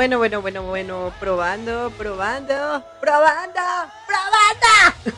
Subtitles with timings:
[0.00, 3.60] Bueno, bueno, bueno, bueno, probando, probando, probando,
[4.06, 5.12] probando.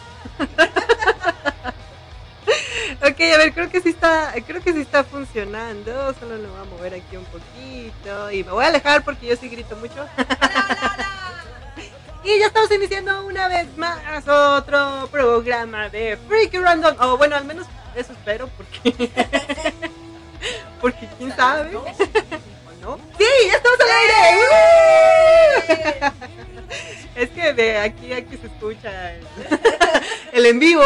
[3.00, 6.12] ok, a ver, creo que sí está, creo que sí está funcionando.
[6.14, 9.36] Solo lo voy a mover aquí un poquito y me voy a alejar porque yo
[9.36, 10.04] sí grito mucho.
[12.24, 16.96] y ya estamos iniciando una vez más otro programa de Freaky Random.
[16.98, 18.90] O bueno, al menos eso espero porque
[20.80, 21.70] porque quién sabe.
[23.22, 24.12] Sí, ya estamos al aire.
[27.14, 29.12] es que de aquí a aquí se escucha
[30.32, 30.82] el, en vivo.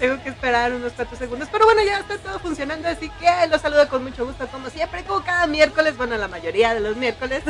[0.00, 1.48] Tengo que esperar unos cuantos segundos.
[1.52, 2.88] Pero bueno, ya está todo funcionando.
[2.88, 5.96] Así que los saludo con mucho gusto, como siempre, como cada miércoles.
[5.96, 7.44] Bueno, la mayoría de los miércoles.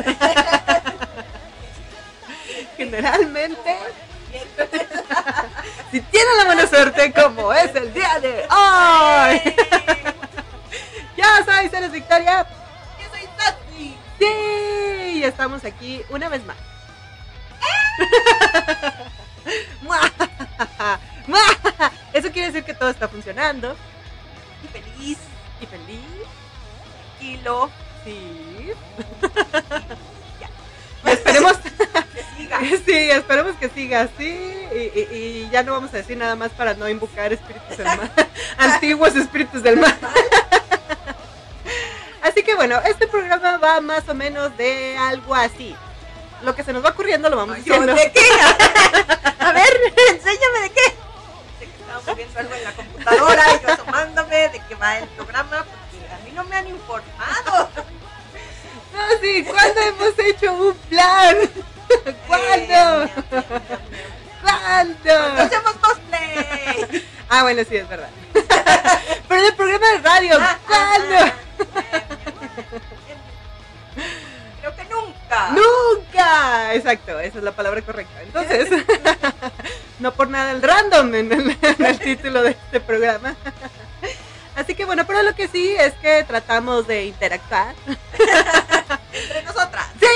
[2.76, 3.78] Generalmente.
[5.90, 9.54] si tienen la buena suerte, como es el día de hoy.
[11.16, 12.46] Ya soy Ceres Victoria.
[14.24, 16.56] Sí, y estamos aquí una vez más.
[22.12, 23.74] Eso quiere decir que todo está funcionando.
[24.62, 25.16] Y feliz.
[25.60, 26.04] Y feliz.
[27.18, 27.70] Tranquilo.
[28.04, 28.70] Sí.
[30.40, 30.48] ya.
[31.10, 31.70] Esperemos que
[32.36, 32.60] siga.
[32.86, 34.52] Sí, esperemos que siga así.
[34.74, 37.86] Y, y, y, ya no vamos a decir nada más para no invocar espíritus del
[37.86, 38.12] mal.
[38.58, 39.96] Antiguos espíritus del mal.
[42.24, 45.76] Así que bueno, este programa va más o menos de algo así.
[46.42, 47.94] Lo que se nos va ocurriendo lo vamos diciendo.
[47.94, 48.20] ¿De qué?
[49.38, 49.68] A ver,
[50.10, 50.84] enséñame de qué.
[51.58, 55.08] Sé que estamos viendo algo en la computadora y yo asomándome de qué va el
[55.08, 57.70] programa porque a mí no me han informado.
[58.94, 61.36] No, sí, ¿cuándo hemos hecho un plan?
[62.26, 63.10] ¿Cuándo?
[64.42, 65.12] ¿Cuándo?
[65.42, 67.06] Hacemos cosplay.
[67.28, 68.08] Ah, bueno, sí, es verdad.
[69.28, 71.32] Pero en el programa de radio, Ah, ¿cuándo?
[74.60, 75.50] Creo que nunca.
[75.50, 76.74] Nunca.
[76.74, 78.22] Exacto, esa es la palabra correcta.
[78.22, 78.68] Entonces,
[79.98, 83.34] no por nada el random en el, en el título de este programa.
[84.56, 87.74] Así que bueno, pero lo que sí es que tratamos de interactuar.
[89.12, 89.86] Entre nosotras.
[90.00, 90.06] ¡Sí!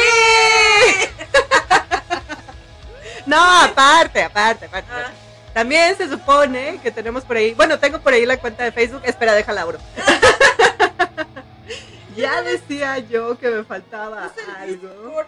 [3.26, 4.90] No, aparte, aparte, aparte.
[4.90, 5.10] Ah.
[5.52, 9.02] También se supone que tenemos por ahí, bueno, tengo por ahí la cuenta de Facebook.
[9.04, 9.78] Espera, déjala abro.
[12.18, 15.24] ya decía yo que me faltaba algo.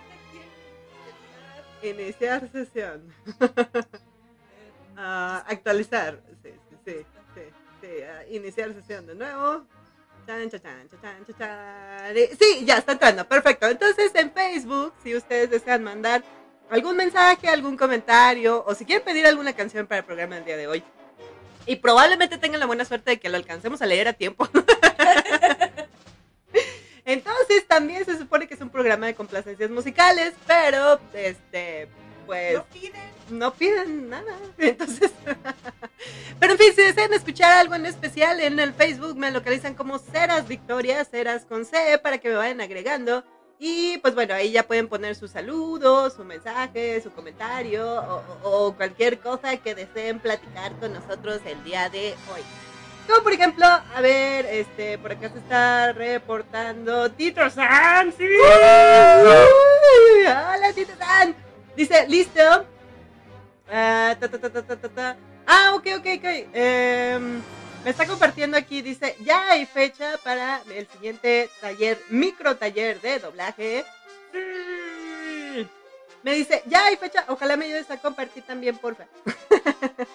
[1.82, 3.12] Iniciar sesión.
[5.02, 6.20] Ah, actualizar.
[6.42, 6.92] Sí, sí, sí,
[7.34, 7.40] sí,
[7.80, 8.02] sí.
[8.02, 9.64] ah, iniciar sesión de nuevo.
[10.26, 10.60] Chan, chan,
[11.38, 13.26] chan, Sí, ya está entrando.
[13.26, 13.66] Perfecto.
[13.66, 16.22] Entonces en Facebook, si ustedes desean mandar
[16.68, 20.58] algún mensaje, algún comentario o si quieren pedir alguna canción para el programa del día
[20.58, 20.84] de hoy.
[21.64, 24.46] Y probablemente tengan la buena suerte de que lo alcancemos a leer a tiempo.
[27.12, 31.88] Entonces también se supone que es un programa de complacencias musicales, pero este
[32.26, 33.10] pues No piden.
[33.30, 34.36] no piden nada.
[34.58, 35.10] Entonces,
[36.38, 39.98] pero en fin, si desean escuchar algo en especial en el Facebook, me localizan como
[39.98, 43.24] Ceras Victoria, Ceras con C, para que me vayan agregando.
[43.58, 49.18] Y pues bueno, ahí ya pueden poner sus saludos, su mensaje, su comentario o cualquier
[49.18, 52.42] cosa que deseen platicar con nosotros el día de hoy.
[53.06, 58.24] Como por ejemplo, a ver, este, por acá se está reportando Tito San, sí.
[58.24, 58.36] Uy,
[60.26, 61.34] Hola Tito San.
[61.76, 62.66] Dice, listo.
[63.70, 65.16] Ah, ta, ta, ta, ta, ta, ta, ta.
[65.46, 66.24] Ah, ok, ok, ok.
[66.52, 67.42] Em,
[67.84, 73.18] me está compartiendo aquí, dice, ya hay fecha para el siguiente taller, micro taller de
[73.18, 73.84] doblaje.
[74.32, 74.79] Sí.
[76.22, 79.04] Me dice, ya hay fecha, ojalá me ayudes a compartir también, porfa.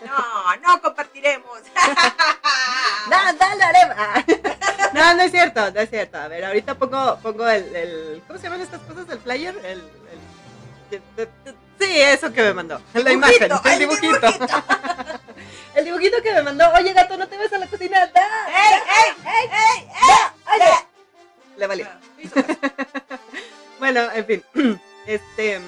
[0.06, 1.60] No, no compartiremos.
[3.10, 3.96] No, no lo haremos.
[4.94, 6.18] No, no es cierto, no es cierto.
[6.18, 9.06] A ver, ahorita pongo, pongo el, el- ¿cómo se llaman estas cosas?
[9.10, 9.84] El flyer, el,
[10.92, 11.30] el-
[11.80, 14.28] sí, eso que me mandó, la imagen, el dibujito.
[15.76, 16.66] El dibujito que me mandó.
[16.76, 18.06] Oye, gato, no te ves a la cocina.
[18.08, 20.62] Da, ¡Ey, ey, ey, ey, ey!
[20.62, 20.88] oye.
[21.58, 21.88] Le valió.
[23.80, 24.44] Bueno, en fin.
[25.06, 25.60] Este.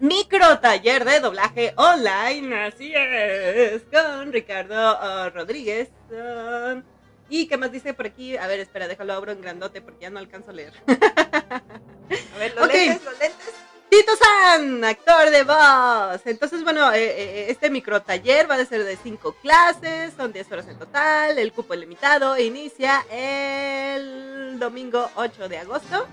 [0.00, 5.90] Micro taller de doblaje online, así es, con Ricardo uh, Rodríguez.
[6.10, 6.82] um,
[7.28, 8.34] ¿Y qué más dice por aquí?
[8.38, 10.72] A ver, espera, déjalo abro en grandote porque ya no alcanzo a leer.
[10.88, 13.54] A ver, los lentes, los lentes.
[13.90, 16.26] Tito San, actor de voz.
[16.26, 20.50] Entonces, bueno, eh, eh, este micro taller va a ser de cinco clases, son 10
[20.50, 26.06] horas en total, el cupo limitado, inicia el domingo 8 de agosto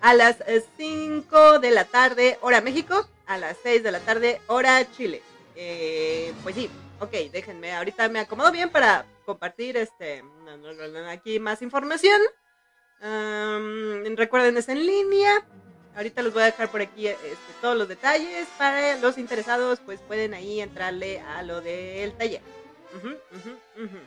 [0.00, 0.36] a las
[0.76, 5.22] 5 de la tarde, hora México, a las 6 de la tarde, hora Chile.
[5.54, 6.70] Eh, pues sí,
[7.00, 10.22] ok, déjenme, ahorita me acomodo bien para compartir este
[11.08, 12.20] aquí más información.
[13.00, 15.44] Am, recuerden, es en línea.
[15.94, 17.26] Ahorita les voy a dejar por aquí este,
[17.60, 18.46] todos los detalles.
[18.58, 22.42] Para los interesados, pues pueden ahí entrarle a lo del taller.
[22.94, 23.98] Ujú, ujú, ujú.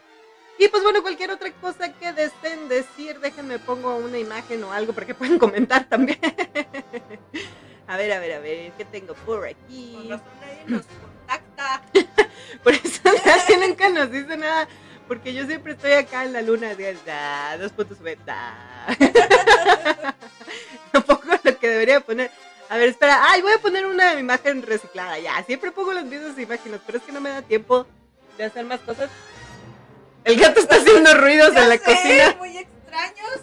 [0.59, 4.91] Y pues bueno, cualquier otra cosa que deseen decir, déjenme pongo una imagen o algo
[4.91, 6.19] para que puedan comentar también.
[7.87, 9.95] a ver, a ver, a ver, ¿qué tengo por aquí?
[10.09, 11.81] razón nadie nos contacta.
[12.63, 14.67] Por eso nadie nunca nos dice nada.
[15.07, 18.85] Porque yo siempre estoy acá en la luna de da, dos puntos sube, da.
[20.93, 22.31] Un poco lo que debería poner.
[22.67, 23.21] A ver, espera.
[23.29, 25.17] Ay, voy a poner una imagen reciclada.
[25.19, 27.87] Ya, siempre pongo las mismas imágenes, pero es que no me da tiempo
[28.37, 29.09] de hacer más cosas.
[30.23, 32.35] El gato está haciendo ruidos Ya en la sé, cocina.
[32.37, 33.39] muy extraños.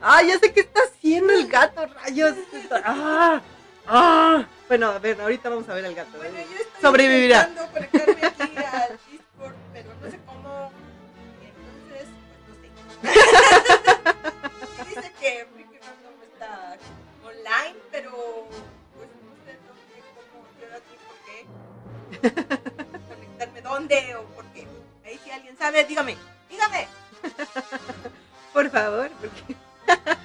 [0.00, 2.34] Ah, ya sé qué está haciendo el gato, rayos.
[2.84, 3.40] Ah,
[3.86, 4.44] ah.
[4.68, 6.16] Bueno, a ver, ahorita vamos a ver al gato.
[6.18, 7.48] Bueno, yo estoy Sobrevivirá.
[7.72, 10.70] conectarme aquí al Discord, pero no sé cómo.
[11.42, 12.08] Entonces,
[12.46, 12.60] pues
[13.02, 14.88] no sé.
[14.88, 16.76] Dice que Freaky Random está
[17.24, 18.10] online, pero
[18.96, 19.94] pues no sé dónde,
[20.32, 23.08] cómo, qué hora y por qué.
[23.08, 24.35] Conectarme dónde o
[25.58, 26.16] sabe, dígame,
[26.50, 26.88] dígame.
[28.52, 29.56] Por favor, porque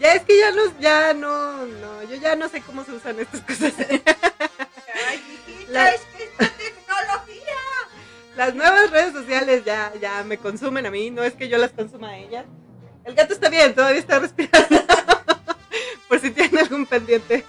[0.00, 3.18] ya es que ya no, ya no, no, yo ya no sé cómo se usan
[3.20, 3.72] estas cosas.
[5.08, 7.54] Ay, hijita, La- es que esta tecnología.
[8.36, 11.70] Las nuevas redes sociales ya, ya me consumen a mí, no es que yo las
[11.72, 12.44] consuma a ellas.
[13.04, 14.82] El gato está bien, todavía está respirando.
[16.08, 17.44] Por si tienen algún pendiente.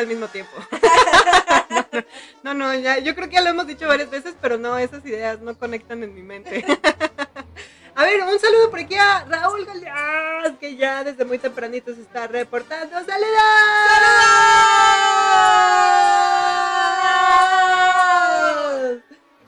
[0.00, 0.52] Al mismo tiempo.
[2.42, 5.04] No, no, ya, yo creo que ya lo hemos dicho varias veces, pero no, esas
[5.04, 6.64] ideas no conectan en mi mente.
[7.94, 12.00] A ver, un saludo por aquí a Raúl Galeaz, que ya desde muy tempranito se
[12.00, 12.96] está reportando.
[13.04, 13.30] ¡Saludos!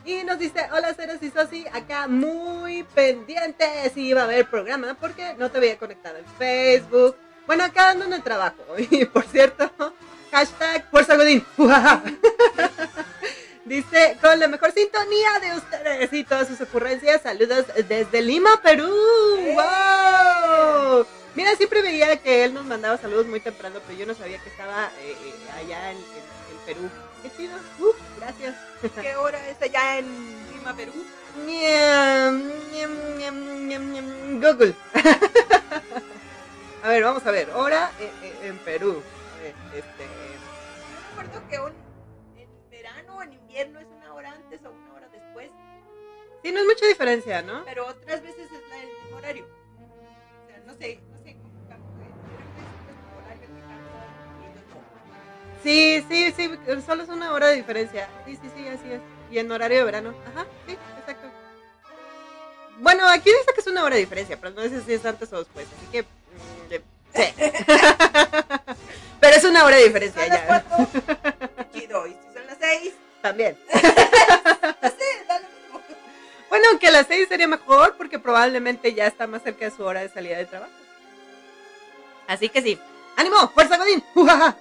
[0.05, 3.65] Y nos dice, hola Ceres y Sosi, acá muy pendiente
[3.95, 7.17] si iba a haber programa porque no te había conectado en Facebook.
[7.47, 8.63] Bueno, acá ando en el trabajo.
[8.91, 9.72] Y por cierto,
[10.33, 11.45] hashtag Fuerza Godín.
[13.65, 18.93] Dice, con la mejor sintonía de ustedes y todas sus ocurrencias, saludos desde Lima, Perú.
[19.39, 19.55] ¡Eh!
[19.55, 21.07] ¡Wow!
[21.37, 24.49] Mira, siempre veía que él nos mandaba saludos muy temprano, pero yo no sabía que
[24.51, 25.35] estaba eh, eh,
[25.65, 26.91] allá en, en- en Perú.
[27.23, 27.57] Qué chido.
[28.19, 28.57] Gracias.
[29.01, 30.07] ¿Qué hora es allá en
[30.53, 30.93] Lima, Perú?
[34.41, 34.75] Google.
[36.83, 37.49] a ver, vamos a ver.
[37.55, 39.03] Hora eh, eh, en Perú.
[39.39, 40.22] A ver, este.
[41.53, 41.75] Que un-
[42.39, 45.51] en verano o en invierno es una hora antes o una hora después,
[46.43, 47.63] Sí, no es mucha diferencia, ¿no?
[47.67, 49.45] pero otras veces es la- el mismo horario.
[49.45, 51.35] O sea, no sé, no sé.
[51.35, 51.77] no.
[55.63, 56.51] Sí, sí, sí,
[56.85, 58.09] solo es una hora de diferencia.
[58.25, 59.01] Sí, sí, sí, así es.
[59.31, 60.15] Y en horario de verano.
[60.33, 61.29] Ajá, sí, exacto.
[62.81, 65.33] Bueno, aquí dice que es una hora de diferencia, pero no sé si es antes
[65.33, 66.03] o después, así que...
[66.03, 66.07] mm,
[67.15, 67.23] sí.
[69.23, 70.65] pero es una hora de diferencia Son las ya.
[70.65, 72.07] cuatro, chido.
[72.09, 73.57] Y si son las seis, También.
[73.73, 75.81] no sé, da lo mismo.
[76.49, 79.85] Bueno, aunque a las seis sería mejor porque probablemente ya está más cerca de su
[79.85, 80.73] hora de salida de trabajo.
[82.27, 82.81] Así que sí.
[83.17, 83.49] ¡Ánimo!
[83.51, 84.03] ¡Fuerza Godín!
[84.17, 84.57] ¡Ujaja!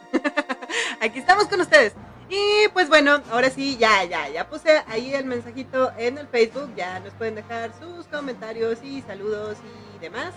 [1.00, 1.94] Aquí estamos con ustedes.
[2.30, 6.72] Y pues bueno, ahora sí, ya, ya, ya puse ahí el mensajito en el Facebook.
[6.76, 9.58] Ya nos pueden dejar sus comentarios y saludos
[9.96, 10.36] y demás.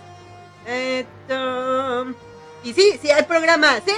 [0.65, 2.15] Esto...
[2.65, 3.79] Y sí, sí hay programa.
[3.85, 3.91] ¡Sí!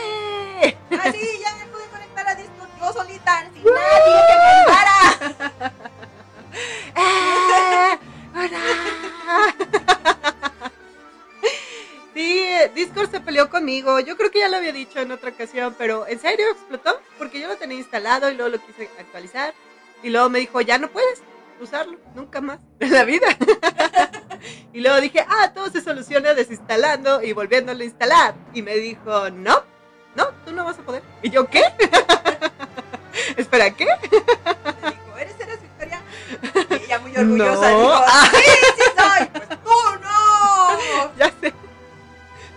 [0.91, 5.73] Ah, sí, ya me pude conectar a Discord yo solita, sin nadie que me ayudara.
[7.93, 7.99] ¡Eh!
[8.35, 9.55] ¡Hola!
[12.13, 12.45] Sí,
[12.75, 14.01] Discord se peleó conmigo.
[14.01, 16.99] Yo creo que ya lo había dicho en otra ocasión, pero ¿en serio explotó?
[17.17, 19.53] Porque yo lo tenía instalado y luego lo quise actualizar.
[20.03, 21.21] Y luego me dijo, ya no puedes
[21.61, 23.27] usarlo, nunca más en la vida.
[24.73, 28.35] y luego dije, ah, todo se soluciona desinstalando y volviéndolo a instalar.
[28.53, 29.63] Y me dijo, no,
[30.15, 31.03] no, tú no vas a poder.
[31.21, 31.63] Y yo, ¿qué?
[33.37, 33.85] Espera, ¿qué?
[33.85, 36.01] Le dijo, ¿eres Ceras Victoria?
[36.69, 37.79] Y ella muy orgullosa No.
[37.79, 39.25] dijo, sí, sí soy.
[39.27, 41.15] Pues tú no.
[41.17, 41.53] Ya sé.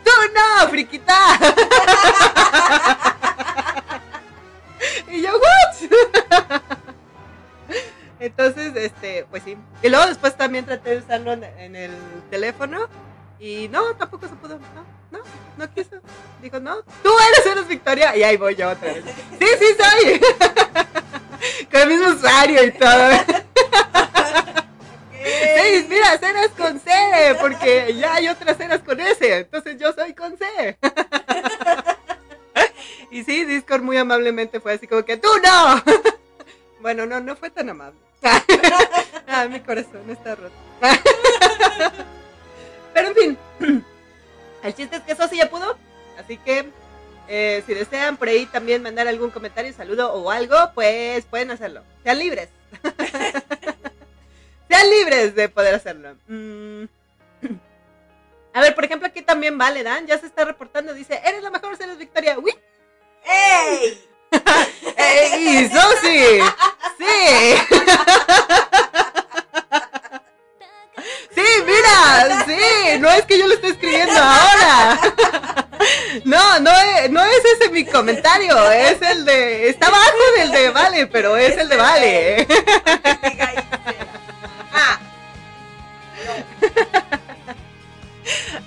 [0.05, 1.39] ¡Tú no, friquita!
[9.45, 9.63] Pues sí.
[9.83, 11.93] Y luego después también traté de usarlo en, en el
[12.31, 12.89] teléfono.
[13.39, 14.59] Y no, tampoco se pudo.
[14.59, 15.19] No, no,
[15.57, 15.97] no quiso.
[16.43, 18.17] Dijo, no, tú eres Eres Victoria.
[18.17, 19.05] Y ahí voy yo otra vez.
[19.39, 20.21] Sí, sí, soy.
[21.71, 23.11] Con el mismo usuario y todo.
[25.23, 26.91] Sí, mira, ceras con C,
[27.41, 30.79] porque ya hay otras ceras con S, entonces yo soy con C.
[33.11, 35.83] Y sí, Discord muy amablemente fue así como que tú no.
[36.81, 37.99] Bueno, no, no fue tan amable.
[39.33, 40.55] Ah, mi corazón está roto.
[42.93, 43.39] Pero en fin,
[44.65, 45.79] el chiste es que eso sí ya pudo,
[46.19, 46.69] así que
[47.29, 51.85] eh, si desean por ahí también mandar algún comentario, saludo o algo, pues pueden hacerlo.
[52.03, 52.49] Sean libres.
[54.69, 56.17] Sean libres de poder hacerlo.
[56.27, 56.85] Mm.
[58.53, 61.51] A ver, por ejemplo, aquí también vale, Dan, ya se está reportando, dice, eres la
[61.51, 62.37] mejor, eres Victoria.
[62.37, 62.53] ¡Uy!
[63.25, 64.10] ¡Ey!
[64.97, 66.41] ¡Ey, Susi!
[66.99, 67.57] ¡Sí!
[71.35, 72.45] ¡Sí, mira!
[72.47, 72.99] ¡Sí!
[72.99, 74.99] No es que yo lo esté escribiendo ahora.
[76.25, 79.71] No, no es, no es ese mi comentario, es el de...
[79.71, 82.47] Está abajo del de Vale, pero es el de Vale.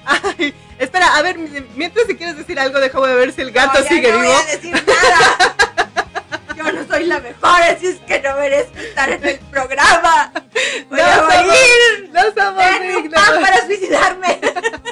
[0.05, 1.37] Ay, espera, a ver,
[1.75, 4.33] mientras si quieres decir algo, déjame ver si el gato no, sigue no vivo.
[4.33, 5.52] voy a decir nada.
[6.55, 10.31] Yo no soy la mejor, así es que no merezco estar en el programa.
[10.89, 12.09] Voy No a morir.
[12.11, 14.39] no somos Ten un pan para suicidarme.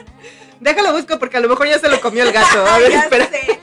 [0.60, 2.66] Déjalo busco porque a lo mejor ya se lo comió el gato.
[2.68, 3.28] A ver, Ya espera.
[3.30, 3.60] sé,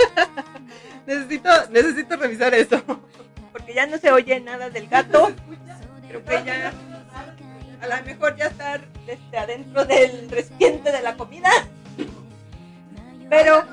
[1.06, 2.82] Necesito, necesito revisar eso.
[3.52, 5.32] porque ya no se oye nada del gato.
[6.08, 6.72] Creo que ya
[7.80, 11.50] a lo mejor ya está este, adentro del recipiente de la comida.
[13.30, 13.64] Pero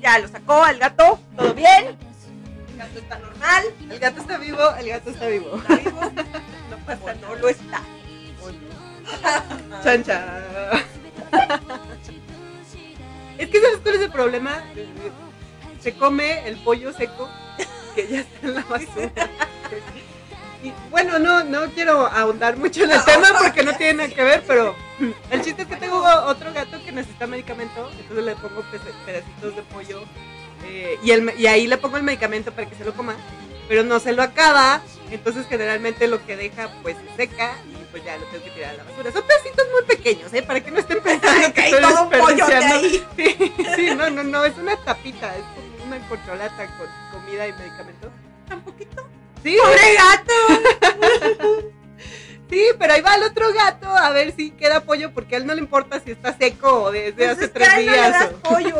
[0.00, 1.96] ya lo sacó al gato, todo bien.
[2.72, 5.56] El gato está normal, El gato está vivo, el gato está vivo.
[5.56, 6.00] está vivo.
[6.70, 7.82] No pasa, no lo está.
[9.84, 10.42] Chancha.
[13.38, 14.64] Es que sabes cuál es el problema.
[15.78, 17.28] Se come el pollo seco
[17.94, 19.12] que ya está en la basura.
[20.66, 24.24] Y bueno, no, no quiero ahondar mucho en el tema porque no tiene nada que
[24.24, 24.74] ver, pero
[25.30, 28.64] el chiste es que tengo otro gato que necesita medicamento, entonces le pongo
[29.04, 30.02] pedacitos de pollo
[30.64, 33.14] eh, y, el y ahí le pongo el medicamento para que se lo coma,
[33.68, 34.80] pero no se lo acaba,
[35.12, 38.70] entonces generalmente lo que deja pues se seca y pues ya lo tengo que tirar
[38.70, 39.12] a la basura.
[39.12, 40.42] Son pedacitos muy pequeños, ¿eh?
[40.42, 42.74] Para que no estén pensando que estoy todo desperdiciando.
[42.74, 43.06] ahí.
[43.16, 47.52] Sí, sí, no, no, no, es una tapita, es como una corcholata con comida y
[47.52, 48.10] medicamentos.
[48.48, 49.05] ¿Tan poquito?
[49.46, 51.70] Sí, ¡Pobre gato!
[52.50, 55.46] sí, pero ahí va el otro gato a ver si queda pollo porque a él
[55.46, 57.86] no le importa si está seco o desde Pues hace es que tres a él
[57.86, 58.12] no le días.
[58.12, 58.76] das pollo.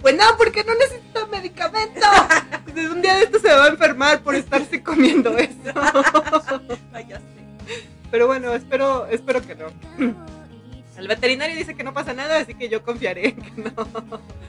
[0.00, 2.00] Pues no, porque no necesita medicamento.
[2.72, 5.50] Pues un día de esto se va a enfermar por estarse comiendo eso.
[6.92, 7.24] Ay, ya sé.
[8.10, 9.66] Pero bueno, espero, espero que no.
[10.96, 13.70] El veterinario dice que no pasa nada, así que yo confiaré en que no.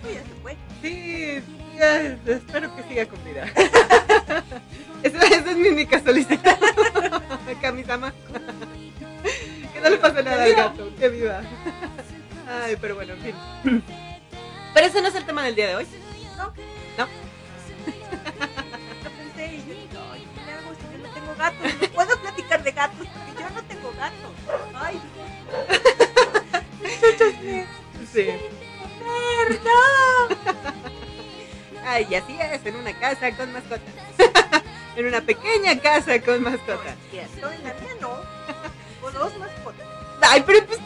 [0.04, 0.58] Uy, ya se fue.
[0.84, 1.42] Sí,
[1.78, 3.46] ya, espero que siga con vida.
[5.03, 6.50] Esa, esa es mi única solicitud.
[7.62, 8.13] Kamisama.
[9.74, 11.41] Que no le pase nada al gato, que viva.
[12.48, 13.83] Ay, pero bueno, en fin.
[14.74, 15.88] Pero ese no es el tema del día de hoy.
[16.38, 16.53] No.
[16.98, 17.07] No.
[19.17, 19.74] Pensé y yo
[20.45, 21.81] ¿qué hago si yo no tengo gatos?
[21.81, 24.31] No puedo platicar de gatos porque yo no tengo gatos.
[24.75, 25.01] Ay,
[28.12, 28.27] Sí.
[29.00, 30.38] perdón.
[31.86, 33.81] Ay, y así es, en una casa con mascotas.
[34.95, 36.95] En una pequeña casa con mascotas.
[37.09, 38.12] Cierto, en la mía no.
[39.01, 39.88] O dos mascotas.
[40.21, 40.79] Ay, pero pues.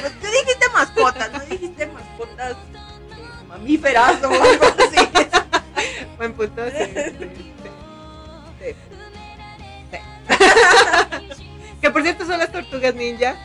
[0.00, 4.96] Pues tú dijiste mascotas, no dijiste mascotas eh, mamíferas o algo así.
[6.16, 7.30] Buen punto, sí, sí,
[8.60, 8.74] sí.
[11.80, 13.36] Que por cierto son las tortugas ninja.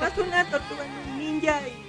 [0.00, 0.84] Más una tortuga
[1.16, 1.84] ninja y.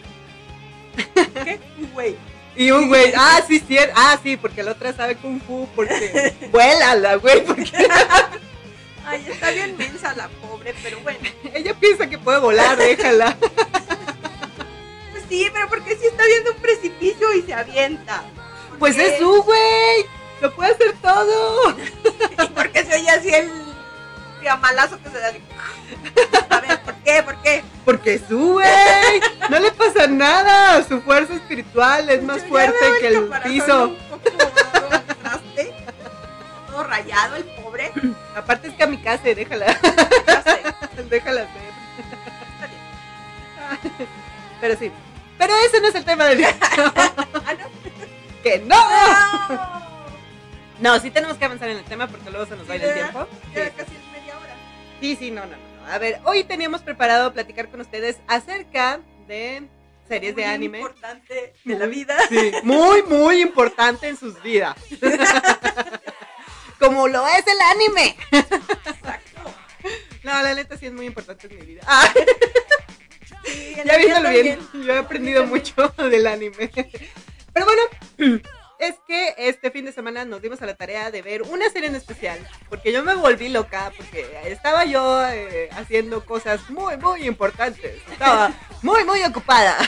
[1.44, 1.60] ¿Qué?
[1.94, 2.18] Güey.
[2.56, 6.34] Y un güey, ah, sí, sí, ah, sí, porque la otra sabe kung fu, porque
[6.52, 7.70] vuela la güey, porque
[9.06, 11.20] Ay, está bien mensa la pobre, pero bueno.
[11.54, 13.38] ella piensa que puede volar, déjala.
[15.12, 18.24] Pues sí, pero porque sí está viendo un precipicio y se avienta.
[18.80, 20.06] Pues es su güey,
[20.42, 21.78] lo puede hacer todo.
[22.44, 23.52] ¿Y por qué se oye así el
[24.50, 25.34] amalazo que se da?
[26.50, 27.24] A ver, ¿por qué?
[27.24, 27.64] ¿Por qué?
[27.86, 28.66] Porque sube,
[29.50, 33.90] no le pasa nada, su fuerza espiritual es más Yo fuerte que el piso.
[33.90, 34.90] Un poco todo
[35.22, 35.74] traste,
[36.68, 37.92] todo rayado, el pobre.
[38.36, 41.74] Aparte es kamikaze, déjala, sé, déjala ser.
[42.54, 44.10] está bien.
[44.62, 44.92] Pero sí,
[45.38, 46.56] pero ese no es el tema del día.
[46.62, 47.66] Ah, no.
[48.44, 48.76] que no.
[49.50, 49.86] ¡No!
[50.80, 52.84] No, sí tenemos que avanzar en el tema porque luego se nos va a ir
[52.84, 53.28] el tiempo.
[53.54, 53.72] Ya Sí.
[53.78, 54.54] casi es media hora.
[55.00, 55.56] Sí, sí, no, no.
[55.92, 59.64] A ver, hoy teníamos preparado platicar con ustedes acerca de
[60.08, 60.78] series de Muy anime.
[60.80, 62.18] importante de la Muy- vida.
[62.30, 64.76] Sí, muy, muy importante en sus vidas.
[66.80, 68.18] Como lo es el anime.
[68.32, 69.42] Exacto.
[70.24, 71.82] No, la neta sí es muy importante en mi vida.
[71.86, 72.12] Ah,
[73.46, 76.72] Sí, ya viéndolo bien, yo he aprendido mucho del anime.
[77.54, 78.42] Pero bueno,
[78.80, 81.90] es que este fin de semana nos dimos a la tarea de ver una serie
[81.90, 82.40] en especial.
[82.70, 88.02] Porque yo me volví loca, porque estaba yo eh, haciendo cosas muy, muy importantes.
[88.12, 88.52] Estaba
[88.82, 89.78] muy, muy ocupada.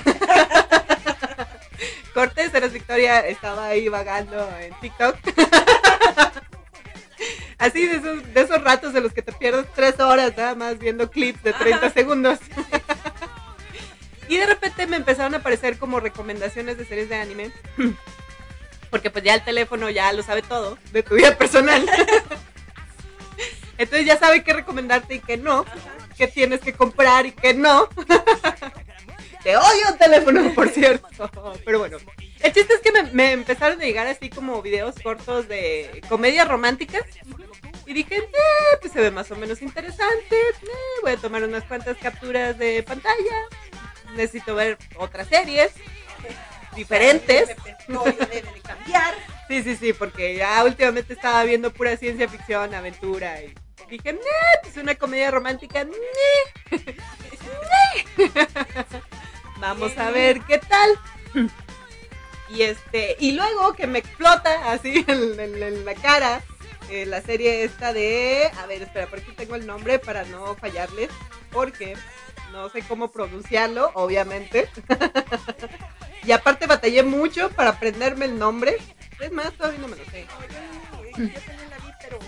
[2.14, 5.18] Cortés, eres Victoria, estaba ahí vagando en TikTok.
[7.60, 10.78] Así de esos, de esos ratos de los que te pierdes tres horas nada más
[10.78, 11.90] viendo clips de 30 Ajá.
[11.92, 12.40] segundos.
[14.30, 17.52] Y de repente me empezaron a aparecer como recomendaciones de series de anime.
[18.90, 21.86] Porque pues ya el teléfono ya lo sabe todo de tu vida personal.
[23.78, 25.66] Entonces ya sabe qué recomendarte y qué no.
[26.18, 27.88] Qué tienes que comprar y qué no.
[29.44, 31.08] Te odio teléfono, por cierto.
[31.64, 31.98] Pero bueno.
[32.40, 36.48] El chiste es que me, me empezaron a llegar así como videos cortos de comedias
[36.48, 37.04] románticas.
[37.86, 40.36] Y dije, eh, pues se ve más o menos interesante.
[40.36, 40.68] eh,
[41.02, 43.36] voy a tomar unas cuantas capturas de pantalla.
[44.16, 45.72] Necesito ver otras series
[46.78, 47.48] diferentes.
[47.88, 49.14] De cambiar.
[49.48, 53.54] Sí, sí, sí, porque ya últimamente estaba viendo pura ciencia ficción, aventura y
[53.90, 54.20] dije, "Nah,
[54.62, 55.92] pues una comedia romántica, nah".
[58.28, 58.98] Nah.
[59.60, 61.50] Vamos a ver qué tal.
[62.50, 66.42] Y este, y luego que me explota así en, en- en la cara
[66.90, 70.56] eh, la serie esta de, a ver, espera, por aquí tengo el nombre para no
[70.56, 71.10] fallarles,
[71.52, 71.96] porque
[72.54, 74.70] no sé cómo pronunciarlo, obviamente.
[76.28, 78.78] Y aparte batallé mucho para aprenderme el nombre.
[79.20, 80.28] Es más, todavía no me lo sé.
[80.92, 82.20] No, yo, yo también la vi, pero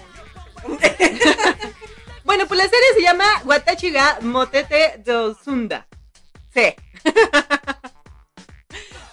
[0.68, 1.76] no sé el nombre.
[2.24, 5.88] Bueno, pues la serie se llama Watachi ga Motete Dosunda.
[6.54, 6.76] Sí.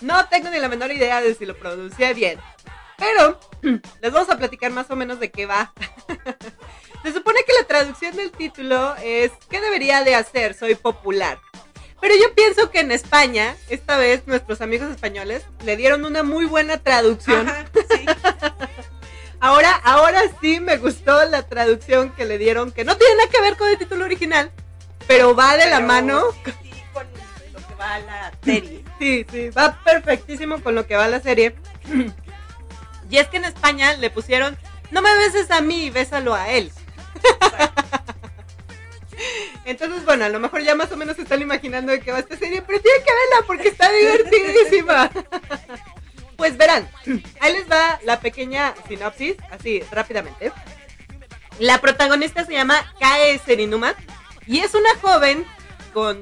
[0.02, 2.38] No tengo ni la menor idea de si lo pronuncié bien.
[2.98, 3.40] Pero
[4.02, 5.72] les vamos a platicar más o menos de qué va.
[7.02, 10.54] Se supone que la traducción del título es ¿Qué debería de hacer?
[10.54, 11.38] Soy popular.
[12.00, 16.44] Pero yo pienso que en España, esta vez nuestros amigos españoles le dieron una muy
[16.44, 17.48] buena traducción.
[17.48, 18.06] Ajá, sí.
[19.38, 23.40] Ahora, ahora sí me gustó la traducción que le dieron, que no tiene nada que
[23.42, 24.50] ver con el título original,
[25.06, 26.32] pero va de la mano.
[26.42, 27.06] Sí, con
[27.52, 28.84] lo que va la serie.
[28.98, 31.54] Sí, sí, va perfectísimo con lo que va la serie.
[33.10, 34.56] Y es que en España le pusieron,
[34.90, 36.72] no me beses a mí, bésalo a él.
[39.64, 42.18] Entonces, bueno, a lo mejor ya más o menos se están imaginando de qué va
[42.18, 45.10] esta serie, pero tienen que verla porque está divertidísima.
[46.36, 46.88] Pues verán,
[47.40, 50.52] ahí les va la pequeña sinopsis, así rápidamente.
[51.58, 53.94] La protagonista se llama Kae Serinuma
[54.46, 55.46] y es una joven
[55.94, 56.20] con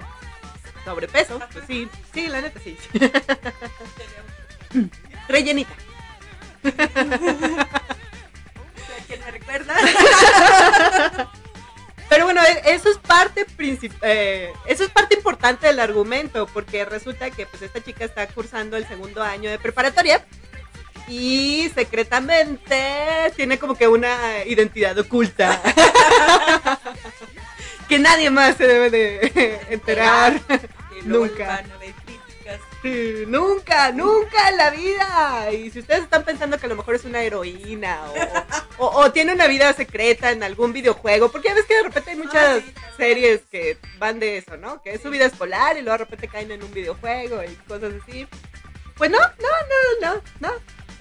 [0.85, 2.77] sobrepeso, pues sí, sí, la neta sí.
[5.29, 5.73] Rellenita.
[9.07, 9.75] ¿Quién me recuerda?
[12.15, 13.45] Pero bueno, e- eso es parte
[14.03, 18.77] eh, eso es parte importante del argumento, porque resulta que pues esta chica está cursando
[18.77, 20.25] el segundo año de preparatoria
[21.09, 25.61] y secretamente tiene como que una identidad oculta
[27.89, 30.41] que nadie más se debe de enterar.
[31.03, 31.65] Nunca.
[32.85, 35.51] Sí, nunca, nunca en la vida.
[35.53, 37.99] Y si ustedes están pensando que a lo mejor es una heroína
[38.79, 41.83] o, o- o tiene una vida secreta en algún videojuego, porque ya ves que de
[41.85, 44.81] repente hay muchas Ah, series que van de eso, ¿no?
[44.83, 47.95] Que es su vida escolar y luego de repente caen en un videojuego y cosas
[48.03, 48.29] así.
[48.97, 49.49] Pues no, no,
[50.01, 50.55] no, no, no,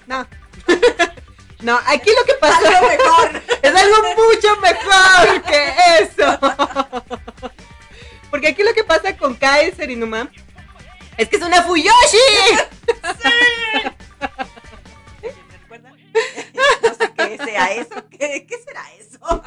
[0.06, 0.28] no.
[1.60, 3.42] No, aquí lo que pasa Algo mejor.
[3.62, 6.38] es algo mucho mejor que eso.
[8.30, 10.28] Porque aquí lo que pasa con Kai Serinuma
[11.18, 12.18] es que es una Fuyoshi.
[15.20, 15.90] ¿Quién me recuerda?
[16.82, 18.08] No sé qué sea eso.
[18.10, 19.42] ¿Qué, qué será eso?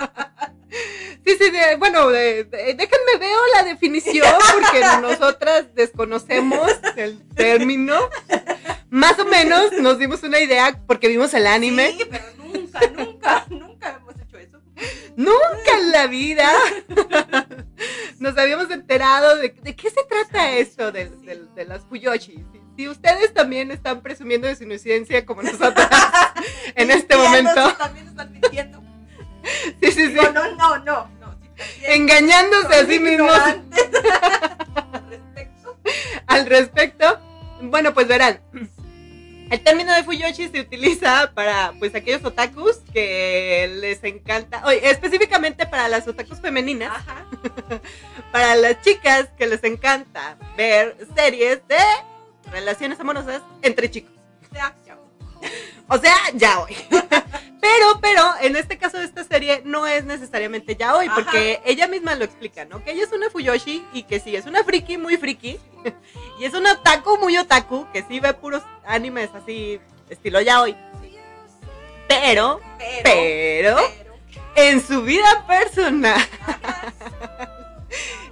[1.25, 7.97] Sí, sí, de- bueno, de- de- déjenme veo la definición porque nosotras desconocemos el término.
[8.89, 11.95] Más o menos nos dimos una idea porque vimos el anime.
[11.97, 13.76] Sí, pero nunca, nunca, nunca.
[15.15, 16.47] Nunca en la vida.
[18.87, 22.43] enterado de, de qué se trata esto de, de- de las Fuyoshi.
[22.75, 25.87] Si, ustedes también están presumiendo de su inocencia como nosotros
[26.75, 27.73] en este momento.
[27.75, 28.81] también están mintiendo.
[29.43, 30.07] Sí, sí, sí.
[30.09, 31.39] Digo, no, no, no, no.
[31.83, 33.65] Engañándose a sí mismos al
[35.09, 35.77] respecto.
[36.27, 37.19] al respecto.
[37.61, 38.39] Bueno, pues verán.
[39.49, 45.65] El término de Fuyoshi se utiliza para pues aquellos otakus que les encanta, oye, específicamente
[45.65, 47.25] para las otakus femeninas, Ajá.
[48.31, 51.77] para las chicas que les encanta ver series de
[52.51, 54.11] relaciones amorosas entre chicos.
[54.51, 54.97] De acción.
[55.89, 56.75] O sea, ya hoy.
[57.59, 61.15] Pero, pero, en este caso de esta serie no es necesariamente ya hoy, Ajá.
[61.15, 62.83] porque ella misma lo explica, ¿no?
[62.83, 65.59] Que ella es una Fuyoshi y que sí, es una friki muy friki.
[66.39, 70.75] Y es una otaku muy otaku, que sí ve puros animes así, estilo ya hoy.
[72.07, 74.13] Pero, Pero, pero, pero,
[74.55, 76.93] en su vida personal ajá,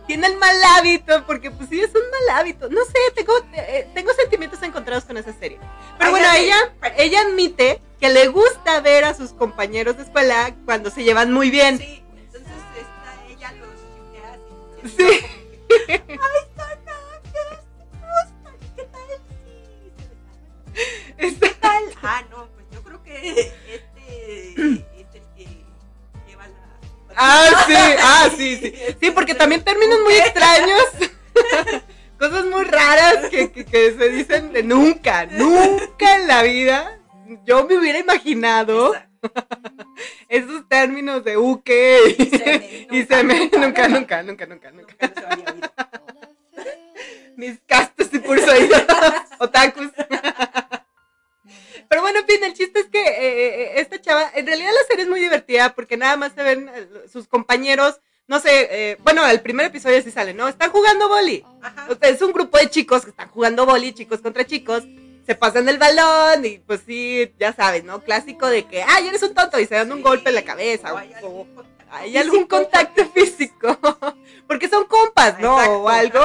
[0.07, 2.69] tiene el mal hábito, porque pues sí es un mal hábito.
[2.69, 5.59] No sé, tengo, eh, tengo sentimientos encontrados con esa serie.
[5.97, 10.53] Pero Ay, bueno, ella, ella admite que le gusta ver a sus compañeros de escuela
[10.65, 11.77] cuando se llevan muy bien.
[11.79, 13.69] sí, entonces está ella los
[14.83, 14.97] así.
[14.97, 15.07] Sí.
[15.89, 15.97] Ay,
[16.55, 16.67] son
[18.75, 19.09] ¿qué tal?
[21.17, 21.83] Está- ¿Qué tal?
[22.03, 24.85] Ah, no, pues yo creo que este
[27.15, 28.73] Ah, sí, ah, sí, sí.
[29.01, 30.83] Sí, porque también términos muy extraños.
[32.19, 36.99] Cosas muy raras que, que- que se dicen de nunca, nunca en la vida.
[37.45, 39.85] Yo me hubiera imaginado Exacto.
[40.29, 44.95] esos términos de uke y, semen, y nunca, nunca, Nunca, nunca, nunca,
[45.29, 45.71] había oído.
[47.35, 48.81] Mis castos y puros oídos.
[49.39, 49.89] Otakus.
[51.89, 53.15] Pero bueno, en fin, el chiste es que eh,
[53.61, 56.69] eh, esta chava, en realidad la serie es muy divertida porque nada más se ven
[56.73, 60.47] eh, sus compañeros, no sé, eh, bueno, el primer episodio sí sale, ¿no?
[60.47, 61.43] Están jugando boli.
[61.61, 61.87] Ajá.
[61.89, 64.83] O sea, es un grupo de chicos que están jugando boli, chicos contra chicos,
[65.25, 68.03] se pasan el balón y pues sí, ya sabes, ¿no?
[68.03, 70.93] Clásico de que, ay, eres un tonto y se dan un golpe en la cabeza.
[70.93, 73.79] O hay o- algún contacto hay algún físico, contacto porque- físico.
[74.47, 75.53] Porque son compas, ¿no?
[75.53, 76.19] Exacto, O algo.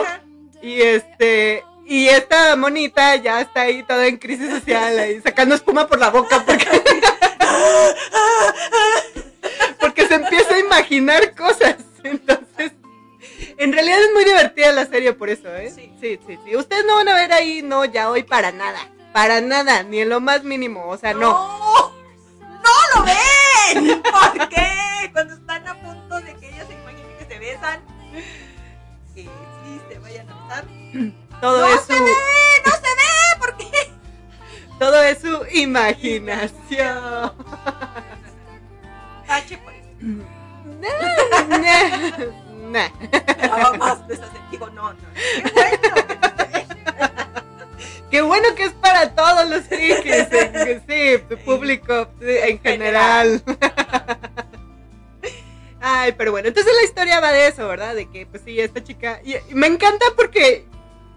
[0.62, 5.88] Y este, y esta monita ya está ahí toda en crisis social, ahí sacando espuma
[5.88, 6.64] por la boca porque,
[9.80, 11.78] porque se empieza a imaginar cosas.
[12.04, 12.70] Entonces,
[13.56, 15.72] en realidad es muy divertida la serie por eso, ¿eh?
[15.74, 15.92] Sí.
[16.00, 16.38] sí, sí.
[16.44, 16.56] sí.
[16.56, 18.78] Ustedes no van a ver ahí, no, ya hoy para nada.
[19.12, 20.86] Para nada, ni en lo más mínimo.
[20.86, 21.32] O sea, no.
[21.32, 21.92] ¡No!
[22.62, 24.00] ¡No lo ven!
[24.00, 25.10] ¿Por qué?
[25.12, 27.80] Cuando están a punto de que ellas se imaginen que se besan,
[29.12, 30.64] que sí se vayan a besar.
[31.40, 32.10] Todo ¡No es se su, ve!
[32.66, 33.38] ¡No se ve!
[33.38, 33.70] ¿Por qué?
[34.78, 37.32] todo es su imaginación.
[39.26, 39.86] Tache por eso.
[40.80, 40.88] Nah,
[41.58, 41.88] nah,
[42.70, 42.88] nah.
[43.38, 44.70] Nada más desasentido.
[44.70, 44.98] No, no.
[45.20, 46.66] Qué bueno que no se ve.
[48.10, 50.26] Qué bueno que es para todos los frikis,
[50.88, 53.40] sí, tu público en general.
[55.80, 57.94] Ay, pero bueno, entonces la historia va de eso, ¿verdad?
[57.94, 59.20] De que, pues sí, esta chica.
[59.24, 60.66] Y me encanta porque,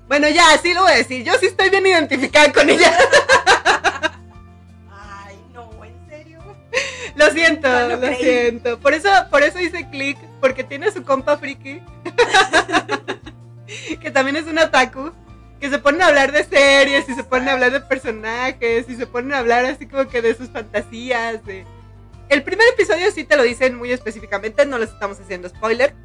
[0.07, 1.23] bueno, ya, sí lo voy a decir.
[1.23, 2.91] Yo sí estoy bien identificada con ella.
[4.91, 6.39] Ay, no, ¿en serio?
[7.15, 8.17] Lo siento, No lo lo creí.
[8.23, 8.79] siento.
[8.79, 11.81] Por eso, por eso hice clic, porque tiene su compa friki.
[14.01, 15.11] que también es un otaku.
[15.59, 18.97] Que se ponen a hablar de series y se ponen a hablar de personajes y
[18.97, 21.43] se ponen a hablar así como que de sus fantasías.
[21.45, 21.65] De...
[22.27, 25.95] El primer episodio sí te lo dicen muy específicamente, no les estamos haciendo spoiler.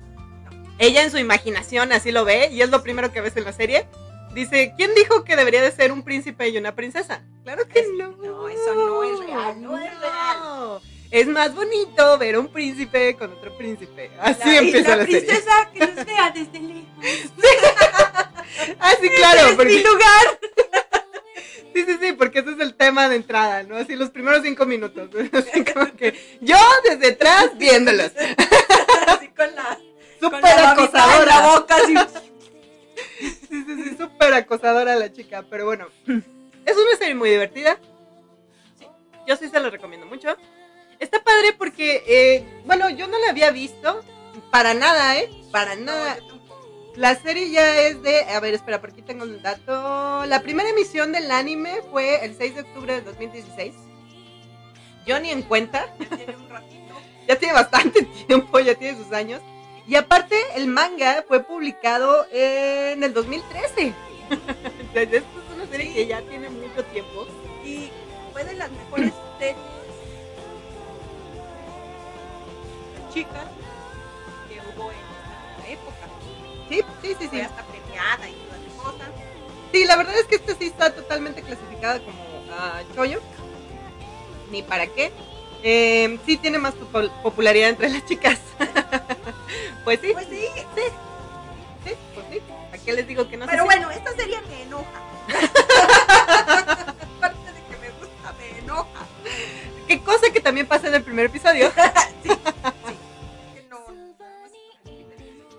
[0.78, 3.52] Ella en su imaginación así lo ve y es lo primero que ves en la
[3.52, 3.86] serie.
[4.34, 7.22] Dice, ¿quién dijo que debería de ser un príncipe y una princesa?
[7.44, 8.10] Claro que Es- no.
[8.12, 9.90] no, eso no es real, no es
[10.44, 10.80] No.
[11.10, 14.10] Es más bonito ver a un príncipe con otro príncipe.
[14.20, 15.20] Así La- empieza la, serie.
[15.22, 17.32] princesa que nos vea desde lejos.
[18.80, 19.48] Ah, sí, claro.
[19.50, 20.40] es mi lugar.
[21.74, 23.76] sí, sí, sí, porque ese es el tema de entrada, ¿no?
[23.76, 25.08] Así los primeros cinco minutos.
[25.32, 26.56] Así como que yo
[26.88, 28.12] desde atrás viéndolos.
[29.06, 29.78] Así con la,
[30.20, 31.40] Súper la acosadora.
[31.48, 31.94] boca, así.
[33.48, 35.44] Sí, sí, sí, súper acosadora la chica.
[35.48, 37.78] Pero bueno, es una serie muy divertida.
[38.78, 38.87] Sí,
[39.26, 40.37] yo sí se la recomiendo mucho.
[40.98, 44.02] Está padre porque, eh, bueno, yo no la había visto.
[44.50, 45.31] Para nada, ¿eh?
[45.52, 46.16] Para nada.
[46.96, 48.24] La serie ya es de.
[48.24, 50.26] A ver, espera, por aquí tengo el dato.
[50.26, 53.74] La primera emisión del anime fue el 6 de octubre del 2016.
[55.07, 55.94] Yo ni en cuenta.
[55.98, 56.94] Ya tiene un ratito.
[57.28, 59.40] Ya tiene bastante tiempo, ya tiene sus años.
[59.88, 63.94] Y aparte, el manga fue publicado en el 2013.
[64.31, 67.27] Entonces, esto es una serie que ya tiene mucho tiempo.
[67.64, 67.90] Y
[68.35, 69.57] fue de las mejores series
[73.14, 73.46] chicas
[74.51, 76.07] que hubo en la época.
[76.68, 77.40] Sí, sí, sí, sí.
[77.40, 79.09] hasta premiada y todas las cosas.
[79.72, 82.18] Sí, la verdad es que este sí está totalmente clasificada como
[82.53, 83.20] ah, chollo.
[84.51, 85.12] Ni para qué.
[85.62, 88.38] Eh, sí tiene más popul- popularidad entre las chicas.
[89.84, 92.40] pues sí, Pues sí, sí, pues sí.
[92.72, 93.46] ¿A qué les digo que no?
[93.46, 93.78] pero Sí, sí.
[93.78, 95.02] bueno, esta serie me enoja.
[97.16, 99.06] Aparte de que me gusta, me enoja.
[99.87, 101.70] ¿Qué cosa que también pasa en el primer episodio?
[102.22, 102.34] Sí, sí.
[103.54, 104.14] Que no, no,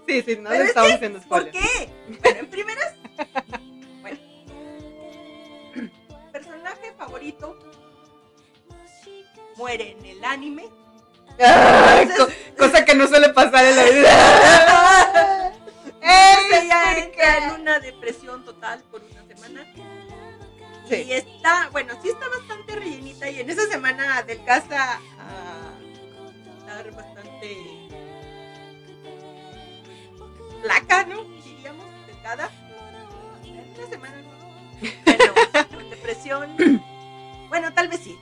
[0.08, 1.52] Sí, sí, no Pero es estamos que, haciendo ¿Por spoiler.
[1.52, 1.90] qué?
[2.22, 2.94] Bueno, en primeras.
[4.02, 4.20] Bueno.
[6.32, 7.58] Personaje favorito
[9.56, 10.70] muere en el anime.
[11.40, 12.18] Entonces-
[12.58, 15.52] co- cosa que no suele pasar en la vida.
[16.52, 19.66] Ella entra en una depresión total por una semana.
[20.88, 20.96] Sí.
[21.08, 25.72] Y está, bueno, sí está bastante rellenita y en esa semana adelgaza a
[26.60, 27.58] estar bastante
[30.62, 31.24] flaca, ¿no?
[31.44, 32.50] Diríamos, delgada.
[33.44, 34.40] En una semana no.
[35.06, 35.34] Bueno,
[35.76, 36.84] con depresión.
[37.50, 38.16] Bueno, tal vez sí.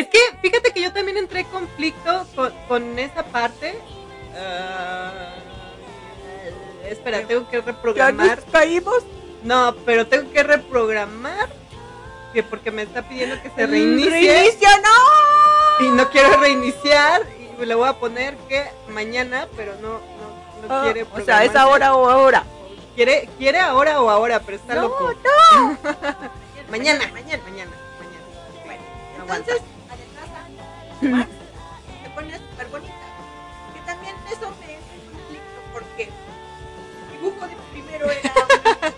[0.00, 3.78] Es que fíjate que yo también entré en conflicto con, con esa parte.
[4.36, 5.34] Ah,
[6.88, 8.42] espera, tengo que reprogramar.
[8.52, 9.02] caímos.
[9.42, 11.48] No, pero tengo que reprogramar.
[12.32, 14.10] Que porque me está pidiendo que se reinicie.
[14.10, 15.86] ¡Reinicio, no!
[15.86, 17.22] Y no quiero reiniciar.
[17.60, 21.04] Y le voy a poner que mañana, pero no, no, no Ah, quiere.
[21.12, 22.44] o sea, es ahora o ahora.
[22.94, 25.12] Quiere, quiere ahora o ahora, pero está No, loco.
[25.54, 25.78] no.
[26.70, 27.42] Mañana, mañana.
[27.44, 28.22] mañana, mañana.
[28.66, 28.82] Bueno,
[29.38, 29.62] entonces,
[32.02, 32.94] Se pone súper bonita.
[33.74, 38.92] Que también eso me es un conflicto porque el dibujo de primero era una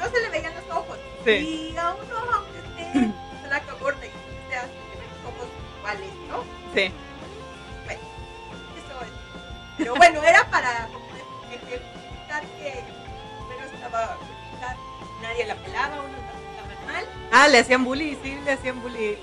[0.00, 0.98] no se le veían los ojos.
[1.24, 1.30] Sí.
[1.72, 3.12] Y a uno, aunque esté
[3.46, 4.10] flaca, gorda y
[4.48, 6.44] sea, se ven los ojos iguales, ¿no?
[6.74, 6.92] Sí.
[7.84, 8.00] Bueno,
[8.78, 9.10] eso es.
[9.76, 10.88] Pero bueno, era para
[11.50, 12.84] ejemplificar que
[13.48, 14.16] primero estaba
[15.20, 17.06] nadie la pelaba, uno la mal.
[17.30, 19.18] Ah, le hacían bully, sí, le hacían bully.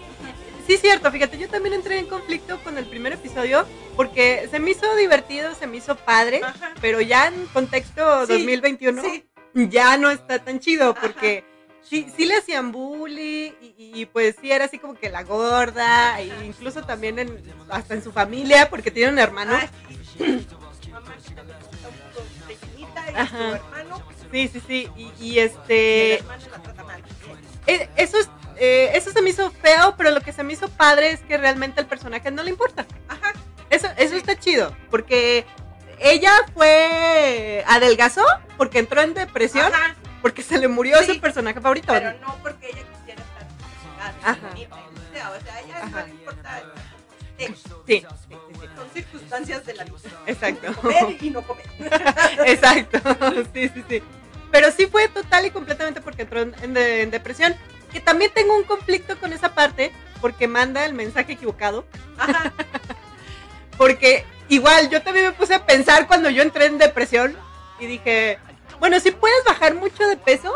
[0.68, 4.72] Sí, cierto, fíjate, yo también entré en conflicto con el primer episodio porque se me
[4.72, 6.74] hizo divertido, se me hizo padre, Ajá.
[6.82, 9.26] pero ya en contexto Sí, 2021 Sí,
[9.56, 11.02] ya no está tan chido Ajá.
[11.02, 11.46] porque
[11.82, 16.20] sí, sí le hacían bully y, y, pues sí era así como que la gorda,
[16.20, 19.58] e incluso también en, hasta en su familia porque tiene un hermano.
[20.18, 20.46] Sí.
[23.16, 23.62] Ajá.
[24.32, 26.22] Sí, sí, sí, y, y este...
[26.28, 27.02] mal.
[27.66, 30.70] Eh, eso, es, eh, eso se me hizo feo, pero lo que se me hizo
[30.70, 32.86] padre es que realmente el personaje no le importa.
[33.08, 33.34] Ajá,
[33.70, 35.46] Eso, eso está chido, porque
[36.00, 38.24] ella fue adelgazó
[38.58, 41.14] porque entró en depresión, ajá, porque se le murió Sí.
[41.16, 41.88] su personaje favorito.
[41.94, 44.38] pero no porque ella quisiera estar Ajá.
[44.54, 45.90] o sea, o sea, a ella Ajá.
[46.02, 46.64] no le importa.
[47.38, 47.54] Sí, sí,
[47.88, 48.36] sí, sí.
[48.76, 49.96] son circunstancias de la vida.
[50.26, 50.74] Exacto.
[50.82, 51.66] Comer y no comer.
[52.48, 53.00] Exacto,
[53.54, 54.04] sí, sí, sí.
[54.52, 57.56] Pero sí fue total y completamente porque entró en, en depresión.
[57.92, 61.86] Que también tengo un conflicto con esa parte porque manda el mensaje equivocado.
[62.18, 62.52] Ajá,
[63.78, 67.36] Porque igual yo también me puse a pensar cuando yo entré en depresión
[67.80, 68.40] y dije,
[68.80, 70.52] bueno, sí puedes bajar mucho de peso,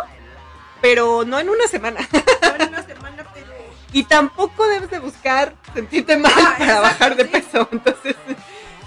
[0.82, 2.00] pero no en una semana.
[2.42, 3.46] no en una semana, pero
[3.94, 7.30] Y tampoco debes de buscar sentirte mal Ah, para exacto, bajar de sí.
[7.30, 7.70] peso.
[7.72, 8.16] Entonces,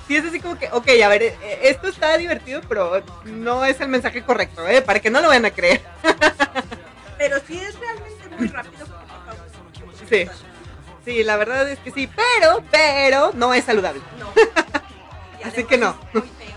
[0.08, 3.80] sí es así como que, ok, a ver, eh, esto está divertido, pero no es
[3.80, 4.82] el mensaje correcto, ¿eh?
[4.82, 5.80] Para que no lo vayan a creer.
[7.18, 8.86] pero sí es realmente muy rápido.
[10.08, 10.26] Sí.
[11.04, 14.00] Sí, la verdad es que sí, pero, pero no es saludable.
[14.18, 14.32] No.
[15.40, 15.90] Y Así que no.
[16.08, 16.54] es muy feo.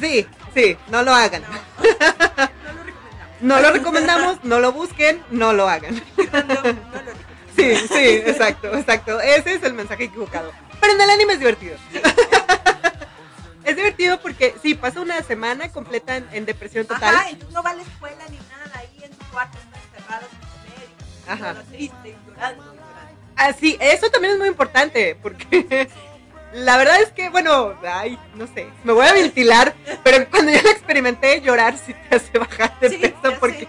[0.00, 1.42] Sí, sí, no lo hagan.
[1.42, 3.42] No, no lo recomendamos.
[3.42, 6.02] No lo recomendamos, no lo busquen, no lo hagan.
[6.32, 7.12] No, no lo recomendamos.
[7.56, 9.20] Sí, sí, exacto, exacto.
[9.20, 10.52] Ese es el mensaje equivocado.
[10.80, 11.76] Pero en el anime es divertido.
[13.64, 17.14] Es divertido porque sí, pasa una semana completa en, en depresión total.
[17.14, 20.47] Ajá, entonces no va a la escuela ni nada, ahí en su cuarto y
[21.28, 21.54] Ajá.
[21.54, 23.18] todo triste y llorando y llorando.
[23.36, 25.88] Así, eso también es muy importante porque
[26.52, 30.62] la verdad es que, bueno, ay, no sé, me voy a ventilar, pero cuando yo
[30.62, 33.68] lo experimenté, llorar sí te hace bajar de Sí, peso porque, sé.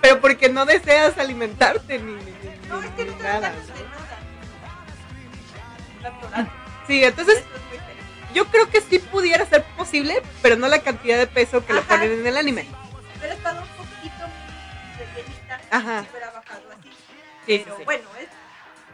[0.00, 3.40] pero porque no deseas alimentarte ni, ni- ni- No, es que no te nada.
[3.40, 3.54] nada.
[6.86, 7.42] Sí, entonces
[8.34, 11.80] yo creo que sí pudiera ser posible, pero no la cantidad de peso que le
[11.80, 11.88] Ajá.
[11.88, 12.62] ponen en el anime.
[12.62, 14.24] Sí, estado un poquito
[14.98, 16.02] rellenita, Ajá.
[16.04, 16.90] si hubiera bajado así.
[17.48, 17.84] Sí, Pero sí.
[17.84, 18.28] bueno, es,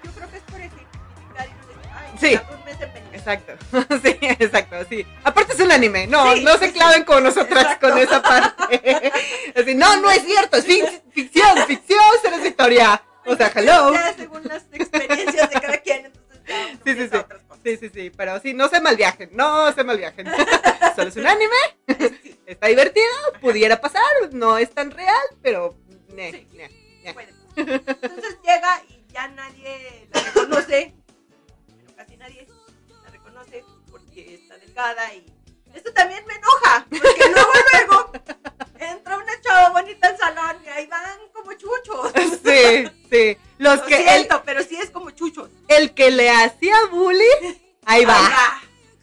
[0.05, 2.41] yo creo que es por ejemplificar y no decir, ay, Sí.
[2.55, 3.15] un mes en.
[3.15, 3.53] Exacto,
[4.03, 5.07] sí, exacto, sí.
[5.25, 7.89] Aparte es un anime, no, no se claven como nosotras Exacto.
[7.91, 9.13] con esa parte.
[9.57, 13.03] Así, no, no es cierto, es fic- ficción, ficción, será Victoria.
[13.27, 13.93] O sea, hello.
[13.95, 17.17] Ya según las experiencias de cada quien, entonces ya uno Sí, sí, sí.
[17.17, 17.63] otras cosas.
[17.65, 20.27] Sí, sí, sí, pero sí, no se malviajen, no se malviajen.
[20.97, 21.57] Solo es un anime,
[22.47, 23.09] está divertido,
[23.41, 25.75] pudiera pasar, no es tan real, pero...
[26.15, 26.47] Ne.
[27.57, 30.95] Entonces llega y ya nadie la reconoce.
[31.69, 32.47] Bueno, casi nadie
[33.05, 35.27] la reconoce porque está delgada y
[35.75, 36.87] esto también me enoja.
[36.91, 38.13] Porque luego, luego
[38.79, 42.13] entra una chava bonita al salón y ahí van como chuchos.
[42.45, 43.37] Sí, sí.
[43.59, 45.49] Los Lo que el, siento, pero sí es como chuchos.
[45.69, 47.25] el que le hacía bully,
[47.87, 48.33] ahí va, Ahí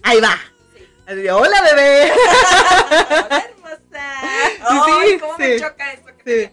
[0.04, 0.38] ahí va.
[0.76, 0.88] Sí.
[1.08, 2.12] Así de, Hola, bebé.
[3.10, 4.20] Hola, hermosa.
[4.68, 5.64] Ay, cómo me sí.
[5.64, 6.06] choca eso.
[6.24, 6.52] que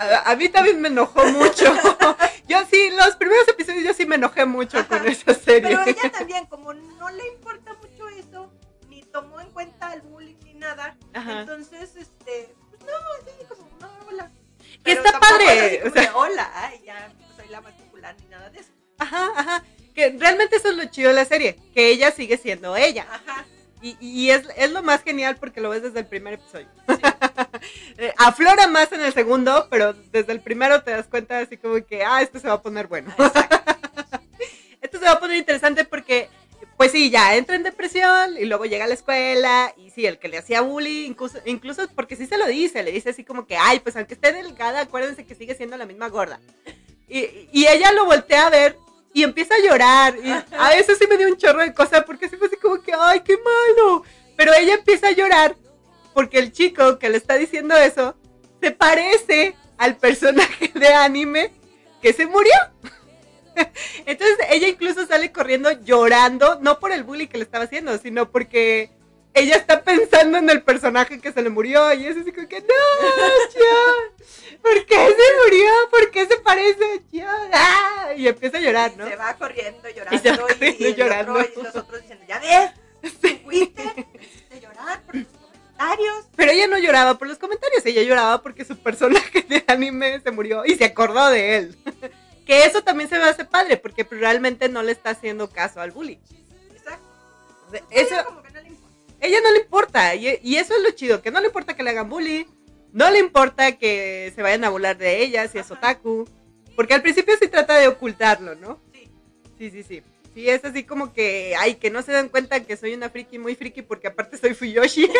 [0.00, 1.64] A, a mí también me enojó mucho.
[2.48, 5.76] Yo sí, los primeros episodios yo sí me enojé mucho con esa serie.
[5.76, 8.50] Pero ella también, como no le importa mucho eso,
[8.88, 11.42] ni tomó en cuenta el bullying ni nada, Ajá.
[11.42, 12.92] entonces, este, pues no,
[13.24, 14.32] sí, como, no, hola.
[14.82, 18.50] Que está padre, o sea- hola, ay, ya no soy la más popular ni nada
[18.50, 18.72] de eso.
[18.98, 19.64] Ajá, ajá.
[19.94, 23.06] Que realmente eso es lo chido de la serie, que ella sigue siendo ella.
[23.10, 23.44] Ajá,
[23.82, 26.68] Y, y es, es lo más genial porque lo ves desde el primer episodio.
[27.98, 31.84] Eh, Aflora más en el segundo, pero desde el primero te das cuenta así como
[31.84, 33.14] que, ah, esto se va a poner bueno.
[34.80, 36.30] esto se va a poner interesante porque,
[36.78, 40.18] pues sí, ya entra en depresión y luego llega a la escuela y sí, el
[40.18, 43.46] que le hacía bullying, incluso, incluso porque sí se lo dice, le dice así como
[43.46, 46.40] que, ay, pues aunque esté delgada, acuérdense que sigue siendo la misma gorda.
[47.08, 48.78] Y, y ella lo voltea a ver
[49.12, 50.16] y empieza a llorar.
[50.22, 52.80] Y a eso sí me dio un chorro de cosas porque sí fue así como
[52.82, 54.04] que, ay, qué malo.
[54.36, 55.56] Pero ella empieza a llorar
[56.14, 58.16] porque el chico que le está diciendo eso
[58.60, 61.52] se parece al personaje de anime
[62.02, 62.54] que se murió.
[64.06, 68.30] Entonces ella incluso sale corriendo llorando, no por el bullying que le estaba haciendo, sino
[68.30, 68.90] porque
[69.34, 72.60] ella está pensando en el personaje que se le murió y es así como que,
[72.60, 72.66] no,
[73.54, 75.70] John, ¿por qué se murió?
[75.90, 77.50] ¿Por qué se parece John?
[77.52, 79.08] Ah, Y empieza a llorar, ¿no?
[79.08, 81.32] se va corriendo llorando Y se va y, corriendo el llorando.
[81.34, 82.72] Otro, y los otros diciendo, ya ves,
[83.44, 86.24] fuiste, me hiciste llorar por tus comentarios.
[86.36, 90.30] Pero ella no lloraba por los comentarios, ella lloraba porque su personaje de anime se
[90.30, 91.78] murió y se acordó de él.
[92.46, 95.92] que eso también se me hace padre, porque realmente no le está haciendo caso al
[95.92, 96.20] bully.
[96.74, 97.06] Exacto.
[97.90, 98.49] Eso como que.
[99.20, 101.82] Ella no le importa, y, y eso es lo chido, que no le importa que
[101.82, 102.46] le hagan bully,
[102.92, 105.74] no le importa que se vayan a burlar de ella, si es Ajá.
[105.74, 106.28] otaku,
[106.76, 108.80] porque al principio sí trata de ocultarlo, ¿no?
[108.92, 109.08] Sí.
[109.58, 110.02] Sí, sí, sí.
[110.34, 113.38] Sí, es así como que, ay, que no se dan cuenta que soy una friki
[113.38, 115.10] muy friki porque aparte soy Fuyoshi.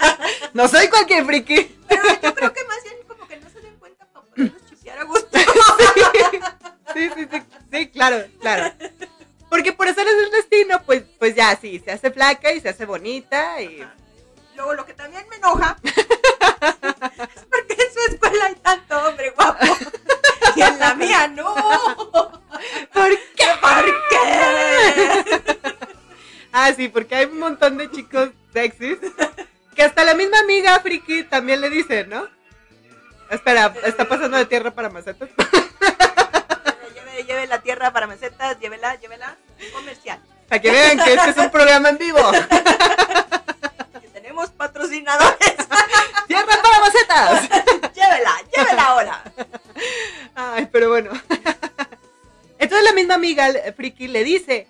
[0.54, 1.76] no soy cualquier friki.
[1.88, 4.98] Pero yo creo que más bien como que no se den cuenta para poderlos chipear
[4.98, 5.28] a gusto.
[6.92, 8.74] Sí, sí, sí, sí, claro, claro.
[9.50, 12.70] Porque por eso es el destino, pues, pues ya sí, se hace flaca y se
[12.70, 13.82] hace bonita y...
[13.82, 13.94] Ajá.
[14.56, 19.64] Luego lo que también me enoja es porque en su escuela hay tanto hombre guapo
[20.54, 21.54] y en la mía no.
[22.92, 23.46] ¿Por qué?
[23.60, 25.60] ¿Por qué?
[26.52, 28.98] Ah, sí, porque hay un montón de chicos sexys
[29.74, 32.28] que hasta la misma amiga friki también le dice, ¿no?
[33.30, 35.30] Espera, está pasando de tierra para macetas.
[37.30, 39.36] Lleve, lleve la tierra para mesetas, llévela, llévela.
[39.72, 40.20] Comercial.
[40.48, 42.18] Para que vean que este es un programa en vivo.
[44.00, 45.54] Que tenemos patrocinadores.
[46.26, 47.42] ¡Tierra para macetas!
[47.94, 49.22] llévela, llévela ahora.
[50.34, 51.10] Ay, pero bueno.
[52.58, 54.66] Entonces la misma amiga friki le dice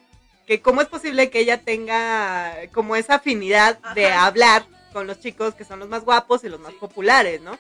[0.47, 5.55] que cómo es posible que ella tenga como esa afinidad de hablar con los chicos
[5.55, 7.59] que son los más guapos y los más populares, ¿no?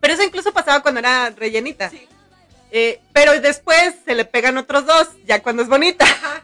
[0.00, 1.90] Pero eso incluso pasaba cuando era rellenita.
[1.90, 2.08] Sí.
[2.74, 6.06] Eh, pero después se le pegan otros dos, ya cuando es bonita.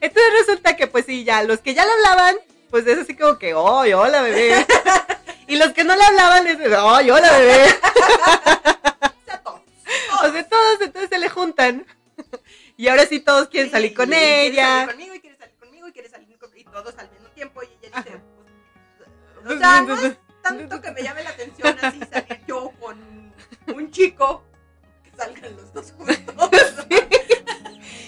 [0.00, 2.34] Entonces resulta que pues sí, ya los que ya le hablaban,
[2.68, 4.66] pues es así como que, ¡ay, hola bebé!
[5.46, 7.66] y los que no le hablaban es, ¡ay, hola bebé!
[10.22, 10.80] O sea, todos.
[10.80, 11.86] Entonces se le juntan.
[12.76, 14.86] Y ahora sí todos quieren salir con y quiere ella.
[14.86, 17.62] salir conmigo y quiere salir conmigo y quiere salir con y todos al mismo tiempo
[17.62, 18.20] y ella dice,
[19.42, 23.23] pues, o sea, no es tanto que me llame la atención así salir yo con
[23.74, 24.42] un chico
[25.02, 26.14] que salgan los dos juntos.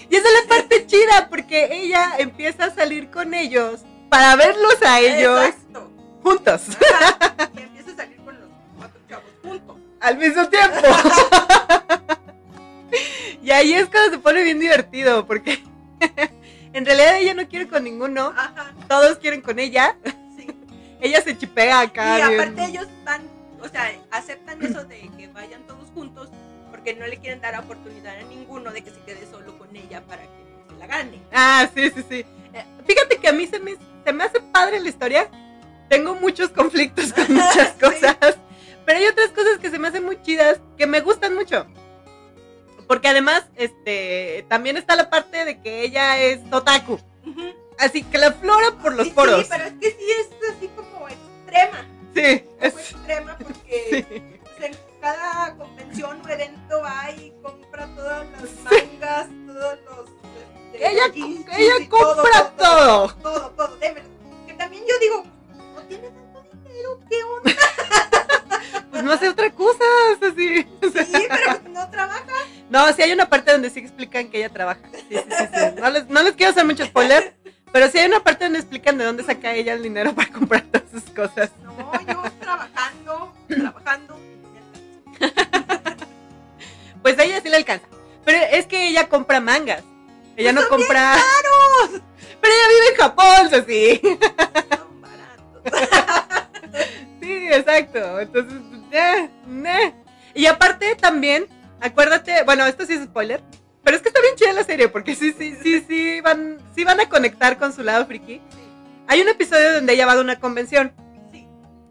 [0.09, 4.81] Y esa es la parte chida, porque ella empieza a salir con ellos para verlos
[4.81, 5.91] a ellos Exacto.
[6.23, 6.61] juntos,
[6.93, 7.49] Ajá.
[7.53, 9.75] Y empieza a salir con los cuatro chavos juntos.
[9.99, 10.77] al mismo tiempo.
[13.43, 15.61] Y ahí es cuando se pone bien divertido, porque
[16.73, 18.73] en realidad ella no quiere con ninguno, Ajá.
[18.89, 19.95] todos quieren con ella.
[20.37, 20.47] Sí.
[20.99, 22.19] Ella se chipea acá.
[22.19, 22.41] Y bien.
[22.41, 23.21] aparte ellos van,
[23.61, 26.29] o sea, aceptan eso de que vayan todos juntos
[26.71, 30.01] porque no le quieren dar oportunidad a ninguno de que se quede solo con ella
[30.05, 30.29] para que
[30.67, 31.21] no se la gane.
[31.33, 32.25] Ah, sí, sí, sí.
[32.53, 35.29] Eh, Fíjate que a mí se me, se me hace padre la historia.
[35.89, 37.79] Tengo muchos conflictos con muchas Sí.
[37.79, 38.37] cosas.
[38.85, 41.65] Pero hay otras cosas que se me hacen muy chidas, que me gustan mucho.
[42.87, 46.99] Porque además, este, también está la parte de que ella es otaku.
[47.79, 49.41] Así que la flora por los Sí, poros.
[49.41, 51.85] Sí, pero es que sí es así como extrema.
[52.17, 54.05] Sí, es- extrema porque
[54.57, 60.09] pues, en cada convención o evento va y compra todas las mangas, todos los.
[60.73, 63.13] Ella, jeans, ella y todo, compra todo.
[63.21, 64.07] Todo, todo, démelo.
[64.47, 65.23] Que también yo digo,
[65.75, 67.51] no tienes tanto dinero, ¿qué onda?
[68.91, 70.67] Pues no hace otra cosa, es así.
[70.81, 72.25] o sea, Sí, pero pues no trabaja.
[72.69, 74.81] No, sí hay una parte donde sí explican que ella trabaja.
[74.91, 75.65] Sí, sí, sí, sí.
[75.81, 77.35] No, les, no les quiero hacer mucho spoiler,
[77.71, 80.63] pero sí hay una parte donde explican de dónde saca ella el dinero para comprar
[80.63, 81.51] todas sus cosas.
[81.63, 84.19] No, yo trabajando, trabajando.
[87.01, 87.87] Pues a ella sí le alcanza.
[88.25, 89.81] Pero es que ella compra mangas.
[90.35, 91.15] Ella no Pues son compra.
[92.41, 94.01] Pero ella vive en Japón, sí.
[94.77, 96.41] Son baratos.
[97.21, 98.19] Sí, exacto.
[98.19, 98.61] Entonces,
[98.91, 99.29] eh,
[99.65, 99.93] eh.
[100.33, 101.47] Y aparte también,
[101.81, 103.41] acuérdate, bueno, esto sí es spoiler,
[103.87, 106.83] pero es que está bien chida la serie, porque sí, sí, sí, sí van, sí
[106.83, 108.41] van a conectar con su lado friki.
[109.07, 110.91] Hay un episodio donde ella va a una convención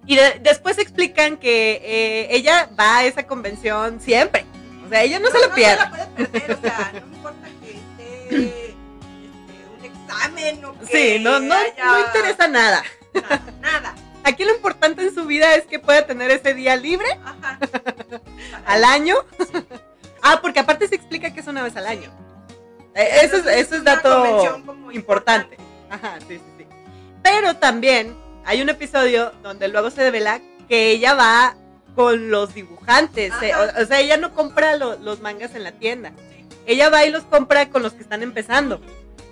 [0.05, 4.45] y de- después explican que eh, ella va a esa convención siempre.
[4.85, 5.79] O sea, ella no, se lo pierde.
[5.89, 8.75] No se la puede perder, o sea, no me importa que esté este,
[9.79, 12.83] un examen o que Sí, no, no, haya no interesa nada.
[13.15, 13.95] Nada, nada.
[14.23, 17.59] Aquí lo importante en su vida es que pueda tener ese día libre Ajá.
[18.67, 19.15] al año.
[20.29, 22.11] Ah, porque aparte se explica que es una vez al año.
[22.95, 25.57] Eh, Eso es, eso es una dato como importante.
[25.91, 26.67] Ajá, sí, sí, sí.
[27.23, 31.55] Pero también hay un episodio donde luego se devela que ella va
[31.95, 33.33] con los dibujantes.
[33.43, 33.53] eh.
[33.55, 36.13] O, o sea, ella no compra lo- los mangas en la tienda.
[36.31, 36.45] Sí.
[36.67, 38.81] Ella va y los compra con los que están empezando.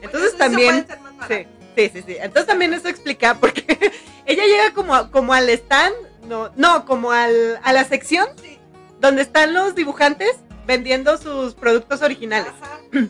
[0.02, 0.86] Entonces eso también...
[1.28, 2.16] Sí, sí, sí, sí.
[2.20, 3.64] Entonces también eso explica porque
[4.26, 5.94] ella llega como, como al stand,
[6.28, 8.58] no, no, como al, a la sección Sí.
[9.00, 10.36] donde están los dibujantes
[10.66, 12.78] vendiendo sus productos originales, Ajá.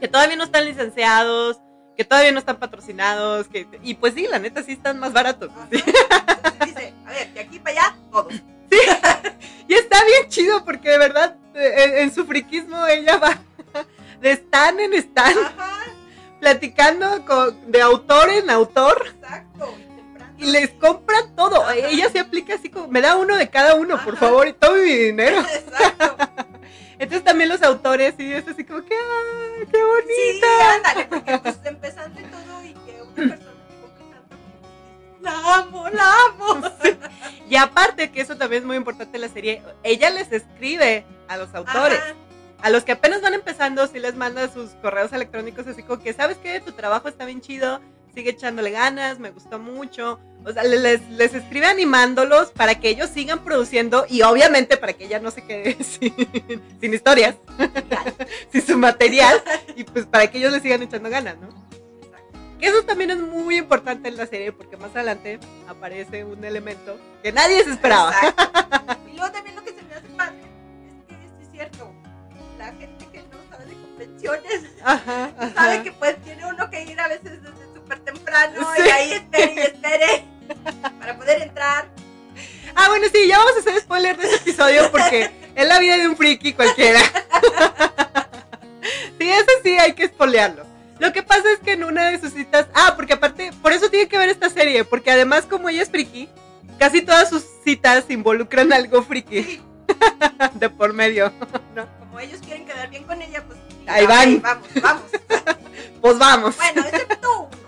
[0.00, 1.58] que todavía no están licenciados,
[1.96, 5.50] que todavía no están patrocinados, que y pues sí, la neta sí están más baratos.
[5.70, 5.82] Sí.
[5.86, 8.28] Entonces dice, a ver, de aquí para allá, todo.
[9.68, 13.36] Y está bien chido porque de verdad eh, en, en su friquismo ella va
[14.20, 15.72] de stand en stand Ajá,
[16.38, 19.74] platicando con- de autor en autor exacto.
[20.38, 21.62] y les compra todo.
[21.62, 21.74] Ajá.
[21.74, 24.82] Ella se aplica así como, me da uno de cada uno, por favor, y tome
[24.84, 25.40] mi dinero.
[25.52, 26.16] Exacto.
[26.98, 30.74] Entonces también los autores, y es así como que, ¡ay, qué Sí, bonita!
[30.76, 33.52] ándale, porque pues empezando y todo y que una persona
[35.20, 36.62] la amo, la amo.
[37.48, 41.36] Y aparte, que eso también es muy importante en la serie, ella les escribe a
[41.36, 41.98] los autores.
[41.98, 42.14] Ajá.
[42.62, 46.12] A los que apenas van empezando, sí les manda sus correos electrónicos así como que,
[46.14, 46.58] ¿sabes qué?
[46.60, 47.80] Tu trabajo está bien chido,
[48.14, 50.18] sigue echándole ganas, me gustó mucho.
[50.46, 54.92] O sea, le- les, les escribe animándolos para que ellos sigan produciendo y obviamente para
[54.92, 56.14] que ella no se quede sin,
[56.80, 57.34] sin historias,
[58.52, 59.42] sin su material
[59.74, 61.48] y pues para que ellos le sigan echando ganas, ¿no?
[62.00, 62.38] Exacto.
[62.60, 66.96] Que eso también es muy importante en la serie porque más adelante aparece un elemento
[67.24, 68.12] que nadie se esperaba.
[68.12, 68.96] Exacto.
[69.12, 70.38] Y luego también lo que se me hace padre
[71.08, 71.92] es que es cierto.
[72.56, 75.54] La gente que no sabe de convenciones Ajá, ajá.
[75.54, 78.82] sabe que pues tiene uno que ir a veces desde súper temprano Sí.
[78.86, 80.24] y ahí espere y espere
[80.98, 81.88] para poder entrar.
[82.74, 85.96] Ah, bueno, sí, ya vamos a hacer spoiler de ese episodio porque es la vida
[85.96, 87.00] de un friki cualquiera.
[89.18, 90.64] Sí, eso sí hay que spoilearlo.
[91.00, 93.90] Lo que pasa es que en una de sus citas, ah, porque aparte, por eso
[93.90, 96.28] tiene que ver esta serie, porque además como ella es friki,
[96.78, 99.62] casi todas sus citas involucran algo friki Sí,
[100.54, 101.32] de por medio.
[101.74, 101.86] ¿no?
[101.98, 104.40] como ellos quieren quedar bien con ella, pues Ahí van.
[104.42, 105.02] Vamos, vamos.
[106.00, 106.56] Pues vamos.
[106.56, 107.65] Bueno, excepto uno.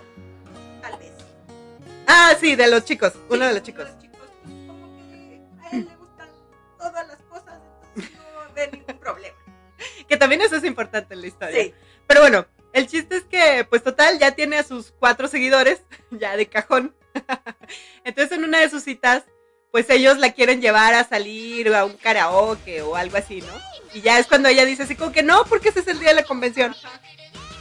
[2.11, 3.85] Ah, sí, de los chicos, uno de los chicos.
[3.87, 6.29] los chicos, pues, como que a él le gustan
[6.75, 7.59] todas las cosas,
[7.95, 9.35] entonces no ve ningún problema.
[10.07, 11.61] Que también eso es importante en la historia.
[11.61, 11.73] Sí,
[12.07, 16.35] Pero bueno, el chiste es que, pues total, ya tiene a sus cuatro seguidores, ya
[16.35, 16.95] de cajón.
[18.03, 19.23] Entonces en una de sus citas,
[19.71, 23.53] pues ellos la quieren llevar a salir a un karaoke o algo así, ¿no?
[23.93, 26.09] Y ya es cuando ella dice así como que no, porque ese es el día
[26.09, 26.75] de la convención.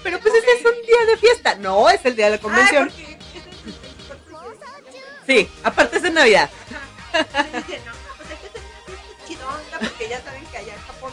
[0.03, 1.55] Pero pues ese es un día de fiesta.
[1.57, 2.90] No, es el día de la convención.
[2.90, 3.17] Ah,
[5.29, 6.49] Sí, aparte es en Navidad.
[7.12, 7.47] Ajá.
[7.53, 10.81] Y dice, no, pues hay que hacer una chidonga, porque ya saben que allá en
[10.81, 11.12] Japón,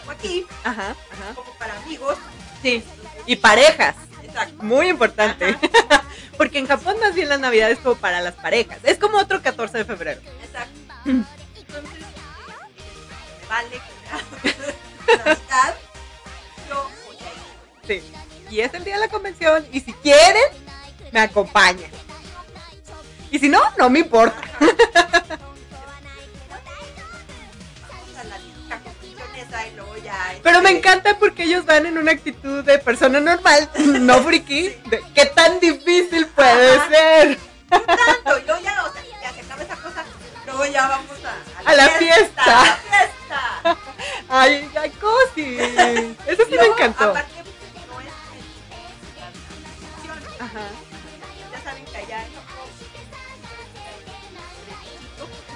[0.00, 1.34] como aquí, Ajá, ajá.
[1.36, 2.18] como para amigos.
[2.60, 2.82] Sí.
[3.26, 3.94] Y parejas.
[4.24, 4.62] Exacto.
[4.62, 5.56] Muy importante.
[6.36, 8.78] Porque en Japón más bien la Navidad es como para las parejas.
[8.82, 10.20] Es como otro 14 de febrero.
[10.42, 10.72] Exacto.
[11.04, 12.00] Entonces,
[13.40, 13.80] me vale
[15.06, 15.74] que Navidad.
[16.68, 18.00] Yo voy a ir.
[18.02, 18.12] Sí.
[18.50, 19.66] Y es el día de la convención.
[19.72, 20.42] Y si quieren,
[21.12, 21.90] me acompañan.
[23.30, 24.40] Y si no, no me importa.
[30.12, 33.68] A Pero me encanta porque ellos van en una actitud de persona normal,
[34.00, 34.68] no friki.
[34.86, 36.88] de ¿Qué tan difícil puede Ajá.
[36.88, 37.38] ser?
[37.70, 40.04] No tanto, y luego ya, o sea, ya se acaba esa cosa,
[40.46, 42.42] luego ya vamos a, A la fiesta.
[42.42, 43.78] A la fiesta.
[44.28, 45.56] Ay, ay, cosi.
[45.58, 47.10] Eso sí me Luego, encantó.
[47.10, 48.06] Aparte, pues, no es
[50.34, 50.60] es- Ajá.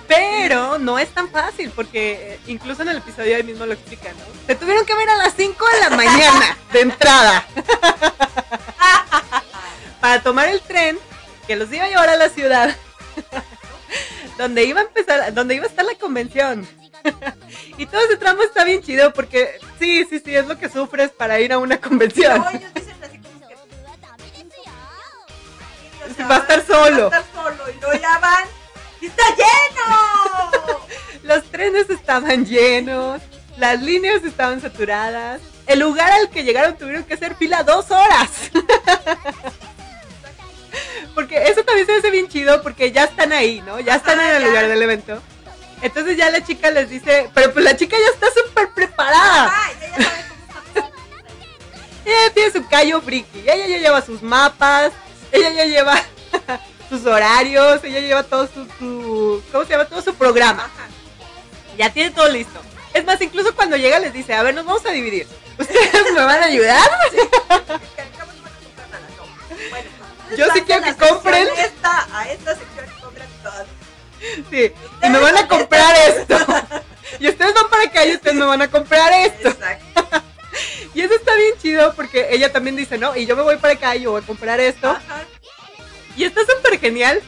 [0.07, 4.17] Pero no es tan fácil porque eh, incluso en el episodio ahí mismo lo explican,
[4.17, 4.25] ¿no?
[4.47, 7.47] Se tuvieron que ver a las 5 de la mañana de entrada
[10.01, 10.99] para tomar el tren
[11.47, 12.77] que los iba a llevar a la ciudad
[14.39, 16.67] donde iba a empezar, donde iba a estar la convención.
[17.77, 21.11] Y todo ese tramo está bien chido porque sí, sí, sí, es lo que sufres
[21.11, 22.39] para ir a una convención.
[22.39, 23.55] luego ellos dicen así como que
[26.05, 27.11] o sea, Va a estar solo.
[27.11, 28.45] Va a estar solo, y luego ya van,
[29.07, 30.81] está lleno.
[31.23, 33.21] Los trenes estaban llenos,
[33.57, 35.41] las líneas estaban saturadas.
[35.67, 38.29] El lugar al que llegaron tuvieron que hacer fila dos horas.
[41.15, 43.79] Porque eso también se hace bien chido porque ya están ahí, ¿no?
[43.81, 44.49] Ya están en el ya.
[44.49, 45.23] lugar del evento.
[45.81, 49.53] Entonces ya la chica les dice, pero pues la chica ya está súper preparada.
[49.53, 50.91] Ah, ya, ya saben cómo está.
[52.05, 54.93] Ella tiene su callo friki, ella ya lleva sus mapas,
[55.31, 56.03] ella ya lleva
[56.89, 59.85] sus horarios, ella lleva todo su, su- ¿cómo se llama?
[59.87, 60.71] Todo su programa.
[61.79, 62.61] Ya tiene todo listo.
[62.93, 65.27] Es más, incluso cuando llega les dice, a ver, nos vamos a dividir.
[65.59, 66.91] ¿Ustedes me van a ayudar?
[69.71, 69.89] Bueno,
[70.37, 71.47] Yo sí quiero que compren.
[71.57, 73.65] Esta, a esta sección compran todo.
[74.51, 74.73] Sí.
[75.03, 76.37] Y me van a comprar esto.
[77.21, 79.49] Y ustedes van para acá y ustedes me van a comprar esto.
[79.51, 80.09] Exacto.
[80.95, 83.75] Y eso está bien chido porque ella también dice, no, y yo me voy para
[83.75, 84.89] acá y yo voy a comprar esto.
[84.91, 85.23] Ajá.
[86.17, 87.23] Y está súper genial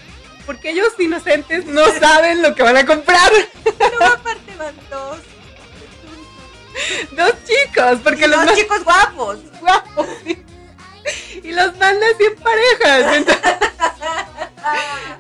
[0.45, 3.33] porque ellos inocentes no saben lo que van a comprar.
[3.79, 5.19] Luego aparte van dos.
[7.13, 9.39] Dos chicos, porque Y los dos chicos guapos.
[9.61, 10.07] guapos.
[10.25, 10.43] sí.
[11.43, 13.17] Y los mandan así en parejas.
[13.17, 13.55] Entonces,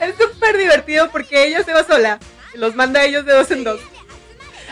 [0.01, 2.19] es súper divertido porque ella se va sola.
[2.55, 3.81] y Los manda a ellos de dos en dos.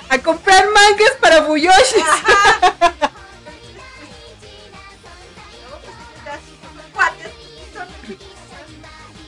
[0.09, 2.03] A comprar mangas para Buyoshi.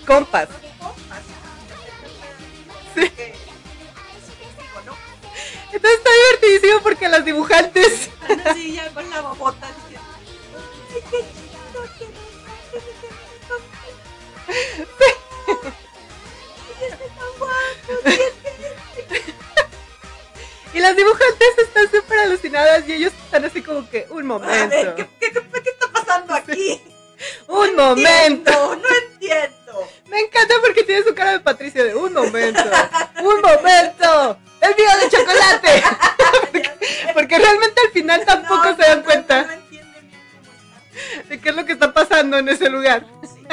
[0.07, 0.49] Compas.
[2.95, 3.13] Sí.
[5.73, 8.09] Entonces está divertidísimo porque las dibujantes
[8.47, 9.69] así ya con la bobota
[20.75, 24.69] Y las dibujantes están súper alucinadas y ellos están así como que un A ver,
[24.69, 24.95] momento.
[24.97, 26.83] ¿qué, qué, qué, qué está pasando aquí?
[27.49, 28.51] Un No momento.
[28.51, 29.66] entiendo, No entiendo.
[30.09, 32.63] Me encanta porque tiene su cara de Patricia de un momento.
[33.23, 34.39] Un momento.
[34.61, 35.83] El mío de chocolate.
[37.15, 39.87] Porque realmente al final tampoco No, se dan no, cuenta No, bien
[41.29, 43.07] de qué es lo que está pasando en ese lugar.
[43.23, 43.47] Sí.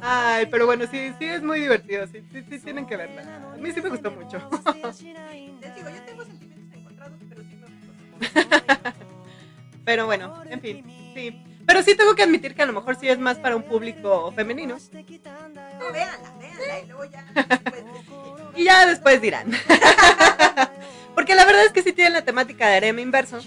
[0.00, 2.06] Ay, pero bueno, sí, sí es muy divertido.
[2.06, 3.22] Sí, sí, sí tienen que verla.
[3.54, 4.38] A mí sí me gustó mucho.
[4.84, 8.92] Les digo, yo tengo sentimientos encontrados, pero sí me gustó.
[9.84, 11.42] Pero bueno, en fin, sí.
[11.66, 14.32] Pero sí tengo que admitir que a lo mejor sí es más para un público
[14.32, 14.78] femenino.
[15.78, 17.84] No, véanla, véanla y luego ya después.
[18.56, 19.52] Y ya después dirán.
[21.14, 23.40] Porque la verdad es que sí tienen la temática de harem inverso.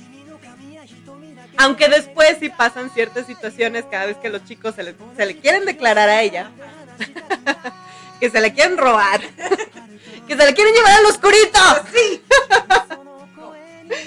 [1.57, 5.37] Aunque después sí pasan ciertas situaciones cada vez que los chicos se le, se le
[5.37, 6.51] quieren declarar a ella.
[8.19, 9.21] que se le quieren robar.
[10.27, 11.59] que se le quieren llevar al oscurito.
[11.93, 12.23] Sí.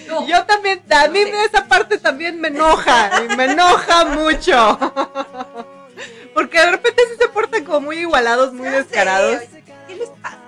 [0.08, 0.26] No.
[0.26, 3.10] Yo también, a mí esa parte también me enoja.
[3.24, 4.78] Y me enoja mucho.
[6.34, 9.40] Porque de repente sí se portan como muy igualados, muy descarados.
[9.86, 10.38] ¿Qué les pasa?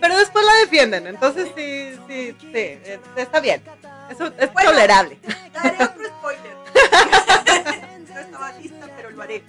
[0.00, 3.62] Pero después la defienden, entonces sí, sí, sí, eh, está bien.
[4.10, 4.70] Eso es Bueno.
[4.70, 5.18] tolerable.
[5.54, 6.56] Haré otro spoiler.
[8.14, 9.40] no estaba lista, pero lo haré.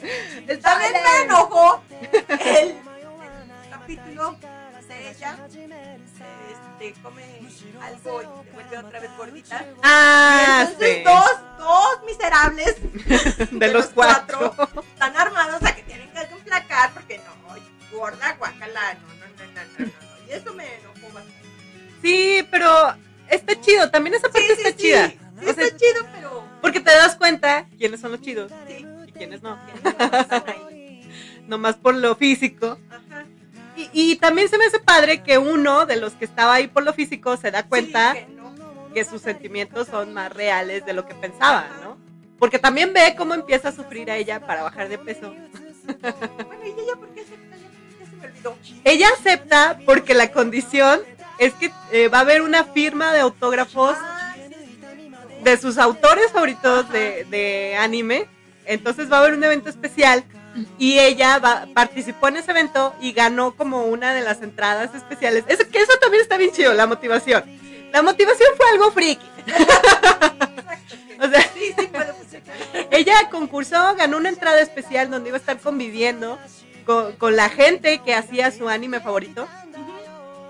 [0.62, 2.76] También me enojó el
[3.70, 4.38] capítulo
[4.88, 5.38] de ella.
[6.80, 7.24] Este, come
[7.82, 9.66] algo y se vuelve otra vez gordita.
[9.84, 11.04] Ah, entonces sí.
[11.04, 12.76] dos, dos miserables
[13.52, 14.56] De los cuatro.
[14.94, 19.62] están armados a que tienen que emplacar porque no, gorda, guacala, no, no, no, no,
[19.80, 20.28] no, no.
[20.28, 21.34] Y eso me enojó bastante.
[22.02, 22.96] Sí, pero
[23.30, 25.10] está chido, también esa parte Sí, sí, está chida.
[25.10, 25.20] sí
[25.50, 28.52] O sea, está chido, pero porque te das cuenta quiénes son los chidos
[29.08, 29.58] y quiénes no.
[29.66, 31.10] que no.
[31.48, 32.78] Nomás por lo físico.
[32.90, 33.19] Ajá.
[33.94, 36.84] Y, y también se me hace padre que uno de los que estaba ahí por
[36.84, 38.94] lo físico se da cuenta Sí, que no.
[38.94, 41.98] que sus sentimientos son más reales de lo que pensaba, ¿no?
[42.38, 45.34] Porque también ve cómo empieza a sufrir a ella para bajar de peso.
[45.84, 47.56] Bueno, ¿y ella por qué acepta?
[47.58, 47.70] Ya,
[48.00, 48.58] ya se me olvidó.
[48.86, 51.02] Ella acepta porque la condición
[51.40, 54.36] es que eh, va a haber una firma de autógrafos Ah,
[55.44, 58.28] de sus autores favoritos de, de anime.
[58.66, 60.24] Entonces va a haber un evento especial
[60.78, 65.44] y ella va, participó en ese evento y ganó como una de las entradas especiales.
[65.48, 67.44] Eso, que eso también está bien chido, la motivación.
[67.92, 69.26] La motivación fue algo friki.
[71.20, 72.20] o sea, Sí, sí, puedo
[72.92, 76.38] ella concursó, ganó una entrada especial donde iba a estar conviviendo
[76.86, 79.48] con, con la gente que hacía su anime favorito.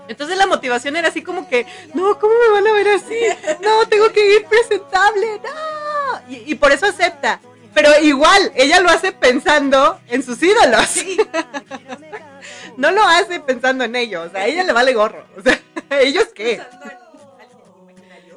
[0.08, 3.18] Entonces la motivación era así como que, no, ¿cómo me van a ver así?
[3.62, 6.32] No, tengo que ir presentable, no.
[6.32, 7.40] Y, y por eso acepta.
[7.74, 10.86] Pero igual, ella lo hace pensando en sus ídolos.
[10.86, 11.16] Sí.
[12.76, 14.28] No lo hace pensando en ellos.
[14.28, 15.26] O sea, a ella le vale gorro.
[15.36, 15.60] O sea,
[16.00, 16.62] ¿ellos qué?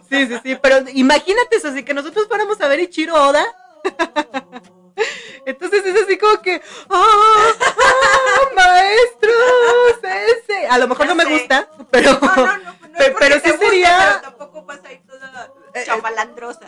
[0.09, 0.57] Sí, sí, sí.
[0.61, 3.45] Pero imagínate eso, así que nosotros fuéramos a ver Ichiro Oda.
[5.45, 7.51] Entonces es así como que, ¡ah!
[7.59, 8.49] ¡ah!
[8.55, 9.31] ¡Maestro!
[10.01, 10.65] ¡Sensei!
[10.69, 12.11] A lo mejor no me gusta, pero.
[12.13, 12.49] No,
[13.19, 15.85] pero sí guste, sería- Pero tampoco vas a ir toda Eh.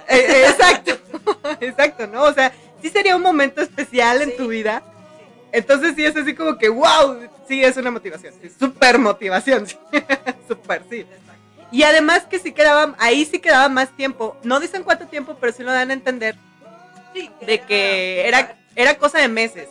[0.07, 0.97] Eh, eh, exacto,
[1.61, 2.23] exacto, ¿no?
[2.23, 2.51] O sea,
[2.81, 4.83] sí sería un momento especial en tu vida.
[5.51, 9.77] Entonces sí es así como que, wow, sí es una motivación, sí, súper motivación, sí,
[10.47, 11.05] súper, sí.
[11.71, 14.37] Y además que sí quedaba, ahí sí quedaba más tiempo.
[14.43, 16.35] No dicen cuánto tiempo, pero sí lo dan a entender
[17.13, 19.69] Sí, de que era, era cosa de meses.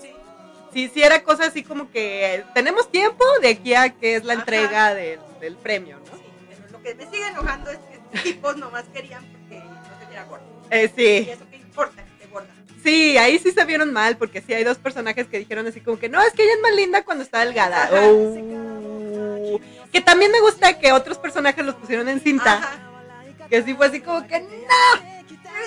[0.73, 4.33] Sí, Sí, era cosa así como que tenemos tiempo de aquí a que es la
[4.33, 4.43] Ajá.
[4.43, 6.17] entrega del, del premio, ¿no?
[6.17, 10.07] sí, pero lo que me sigue enojando es que tipos nomás querían porque no se
[10.07, 10.45] viera gordo.
[10.71, 12.49] Eh, Y sí, eso qué importa, esté gorda.
[12.83, 15.99] sí, ahí sí se vieron mal porque sí hay dos personajes que dijeron así como
[15.99, 17.85] que no, es que ella es más linda cuando está delgada.
[17.85, 18.09] Ajá.
[18.09, 19.61] Oh.
[19.93, 23.47] Que también me gusta que otros personajes los pusieron en cinta, Ajá.
[23.49, 24.49] que sí fue así como que no.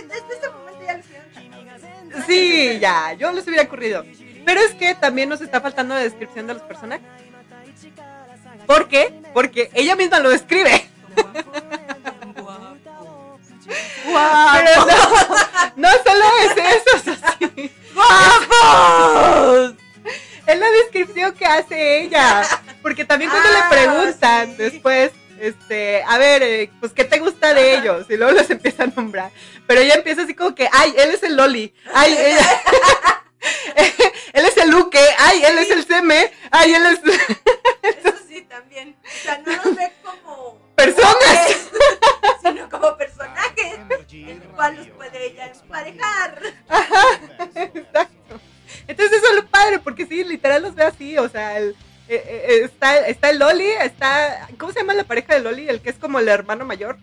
[0.07, 2.23] Desde ese momento ya.
[2.25, 4.03] Sí, ya, yo les hubiera ocurrido.
[4.45, 7.05] Pero es que también nos está faltando la descripción de los personajes.
[8.65, 9.13] ¿Por qué?
[9.33, 10.89] Porque ella misma lo describe.
[13.67, 15.35] Pero no,
[15.75, 17.71] no solo es eso, es así.
[17.93, 19.73] ¡Guapos!
[20.45, 22.43] Es la descripción que hace ella.
[22.81, 24.55] Porque también cuando Ah, le preguntan sí.
[24.57, 25.11] después,
[25.41, 27.81] este, a ver, eh, pues, ¿qué te gusta de Ajá.
[27.81, 28.05] ellos?
[28.09, 29.31] Y luego los empieza a nombrar.
[29.67, 31.73] Pero ella empieza así como que, ay, él es el Loli.
[31.93, 32.61] Ay, ella-
[34.33, 35.01] él es el Luque.
[35.19, 36.31] Ay, él es el Seme.
[36.51, 36.99] Ay, él es
[37.97, 38.95] Eso sí, también.
[39.03, 41.57] O sea, no los ve como personas.
[44.11, 46.41] El cual los puede ella emparejar.
[47.55, 48.39] Exacto.
[48.87, 51.75] Entonces eso es lo padre, porque sí, literal los ve así, o sea, el,
[52.09, 55.67] eh, eh, está, está el Loli, está, ¿cómo se llama la pareja de Loli?
[55.67, 56.97] El que es como el hermano mayor.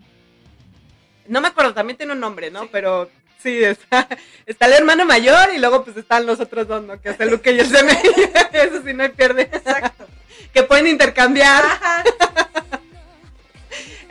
[1.26, 2.62] No me acuerdo, también tiene un nombre, ¿no?
[2.62, 2.68] Sí.
[2.72, 3.11] Pero
[3.42, 4.09] sí, está,
[4.46, 7.00] está el hermano mayor y luego pues están los otros dos, ¿no?
[7.00, 7.92] Que es el Luke y el Seme.
[8.52, 9.42] Eso sí, no hay pierde.
[9.42, 10.07] Exacto.
[10.52, 11.64] Que pueden intercambiar.
[11.64, 12.05] Ajá.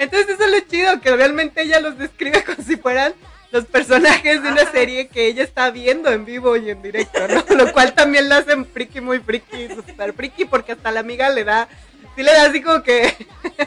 [0.03, 3.13] Entonces eso es lo chido, que realmente ella los describe como si fueran
[3.51, 7.43] los personajes de una serie que ella está viendo en vivo y en directo, ¿no?
[7.55, 11.43] Lo cual también la hacen friki, muy friki, super friki, porque hasta la amiga le
[11.43, 11.67] da,
[12.15, 13.15] sí le da así como que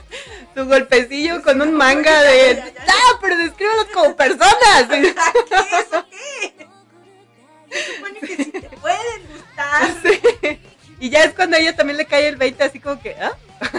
[0.57, 2.85] su golpecillo con un manga de, Ya, ya, ya.
[2.89, 4.87] ¡ah, pero descríbelos como personas!
[4.91, 6.67] ¿Qué eso qué?
[7.71, 9.95] Se supone que si te pueden gustar.
[10.03, 10.59] Sí.
[10.99, 13.33] Y ya es cuando a ella también le cae el 20 así como que, ¿ah?
[13.61, 13.71] ¿Qué?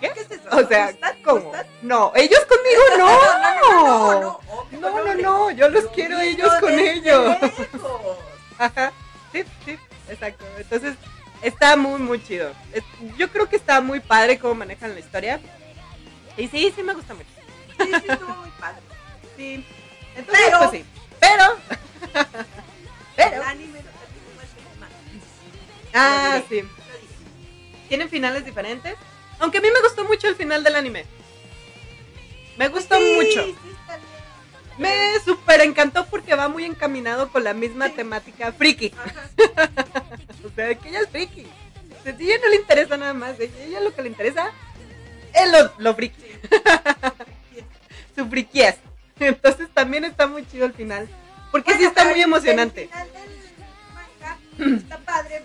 [0.00, 0.12] ¿Qué?
[0.12, 0.48] ¿Qué es eso?
[0.52, 0.94] O sea.
[1.24, 1.52] ¿cómo?
[1.82, 3.08] No, ellos conmigo no.
[3.08, 7.36] no, no, no, no, No, no, no, yo los Lo quiero ellos con ellos.
[8.58, 8.92] Ajá,
[9.32, 10.44] sí, sí, exacto.
[10.58, 10.94] Entonces,
[11.42, 12.52] está muy, muy chido.
[13.16, 15.40] Yo creo que está muy padre cómo manejan la historia.
[16.36, 17.28] Y sí, sí me gusta mucho.
[17.78, 18.80] Sí, sí, estuvo muy padre.
[19.36, 19.66] Sí.
[20.14, 20.84] Entonces, Pero- pues sí.
[21.20, 21.44] Pero,
[22.14, 23.90] El pero, anime lo
[25.94, 26.62] ah, sí.
[27.88, 28.94] Tienen finales diferentes.
[29.38, 31.04] Aunque a mí me gustó mucho el final del anime.
[32.56, 33.44] Me gustó Sí, mucho.
[33.44, 34.08] sí, está bien.
[34.78, 37.94] Me súper encantó porque va muy encaminado con la misma Sí.
[37.96, 38.92] temática friki.
[40.44, 41.46] O sea, que ella es friki.
[41.98, 43.38] O sea, ella no le interesa nada más.
[43.38, 44.50] A ella lo que le interesa
[45.32, 46.22] es lo, lo friki.
[48.16, 48.76] Su friquiez.
[49.20, 51.08] Entonces también está muy chido el final.
[51.50, 52.82] Porque sí está muy emocionante.
[52.82, 55.42] El final del manga está padre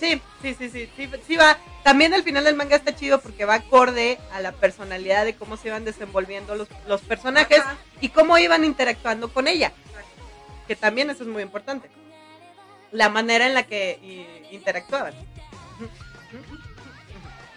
[0.00, 1.58] Sí, sí, sí, sí, sí, sí va.
[1.84, 5.58] También el final del manga está chido porque va acorde a la personalidad de cómo
[5.58, 7.76] se iban desenvolviendo los, los personajes Ajá.
[8.00, 9.72] y cómo iban interactuando con ella.
[9.88, 10.08] Exacto.
[10.66, 11.90] Que también eso es muy importante.
[12.92, 15.12] La manera en la que interactuaban.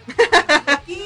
[0.68, 1.02] Aquí.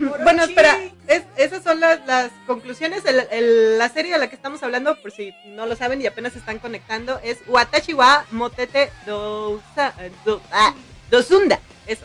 [0.00, 0.78] Bueno, espera,
[1.08, 3.04] es- esas son las, las conclusiones.
[3.04, 6.06] El- el- la serie de la que estamos hablando, por si no lo saben y
[6.06, 10.74] apenas se están conectando, es Watashi wa Motete Dousa- eh, do- ah,
[11.10, 11.60] Dosunda.
[11.86, 12.04] Eso.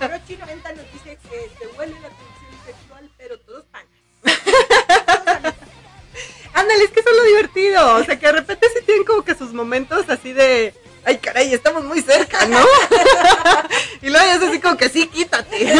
[0.00, 3.88] Orochi 90 nos dice que se huele la tensión sexual, pero todos panas.
[6.54, 7.96] Ándale, es que eso es lo divertido.
[7.96, 10.74] O sea, que de repente sí tienen como que sus momentos así de.
[11.04, 12.58] Ay, caray, estamos muy cerca, ¿no?
[14.02, 15.74] y luego ya es así como que sí, quítate.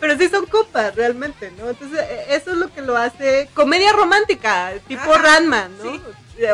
[0.00, 1.70] Pero sí son copas, realmente, ¿no?
[1.70, 5.92] Entonces, e- eso es lo que lo hace comedia romántica, tipo Ajá, Ranman, ¿no?
[5.92, 6.00] sí.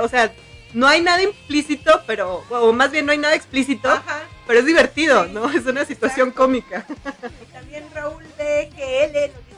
[0.00, 0.32] O sea,
[0.74, 4.20] no hay nada implícito, pero, o más bien no hay nada explícito, Ajá.
[4.46, 5.50] pero es divertido, Sí, ¿no?
[5.50, 6.42] Es una situación exacto.
[6.44, 6.86] cómica.
[7.42, 9.51] Y también Raúl de GL nos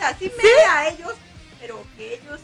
[0.00, 1.12] sea, sí me a ellos,
[1.60, 2.40] pero que ellos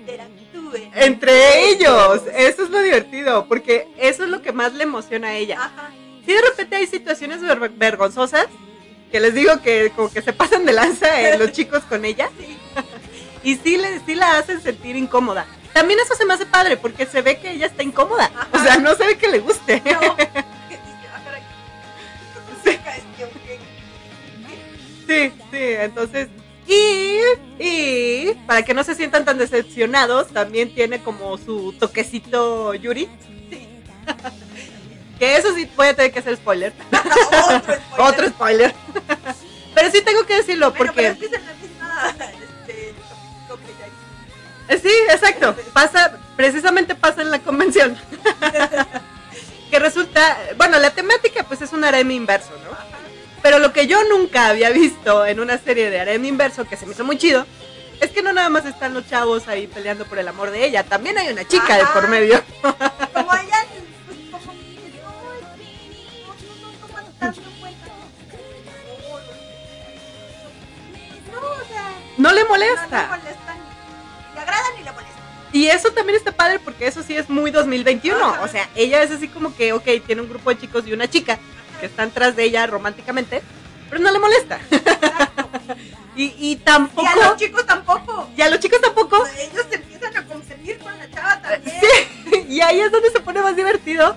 [0.00, 0.90] interactúen.
[0.94, 5.34] Entre ellos, eso es lo divertido, porque eso es lo que más le emociona a
[5.34, 5.58] ella.
[5.64, 5.90] Ajá.
[6.26, 8.46] Si de repente hay situaciones ver- vergonzosas,
[9.10, 12.30] que les digo que como que se pasan de lanza eh, los chicos con ella,
[12.38, 12.58] Sí.
[13.44, 15.46] y sí, le, sí la hacen sentir incómoda.
[15.72, 18.30] También eso se me hace padre, porque se ve que ella está incómoda.
[18.34, 18.48] Ajá.
[18.52, 19.82] O sea, no se ve que le guste.
[19.84, 20.16] No.
[25.06, 26.28] Sí, sí, entonces...
[26.66, 27.20] Y,
[27.58, 33.08] y para que no se sientan tan decepcionados, también tiene como su toquecito Yuri.
[33.50, 33.68] Sí.
[35.18, 36.72] Que eso sí voy a tener que hacer spoiler.
[36.90, 37.80] Otro spoiler.
[37.98, 38.74] Otro spoiler.
[39.72, 41.02] Pero sí tengo que decirlo Bueno, porque...
[41.02, 43.60] pero es que es en la misma este, capítulo
[44.68, 45.54] que ya Sí, exacto.
[45.72, 47.96] Pasa, precisamente pasa en la convención.
[49.70, 52.93] que resulta, bueno, la temática pues es un harem inverso, ¿no?
[53.44, 56.86] Pero lo que yo nunca había visto en una serie de harem inverso, que se
[56.86, 57.46] me hizo muy chido,
[58.00, 60.82] es que no nada más están los chavos ahí peleando por el amor de ella,
[60.82, 62.42] también hay una chica de por medio.
[63.12, 63.66] Como allá,
[64.06, 64.58] pues como que
[65.02, 65.10] no,
[66.26, 67.86] no, no, no toman tanto en cuenta.
[71.30, 73.06] No, no, o sea, No le no, no molesta.
[73.10, 73.58] molestan,
[74.34, 75.22] le agradan y le molestan.
[75.52, 78.24] Y eso también está padre porque eso sí es muy 2021.
[78.24, 78.40] Ajá.
[78.42, 81.10] O sea, ella es así como que, ok, tiene un grupo de chicos y una
[81.10, 81.38] chica
[81.84, 83.42] que están tras de ella románticamente,
[83.90, 84.58] pero no le molesta.
[86.16, 87.06] Y, y Y tampoco...
[87.06, 88.26] a los chicos tampoco.
[88.34, 89.22] Y a los chicos tampoco.
[89.38, 91.76] Ellos se empiezan a consentir con la chava también.
[92.30, 94.16] Sí, y ahí es donde se pone más divertido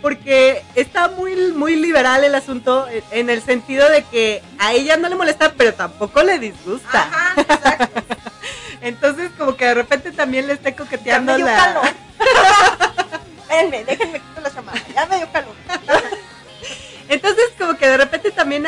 [0.00, 5.08] porque está muy, muy liberal el asunto en- el sentido de que a ella no
[5.08, 7.02] le molesta, pero tampoco le disgusta.
[7.02, 8.00] Ajá, exacto.
[8.80, 11.56] Entonces, como que de repente también le está Ya coqueteando la.
[11.56, 11.88] calor.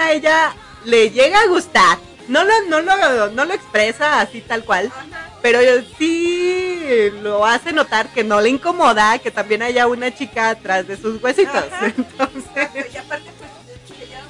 [0.00, 1.98] A ella le llega a gustar.
[2.28, 5.30] No lo, no lo, no lo expresa así tal cual, Ajá.
[5.42, 5.58] pero
[5.98, 10.96] sí lo hace notar que no le incomoda que también haya una chica atrás de
[10.96, 11.56] sus huesitos.
[11.72, 11.86] Ajá.
[11.96, 14.20] Entonces, Exacto, Y aparte, pues, que ella.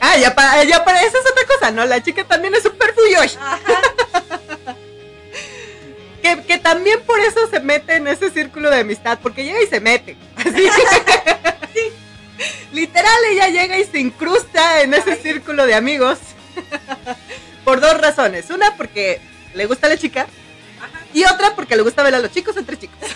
[0.00, 1.84] ah, ya para, ya para eso es otra cosa, ¿no?
[1.86, 3.36] La chica también es súper fuyoshi.
[6.22, 9.68] Que, que también por eso se mete en ese círculo de amistad, porque llega y
[9.68, 10.16] se mete.
[10.36, 10.50] Así.
[12.72, 15.20] Literal, ella llega y se incrusta en ese Ay.
[15.22, 16.18] círculo de amigos.
[17.64, 18.50] por dos razones.
[18.50, 19.20] Una, porque
[19.54, 20.26] le gusta la chica.
[20.80, 21.00] Ajá.
[21.12, 22.98] Y otra, porque le gusta ver a los chicos entre chicos.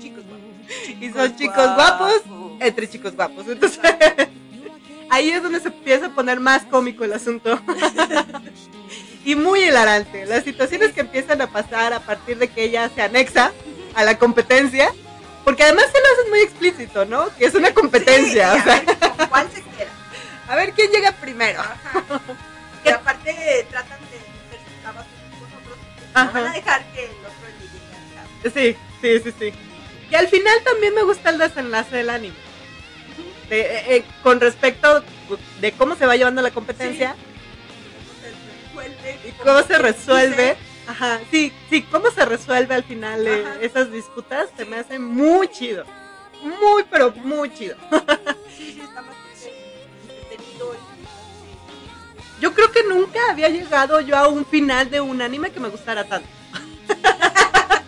[0.00, 0.24] Chicos.
[1.00, 2.22] Y son chicos guapos
[2.60, 3.46] entre chicos guapos.
[3.48, 3.80] Entonces,
[5.10, 7.60] ahí es donde se empieza a poner más cómico el asunto.
[9.24, 10.26] y muy hilarante.
[10.26, 13.52] Las situaciones que empiezan a pasar a partir de que ella se anexa
[13.94, 14.92] a la competencia.
[15.44, 17.34] Porque además se lo hacen muy explícito, ¿no?
[17.36, 18.52] Que es una competencia.
[18.54, 19.90] Sí, o a sea, ver, con cuál se quiera.
[20.48, 21.60] a ver quién llega primero.
[21.60, 22.02] Ajá.
[22.84, 25.06] Y aparte tratan de ser chavas
[25.38, 25.78] con otros.
[26.14, 29.54] No van a dejar que el otro le llegue al Sí, sí, sí, sí.
[30.10, 32.34] Y al final también me gusta el desenlace del anime.
[33.48, 35.04] De- eh, eh, con respecto
[35.60, 37.18] de cómo se va llevando la competencia cabo.
[38.20, 39.18] Se resuelve.
[39.28, 40.56] y cómo se resuelve.
[40.86, 45.48] Ajá, sí, sí, cómo se resuelve al final eh, esas disputas se me hace muy
[45.48, 45.84] chido.
[46.42, 47.76] Muy, pero muy chido.
[48.56, 49.14] Sí, sí, está más
[49.44, 50.74] entretenido.
[52.40, 55.68] Yo creo que nunca había llegado yo a un final de un anime que me
[55.68, 56.28] gustara tanto.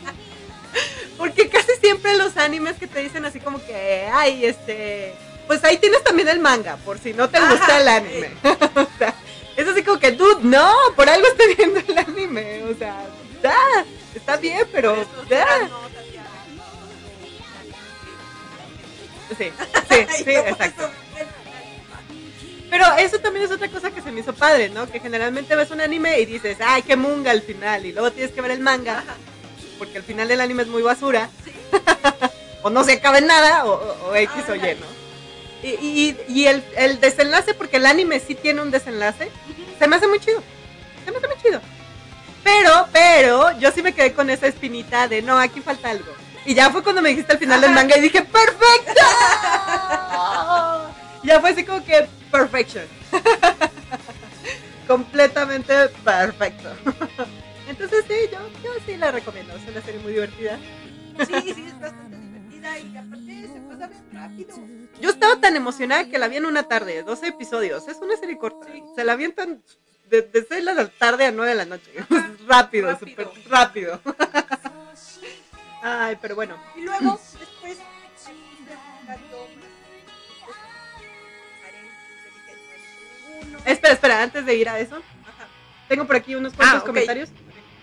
[1.19, 5.15] Porque casi siempre los animes que te dicen así como que, ay, este,
[5.47, 8.31] pues ahí tienes también el manga, por si no te Ajá, gusta el anime.
[8.77, 9.15] o sea,
[9.57, 12.63] es así como que, dude, no, por algo estoy viendo el anime.
[12.65, 13.05] O sea,
[13.43, 13.57] da,
[14.15, 14.97] está bien, pero
[15.29, 15.47] da.
[19.39, 19.51] Sí,
[19.89, 20.91] sí, sí, exacto.
[22.71, 24.91] Pero eso también es otra cosa que se me hizo padre, ¿no?
[24.91, 27.87] Que generalmente ves un anime y dices, ay, qué munga al final.
[27.87, 29.05] Y luego tienes que ver el manga,
[29.79, 31.29] porque el final del anime es muy basura.
[32.67, 33.73] O no se acaba en nada, o,
[34.09, 34.59] o- X o Y.
[34.59, 35.04] ¿no?
[35.65, 39.31] Y, y- y el, el desenlace, porque el anime sí tiene un desenlace,
[39.79, 40.43] se me hace muy chido.
[41.05, 41.61] Se me hace muy chido.
[42.43, 46.13] Pero, pero, yo sí me quedé con esa espinita de no, aquí falta algo.
[46.45, 48.93] Y ya fue cuando me dijiste al final del manga y dije, ¡perfecto!
[51.25, 52.85] ya fue así como que, perfection.
[54.87, 56.69] Completamente perfecto.
[57.69, 59.57] Entonces sí, yo, yo sí la recomiendo.
[59.57, 60.59] Es una serie muy divertida.
[61.27, 62.14] Sí, sí, es bastante
[62.65, 64.57] divertida y aparte se pasa bien rápido.
[65.01, 67.87] Yo estaba tan emocionada que la vi en una tarde, 12 episodios.
[67.89, 68.67] Es una serie corta.
[68.95, 69.63] Se la avientan
[70.09, 71.91] de, de 6 de la tarde a 9 de la noche.
[72.47, 72.99] rápido, Rápido.
[72.99, 74.01] súper rápido.
[75.83, 76.57] Ay, pero bueno.
[76.77, 77.79] Y luego, después.
[83.65, 85.47] Espera, espera, antes de ir a eso, Ajá.
[85.89, 86.87] tengo por aquí unos cuantos Ah, ok.
[86.87, 87.31] comentarios.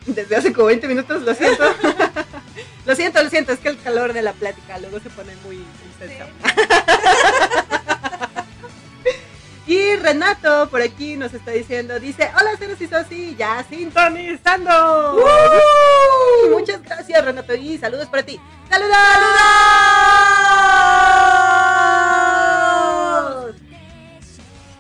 [0.06, 1.64] Desde hace como 20 minutos, lo siento.
[2.86, 5.58] lo siento, lo siento, es que el calor de la plática luego se pone muy
[5.58, 6.26] intenso.
[9.68, 15.16] Y Renato por aquí nos está diciendo, dice, hola Ceros y Sosi, ya sintonizando.
[15.16, 16.50] ¡Uh!
[16.50, 18.38] Muchas gracias Renato y saludos para ti.
[18.70, 18.98] ¡Saludos!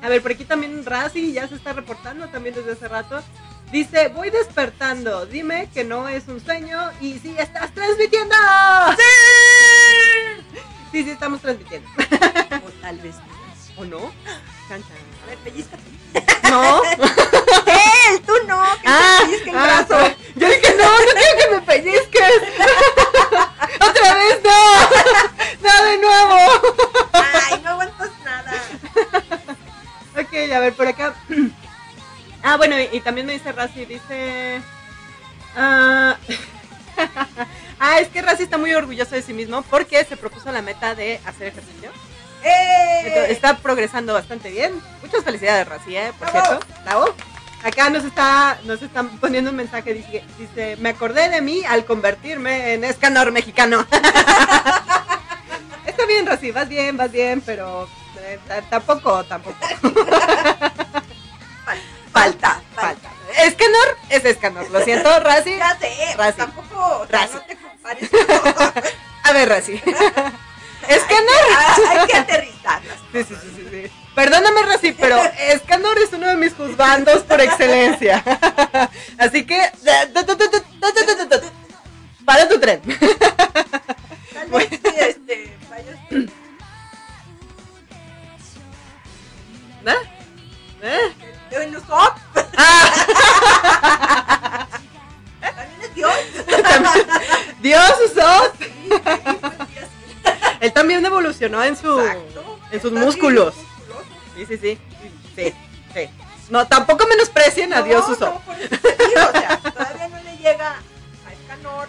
[0.02, 3.24] A ver, por aquí también Razi ya se está reportando también desde hace rato.
[3.72, 8.36] Dice, voy despertando, dime que no es un sueño y sí, estás transmitiendo.
[8.98, 10.58] ¡Sí!
[10.92, 11.88] Sí, sí, estamos transmitiendo.
[12.66, 13.16] O tal vez.
[13.78, 14.12] ¿O no?
[14.68, 14.84] Chan.
[15.24, 15.84] A ver, pellizcate.
[16.50, 16.82] No.
[17.66, 18.22] ¡Él!
[18.26, 18.62] ¡Tú no!
[18.82, 20.16] ¡Que Ah, te pellizque el ah, brazo!
[20.36, 22.34] Yo dije, no, no quiero que me pellizques.
[23.90, 24.90] Otra vez no.
[25.62, 26.38] No, de nuevo.
[27.14, 28.54] ¡Ay, no aguantas nada!
[30.20, 31.16] Ok, a ver, por acá.
[32.44, 34.62] Ah, bueno, y, y también me dice Razi, dice...
[35.56, 36.18] ah,
[37.80, 40.96] ah, es que Razi está muy orgulloso de sí mismo porque se propuso la meta
[40.96, 41.92] de hacer ejercicio.
[42.44, 43.32] Entonces, ¡Eh!
[43.32, 44.74] está progresando bastante bien.
[45.02, 46.12] Muchas felicidades, Razi, ¿eh?
[46.18, 46.48] Por Bravo.
[46.48, 46.66] cierto.
[46.84, 47.16] Bravo.
[47.64, 51.86] Acá nos está, nos están poniendo un mensaje, dice, dice, me acordé de mí al
[51.86, 53.86] convertirme en escanor mexicano.
[55.86, 57.88] está bien, Razi, vas bien, vas bien, pero
[58.18, 58.40] eh,
[58.72, 59.58] tampoco, tampoco.
[62.12, 63.10] Falta, Falta.
[63.44, 65.56] Escanor es escanor, lo siento, Razi.
[65.58, 66.38] Ya sé, Razi.
[66.38, 67.36] tampoco, Razi.
[67.36, 68.10] no te compares.
[69.24, 69.74] A ver, Razi.
[70.88, 71.46] Escanor.
[71.58, 72.82] Hay, hay que aterrizar
[73.14, 73.92] Sí, sí, sí, sí, sí.
[74.16, 78.24] Perdóname, Razi, pero Escanor es uno de mis juzgandos por excelencia.
[79.18, 79.72] Así que.
[82.26, 82.82] Para tu tren.
[84.34, 85.98] Tal vez sí, este, vayas.
[89.86, 89.96] ¿Eh?
[90.84, 91.14] ¿Eh?
[91.52, 92.18] En Usopp,
[92.58, 94.68] Ah,
[95.42, 96.12] también es Dios.
[97.62, 98.54] Dios usó.
[98.60, 98.90] Sí, sí,
[99.74, 99.88] Dios.
[100.60, 102.00] Él también evolucionó en su.
[102.00, 102.60] Exacto.
[102.72, 103.56] en sus Está músculos.
[104.36, 104.78] Sí, sí, sí.
[105.36, 105.54] Sí,
[105.94, 106.10] sí.
[106.50, 108.26] No, tampoco menosprecien a Dios No, usó.
[108.26, 110.76] no, por eso te digo, o sea, todavía no le llega
[111.26, 111.88] a Escanor,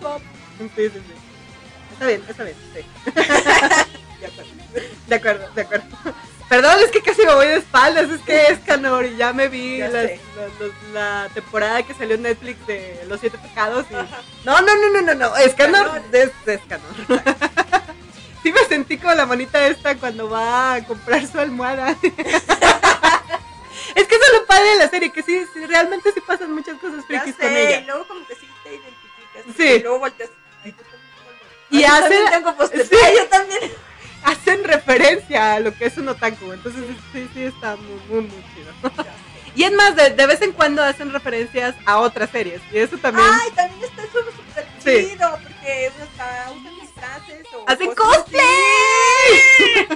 [0.00, 0.20] a.
[0.58, 1.00] Sí, sí, sí.
[1.92, 2.80] Está bien, está bien, sí.
[4.20, 4.50] De acuerdo.
[5.06, 5.86] De acuerdo, de acuerdo.
[6.48, 9.48] Perdón, es que casi me voy de espaldas, es que es Canor y ya me
[9.48, 10.20] vi Ya las- sé.
[10.36, 13.94] las- los- la temporada que salió en Netflix de Los Siete Pecados y...
[14.44, 16.02] No, no, no, no, no, no, es Canor, Escanor.
[16.12, 17.22] es, es Canor.
[18.44, 21.96] Sí me sentí como la manita esta cuando va a comprar su almohada.
[23.94, 26.52] Es que eso es lo padre de la serie, que sí, sí, realmente sí pasan
[26.52, 27.80] muchas cosas frikis con sé, y ella.
[27.86, 29.56] luego como que sí te identificas.
[29.56, 29.62] Sí.
[29.64, 30.30] Y luego volteas.
[30.62, 31.00] Ay, yo también
[31.70, 32.96] tengo- Y hace- tengo sí.
[33.04, 33.60] Ay, yo también.
[34.26, 38.44] Hacen referencia a lo que es un otaku, entonces sí, sí está muy, muy, muy
[38.54, 39.04] chido.
[39.54, 42.60] Y es más, de, de vez en cuando hacen referencias a otras series.
[42.70, 43.26] Y eso también.
[43.26, 45.08] Ay, también está súper súper Sí.
[45.12, 48.42] chido, porque hasta usan disfraces o ¡Hacen cosplay!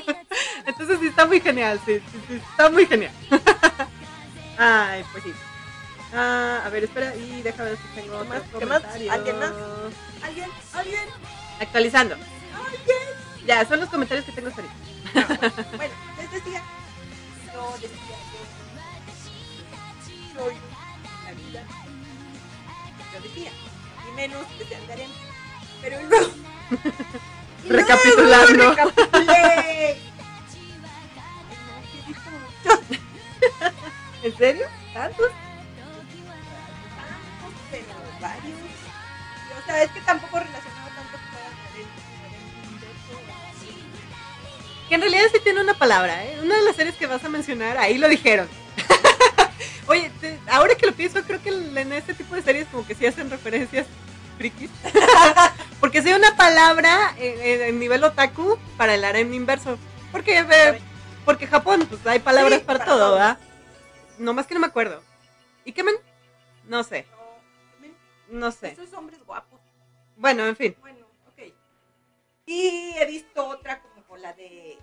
[0.66, 3.12] Entonces sí está muy genial, sí, sí, sí, está muy genial.
[4.57, 5.33] Ay, pues sí.
[6.14, 8.43] Ah, a ver, espera, y déjame ver si tengo ¿Qué más?
[8.61, 8.83] ¿Qué más?
[9.11, 9.53] ¿Alguien más?
[10.22, 10.51] ¿Alguien?
[10.72, 11.05] ¿Alguien?
[11.61, 12.14] Actualizando.
[12.14, 13.20] ¿Alguien?
[13.51, 14.76] Ya, son los comentarios que tengo hasta ahorita.
[15.16, 15.26] Ah,
[15.76, 16.62] bueno, les decía,
[17.53, 18.38] no decía yo,
[20.40, 20.55] soy
[21.24, 21.64] la vida,
[23.12, 23.51] yo decía,
[24.09, 25.09] y menos que te andaré,
[25.82, 26.30] pero luego,
[27.64, 28.70] luego Recapitulando.
[28.70, 29.98] recapitulé.
[32.64, 32.78] No, muchos
[34.22, 34.66] ¿En serio?
[34.94, 35.26] ¿Tantos?
[35.26, 35.32] tantos,
[37.72, 38.62] pero varios, Y,
[39.61, 40.70] o sea, es que tampoco relacionado
[44.91, 46.38] Que en realidad sí tiene una palabra, ¿eh?
[46.43, 48.49] Una de las series que vas a mencionar, ahí lo dijeron.
[49.86, 52.95] Oye, te- ahora que lo pienso, creo que en este tipo de series como que
[52.95, 53.86] sí hacen referencias
[54.36, 54.68] frikis.
[55.80, 59.78] Porque sí hay una palabra en, nivel otaku para el harem inverso.
[60.12, 60.80] Porque, eh,
[61.24, 63.12] porque Japón, pues hay palabras Sí, para, para todo.
[63.12, 63.38] ¿verdad?
[64.18, 65.03] No más que no me acuerdo.
[65.64, 65.95] ¿Y qué men?
[66.66, 67.07] No sé,
[68.28, 68.72] No, sé.
[68.72, 69.61] esos hombres guapos.
[70.16, 70.76] Bueno, en fin.
[70.80, 71.53] Bueno, ok.
[72.47, 73.89] Y he visto otra con
[74.21, 74.79] la de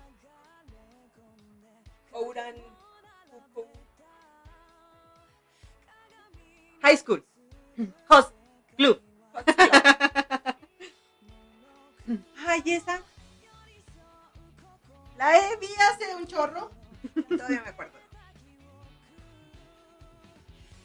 [2.12, 2.54] Ouran.
[6.82, 7.24] High School.
[8.08, 8.32] Host
[8.76, 9.00] Club.
[12.46, 13.02] Ay, esa.
[15.16, 16.70] La he vi hace un chorro.
[17.28, 17.98] Todavía me acuerdo.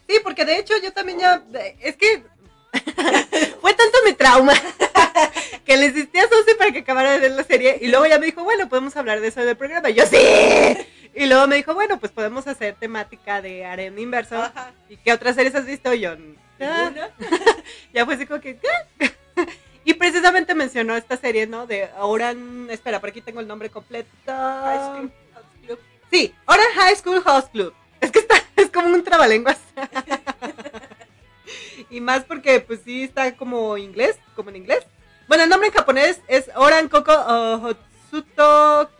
[0.08, 1.44] Sí, porque de hecho yo también ya.
[1.80, 2.26] Es que.
[3.62, 4.54] fue tanto mi trauma
[5.66, 7.78] que le insistí a Susi para que acabara de ver la serie.
[7.82, 9.90] Y luego ya me dijo, bueno, podemos hablar de eso del programa.
[9.90, 10.18] Y yo, sí.
[11.16, 14.42] Y luego me dijo, bueno, pues podemos hacer temática de Arena Inverso.
[14.42, 14.74] Ajá.
[14.90, 15.94] ¿Y qué otras series has visto?
[15.94, 16.16] Y yo,
[16.60, 16.90] "Ah".
[16.92, 17.10] Una.
[17.94, 18.58] ya fue así como que.
[18.58, 19.12] "¿Qué?".
[19.86, 21.68] Y precisamente mencionó esta serie, ¿no?
[21.68, 22.68] De Oran.
[22.70, 24.10] Espera, por aquí tengo el nombre completo.
[24.26, 25.80] High School Hot Club.
[26.10, 27.74] Sí, Oran High School Host Club.
[28.00, 29.60] Es que está, es como un trabalenguas.
[31.90, 34.86] y más porque, pues sí, está como inglés, como en inglés.
[35.28, 37.78] Bueno, el nombre en japonés es Oran Koko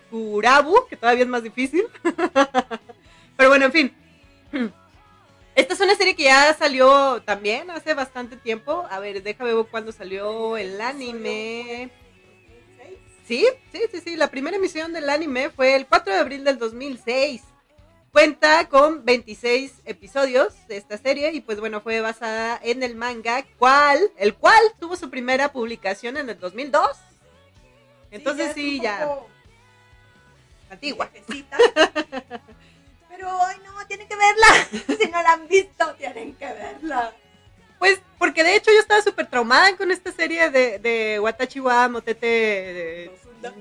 [0.10, 1.86] Kurabu, que todavía es más difícil.
[3.38, 3.94] Pero bueno, en fin.
[5.56, 8.88] Esta es una serie que ya salió también hace bastante tiempo.
[8.90, 11.92] A ver, déjame ver cuándo salió el anime.
[13.28, 14.16] Sí, sí, sí, sí.
[14.16, 17.44] La primera emisión del anime fue el 4 de abril del 2006.
[18.14, 23.44] Cuenta con 26 episodios de esta serie y pues bueno, fue basada en el manga,
[23.58, 26.96] cual, el cual tuvo su primera publicación en el 2002.
[28.12, 29.28] Entonces es sí, ya, poco
[30.70, 31.10] antigua.
[31.12, 31.58] viejecita.
[33.10, 34.48] Pero, ay, no, tienen que verla.
[35.00, 37.16] Si no la han visto, tienen que verla.
[37.80, 41.90] Pues porque de hecho yo estaba súper traumada con esta serie de, de Watachi wa
[41.90, 43.12] Motete de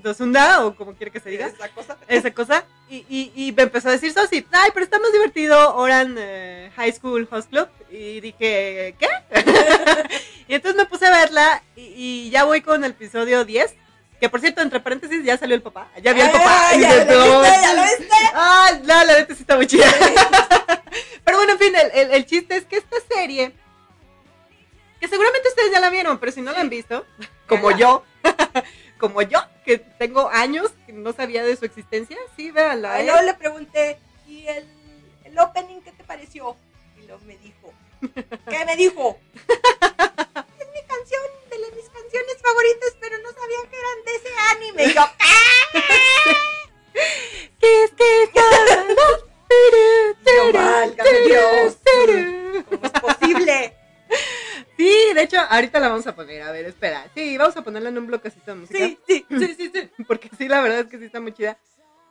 [0.03, 0.65] Dosunda.
[0.67, 1.47] O como quiera que se diga.
[1.47, 1.97] Esa cosa.
[2.09, 2.65] esa cosa.
[2.89, 6.71] Y, y, y me empezó a decir Sosi, ay, pero está más divertido Oran eh,
[6.77, 7.69] High School Host Club.
[7.91, 9.09] Y dije, ¿qué?
[10.49, 11.83] y entonces me puse a verla y,
[12.27, 13.75] y ya voy con el episodio 10.
[14.21, 15.89] Que por cierto, entre paréntesis, ya salió el papá.
[16.01, 16.69] Ya vi al papá.
[16.69, 18.09] Ah, Y ya, dije, lo "No, viste, ya lo viste.
[18.35, 19.85] Ah, no, la neta sí está muy chida.
[21.25, 23.53] pero bueno, en fin, el, el- el chiste es que esta serie,
[25.01, 27.05] que seguramente ustedes ya la vieron, pero si no la han visto,
[27.49, 28.05] como yo,
[29.03, 33.01] como yo, que tengo años que no sabía de su existencia, sí, véanla.
[33.01, 33.05] ¿eh?
[33.05, 33.99] luego le pregunté,
[34.29, 34.65] ¿y el,
[35.25, 36.55] el opening qué te pareció?
[37.03, 37.73] Y luego me dijo,
[38.49, 39.19] ¿qué me dijo?
[39.35, 44.29] Es mi canción, de las, mis canciones favoritas, pero no sabía que eran de ese
[44.53, 44.85] anime.
[44.85, 45.03] Y yo,
[47.59, 48.31] ¿Qué es que
[50.53, 51.77] válgame Dios.
[52.71, 53.82] ¿cómo es posible?
[54.77, 56.43] Sí, de hecho, ahorita la vamos a poner.
[56.43, 57.07] A ver, espera.
[57.15, 58.79] Sí, vamos a ponerla en un bloquecito de música.
[58.79, 60.05] Sí, sí, sí, sí, sí.
[60.09, 61.57] porque sí, la verdad es que sí está muy chida.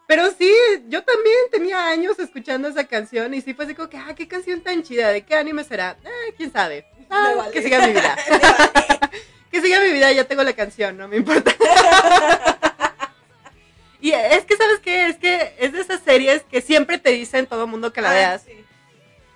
[0.08, 0.52] Pero sí,
[0.88, 4.28] yo también tenía años escuchando esa canción y sí fue así como que, ah, qué
[4.28, 5.98] canción tan chida, ¿de qué anime será?
[6.06, 6.86] Ah, quién sabe.
[7.10, 7.52] Ah, vale.
[7.52, 8.16] Que siga mi vida.
[8.30, 9.00] Vale.
[9.52, 11.52] que siga mi vida, ya tengo la canción, no me importa.
[14.00, 15.08] y es que, ¿sabes qué?
[15.08, 18.12] Es que es de esas series que siempre te dicen todo el mundo que la
[18.12, 18.44] Ah, veas.
[18.44, 18.66] sí.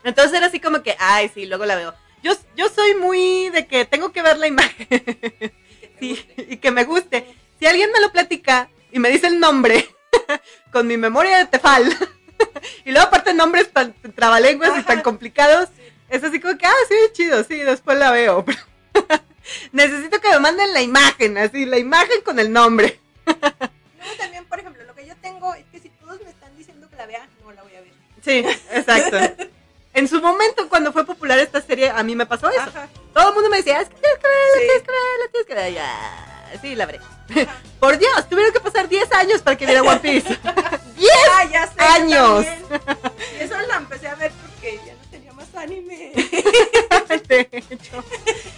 [0.04, 1.94] Entonces era así como que, ay, sí, luego la veo.
[2.26, 6.10] Yo, yo soy muy de que tengo que ver la imagen Y que te sí,
[6.10, 6.46] guste.
[6.50, 7.36] y que me guste.
[7.60, 9.88] Si alguien me lo platica y me dice el nombre
[10.72, 11.84] con mi memoria de tefal,
[12.86, 15.70] y luego aparte nombres tan trabalenguas y tan complicados,
[16.10, 18.44] es así como que, ah, sí, chido, sí, después la veo.
[18.44, 18.60] Pero
[19.72, 23.00] necesito que me manden la imagen, así, la imagen con el nombre.
[23.28, 26.90] Luego también, por ejemplo, lo que yo tengo es que si todos me están diciendo
[26.90, 27.94] que la vea, no la voy a ver.
[28.24, 29.46] Sí, exacto.
[29.96, 32.60] En su momento, cuando fue popular esta serie, a mí me pasó eso.
[32.62, 32.88] Ajá.
[33.14, 34.60] Todo el mundo me decía, es que tienes que verla, Sí.
[34.60, 35.70] tienes que verla, tienes que verla.
[36.52, 37.00] Ya, sí, la veré.
[37.48, 37.56] Ajá.
[37.80, 40.38] Por Dios, tuvieron que pasar 10 años para que viera One Piece.
[41.38, 41.74] Ah, ya sé.
[41.78, 42.46] yo Años.
[43.40, 46.12] Y eso la empecé a ver porque ya no tenía más anime.
[47.28, 48.04] De hecho,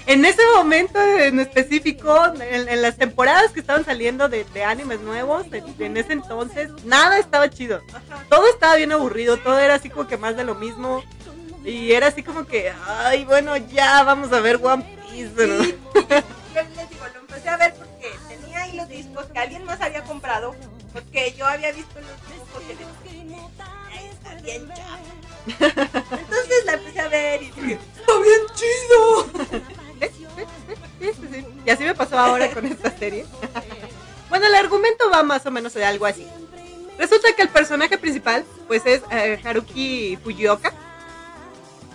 [0.05, 4.99] en ese momento en específico, en, en las temporadas que estaban saliendo de, de animes
[4.99, 7.81] nuevos, en, en ese entonces, nada estaba chido.
[8.29, 11.03] Todo estaba bien aburrido, todo era así como que más de lo mismo.
[11.67, 15.47] Y era así como que, ay, bueno, ya vamos a ver One Piece.
[15.47, 15.63] ¿no?
[15.65, 19.39] Sí, yo, yo les digo, lo empecé a ver porque tenía ahí los discos que
[19.39, 20.55] alguien más había comprado,
[20.93, 22.63] porque yo había visto los discos
[23.11, 23.39] y les
[23.91, 26.15] "Ay, está bien chafa".
[26.17, 29.27] Entonces la empecé a ver y dije, está bien chido.
[30.99, 31.45] Sí, sí, sí.
[31.65, 33.25] Y así me pasó ahora con esta serie.
[34.29, 36.25] bueno, el argumento va más o menos de algo así.
[36.97, 40.73] Resulta que el personaje principal, pues es eh, Haruki Fujioka,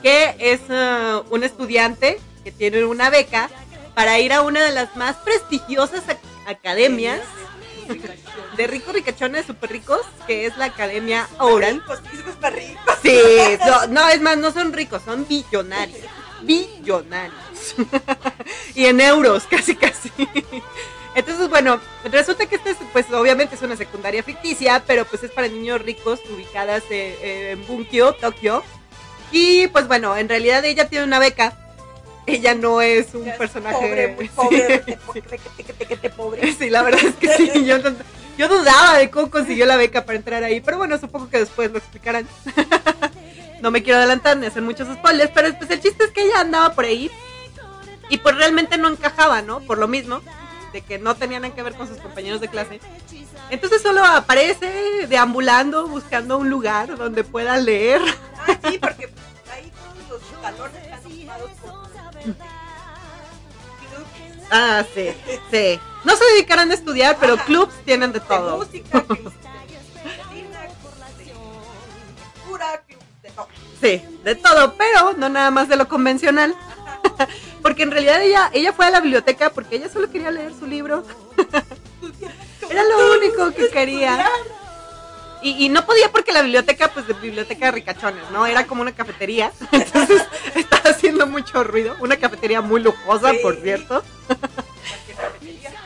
[0.03, 3.49] que es eh, un estudiante que tiene una beca
[3.95, 7.21] para ir a una de las más prestigiosas ac- academias
[8.57, 11.29] de ricos ricachones super ricos, que es la Academia
[12.41, 12.95] para ricos.
[13.03, 15.99] Sí, no, no, es más, no son ricos, son billonarios.
[16.43, 17.35] billonarios.
[18.75, 20.11] y en euros, casi, casi.
[21.15, 25.31] Entonces, bueno, resulta que esta es, pues obviamente es una secundaria ficticia, pero pues es
[25.31, 28.63] para niños ricos ubicadas eh, eh, en Bunkyo, Tokio.
[29.33, 31.55] Y pues bueno, en realidad ella tiene una beca.
[32.27, 33.77] Ella no es un es personaje.
[33.77, 35.21] Pobre, muy pobre, sí.
[35.21, 36.53] requete, pobre.
[36.53, 37.51] Sí, la verdad es que sí.
[37.67, 37.79] Yo,
[38.39, 41.71] yo dudaba de cómo consiguió la beca para entrar ahí, pero bueno, supongo que después
[41.71, 42.29] lo explicarán.
[43.61, 46.41] no me quiero adelantar ni hacer muchos spoilers, pero pues el chiste es que ella
[46.41, 47.11] andaba por ahí
[48.09, 49.61] y pues realmente no encajaba, ¿no?
[49.61, 50.21] Por lo mismo,
[50.73, 52.81] de que no tenían nada que ver con sus compañeros de clase.
[53.51, 58.01] Entonces solo aparece deambulando, buscando un lugar donde pueda leer.
[58.39, 59.13] Ah, sí, porque
[59.53, 61.83] ahí todos los salones están ocupados por
[64.51, 65.09] Ah, sí,
[65.51, 65.81] sí.
[66.05, 67.45] No se dedicarán a estudiar, pero Ajá.
[67.45, 68.59] clubs tienen de todo.
[68.59, 69.01] música,
[73.23, 73.49] de todo.
[73.81, 76.55] Sí, de todo, pero no nada más de lo convencional.
[77.63, 80.67] porque en realidad ella, ella fue a la biblioteca porque ella solo quería leer su
[80.67, 81.05] libro.
[82.71, 84.27] Era lo único que quería.
[85.43, 88.47] Y, y no podía porque la biblioteca, pues de biblioteca de ricachones, ¿no?
[88.47, 89.51] Era como una cafetería.
[89.73, 90.23] Entonces
[90.55, 91.97] estaba haciendo mucho ruido.
[92.01, 93.39] Una cafetería muy lujosa, Sí.
[93.43, 94.05] por cierto.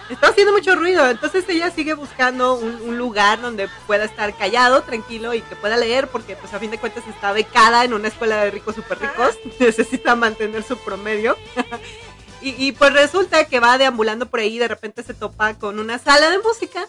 [0.09, 1.09] Estaba haciendo mucho ruido.
[1.09, 5.77] Entonces ella sigue buscando un, un lugar donde pueda estar callado, tranquilo y que pueda
[5.77, 8.99] leer, porque pues a fin de cuentas está becada en una escuela de ricos super
[9.01, 9.37] ricos.
[9.61, 11.37] Necesita mantener su promedio.
[12.41, 15.79] y, y pues resulta que va deambulando por ahí y de repente se topa con
[15.79, 16.87] una sala de música.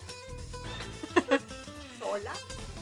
[1.99, 2.31] Sola.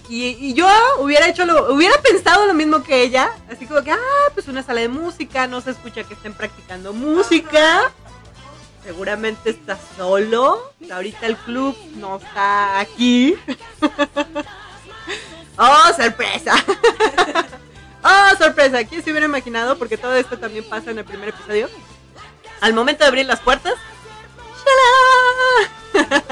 [0.07, 0.67] Y, y yo
[0.99, 4.61] hubiera hecho lo, hubiera pensado lo mismo que ella, así como que, ah, pues una
[4.61, 7.91] sala de música, no se escucha que estén practicando música,
[8.85, 13.35] seguramente está solo, ahorita el club no está aquí.
[15.57, 16.53] oh, sorpresa.
[18.03, 19.77] oh, sorpresa, ¿quién se hubiera imaginado?
[19.79, 21.67] Porque todo esto también pasa en el primer episodio.
[22.61, 23.73] Al momento de abrir las puertas,
[25.95, 26.07] ¡shalá!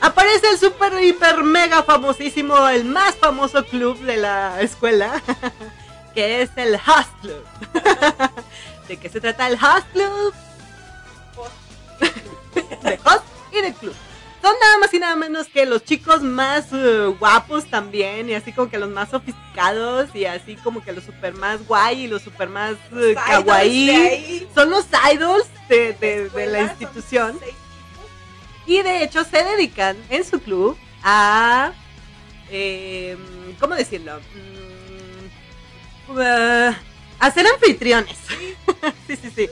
[0.00, 5.20] Aparece el super, hiper, mega famosísimo, el más famoso club de la escuela,
[6.14, 7.44] que es el Host Club.
[8.86, 10.34] ¿De qué se trata el Host Club?
[12.82, 13.94] De Host y de Club.
[14.44, 18.52] Son nada más y nada menos que los chicos más eh, guapos también, y así
[18.52, 22.20] como que los más sofisticados, y así como que los super más guay y los
[22.20, 24.46] super más Los de kawaii.
[24.54, 27.40] Son los idols de, la escuela, institución.
[28.66, 31.72] Y de hecho se dedican en su club a...
[32.50, 33.16] eh,
[33.58, 34.20] ¿Cómo decirlo?
[36.08, 36.74] Uh,
[37.18, 38.18] a ser anfitriones.
[39.06, 39.48] sí, sí, sí.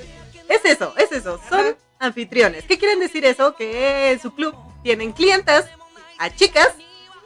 [0.49, 1.41] Es eso, es eso.
[1.49, 1.77] Son.
[2.03, 2.65] Anfitriones.
[2.65, 3.55] ¿Qué quieren decir eso?
[3.55, 5.67] Que en su club tienen clientas,
[6.19, 6.71] a chicas,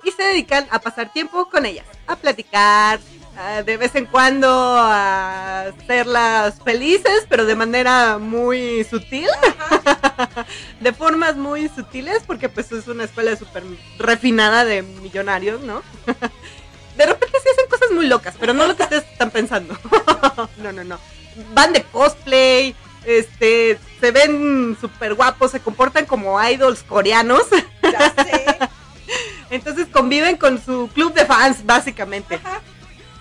[0.05, 1.87] y se dedican a pasar tiempo con ellas.
[2.07, 3.01] A platicar,
[3.64, 9.29] de vez en cuando a hacerlas felices, pero de manera muy sutil
[10.81, 13.65] de formas muy sutiles, porque pues es una escuela súper
[13.98, 15.82] refinada de millonarios, ¿no?
[16.97, 19.77] De repente sí hacen cosas muy locas, pero no lo que ustedes están pensando.
[20.59, 20.98] No, no, no.
[21.55, 22.74] Van de cosplay,
[23.07, 27.45] este, se ven súper guapos, se comportan como idols coreanos,
[27.83, 28.59] Ya sé.
[29.51, 32.35] entonces conviven con su club de fans, básicamente.
[32.37, 32.61] Ajá.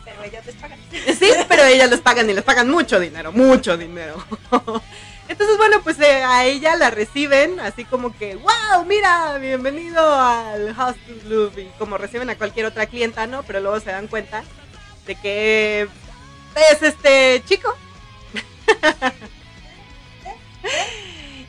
[0.03, 0.80] Pero ellas les pagan.
[0.91, 4.24] Sí, pero ellas les pagan y les pagan mucho dinero, mucho dinero.
[5.28, 10.70] Entonces, bueno, pues eh, a ella la reciben así como que, wow, mira, bienvenido al
[10.70, 11.57] Hostel Club.
[11.57, 13.41] Y como reciben a cualquier otra clienta, ¿no?
[13.44, 14.44] Pero luego se dan cuenta
[15.07, 15.88] de que
[16.72, 17.76] es este chico.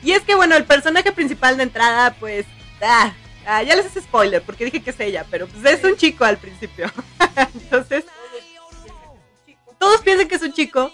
[0.03, 2.45] y es que, bueno, el personaje principal de entrada, pues,
[2.81, 3.13] ah,
[3.45, 6.25] ah, ya les hice spoiler porque dije que es ella, pero pues es un chico
[6.25, 6.91] al principio.
[7.53, 8.05] Entonces,
[9.79, 10.91] todos piensan que es un chico.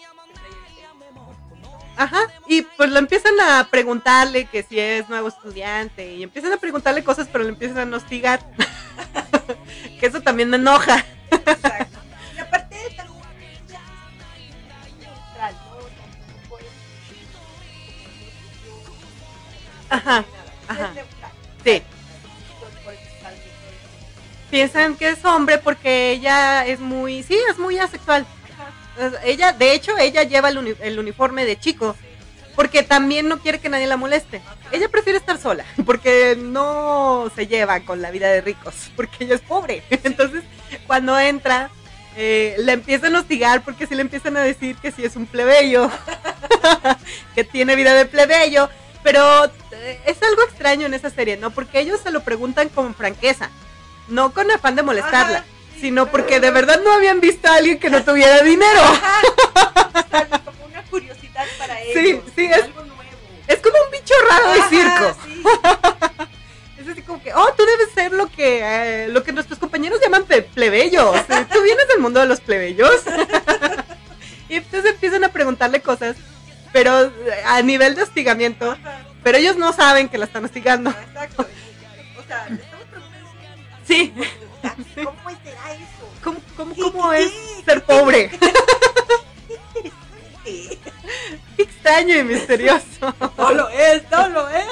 [1.95, 6.58] Ajá, y pues lo empiezan a preguntarle que si es nuevo estudiante y empiezan a
[6.58, 8.40] preguntarle cosas, pero le empiezan a hostigar.
[10.00, 11.06] que eso también me enoja.
[11.30, 11.93] Exacto.
[19.94, 20.26] Ajá,
[20.68, 20.94] ajá.
[21.64, 21.82] Sí,
[24.49, 28.26] piensan que es hombre porque ella es muy, sí, es muy asexual.
[29.24, 31.95] Ella, de hecho, ella lleva el, uni- el uniforme de chico
[32.56, 34.41] porque también no quiere que nadie la moleste.
[34.72, 39.36] Ella prefiere estar sola porque no se lleva con la vida de ricos, porque ella
[39.36, 39.84] es pobre.
[39.90, 40.44] Entonces,
[40.86, 41.70] cuando entra,
[42.15, 45.26] eh, la empiezan a hostigar porque si le empiezan a decir que sí es un
[45.26, 45.90] plebeyo,
[47.36, 48.70] que tiene vida de plebeyo.
[49.03, 51.51] Pero eh, es algo extraño en esa serie, ¿no?
[51.51, 53.49] Porque ellos se lo preguntan con franqueza,
[54.07, 57.55] no con afán de molestarla, Ajá, sí, sino porque de verdad no habían visto a
[57.55, 58.81] alguien que no tuviera dinero.
[60.93, 62.23] Está bien, ellos.
[62.35, 63.03] sí, es- algo nuevo.
[63.47, 65.17] Es como un bicho raro de Ajá, circo.
[65.25, 65.43] sí.
[66.81, 69.99] Es así como que, oh, tú debes ser lo que, eh, lo que nuestros compañeros
[70.01, 71.15] llaman plebeyos.
[71.30, 73.01] Eh, Tú vienes del mundo de los plebeyos.
[74.49, 76.17] y entonces empiezan a preguntarle cosas,
[76.73, 77.11] pero eh,
[77.45, 78.77] a nivel de hostigamiento.
[79.44, 80.90] Ellos no saben que la están hostigando.
[80.90, 81.45] exacto.
[82.18, 82.90] O sea, estamos.
[83.86, 84.14] Sí.
[85.03, 86.10] ¿Cómo será eso?
[86.24, 88.30] ¿Cómo, cómo, ¿Qué- cómo qué- es qué- ser pobre?
[90.45, 90.78] qué-
[91.56, 93.14] Qué extraño y misterioso.
[93.38, 94.65] No lo es, no lo es.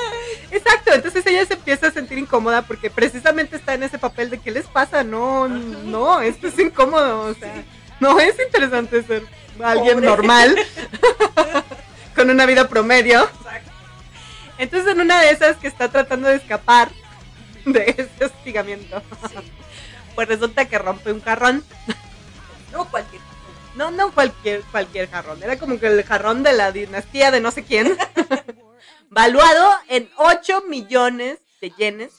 [0.51, 4.39] Exacto, entonces ella se empieza a sentir incómoda porque precisamente está en ese papel de
[4.39, 5.03] ¿qué les pasa?
[5.03, 7.63] No, no, esto es incómodo, o sea,
[7.99, 9.23] no es interesante ser
[9.63, 10.07] alguien Pobre.
[10.07, 10.55] normal
[12.15, 13.29] con una vida promedio.
[14.61, 16.89] Entonces en una de esas que está tratando de escapar
[17.65, 19.35] de ese hostigamiento, Sí.
[20.13, 21.63] pues resulta que rompe un jarrón.
[22.71, 23.21] No cualquier
[23.75, 27.49] No, no cualquier, cualquier jarrón, era como que el jarrón de la dinastía de no
[27.51, 27.97] sé quién,
[29.09, 32.13] valuado en 8 millones de yenes.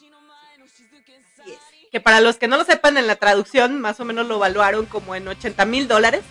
[1.92, 4.84] que para los que no lo sepan en la traducción, más o menos lo evaluaron
[4.86, 6.22] como en 80 mil dólares.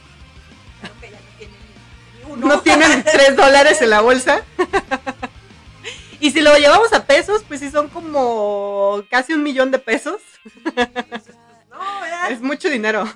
[2.38, 4.44] No tienen 3 dólares en la bolsa.
[6.22, 10.22] Y si lo llevamos a pesos, pues sí son como casi un millón de pesos.
[11.70, 12.06] No.
[12.30, 13.04] Es mucho dinero.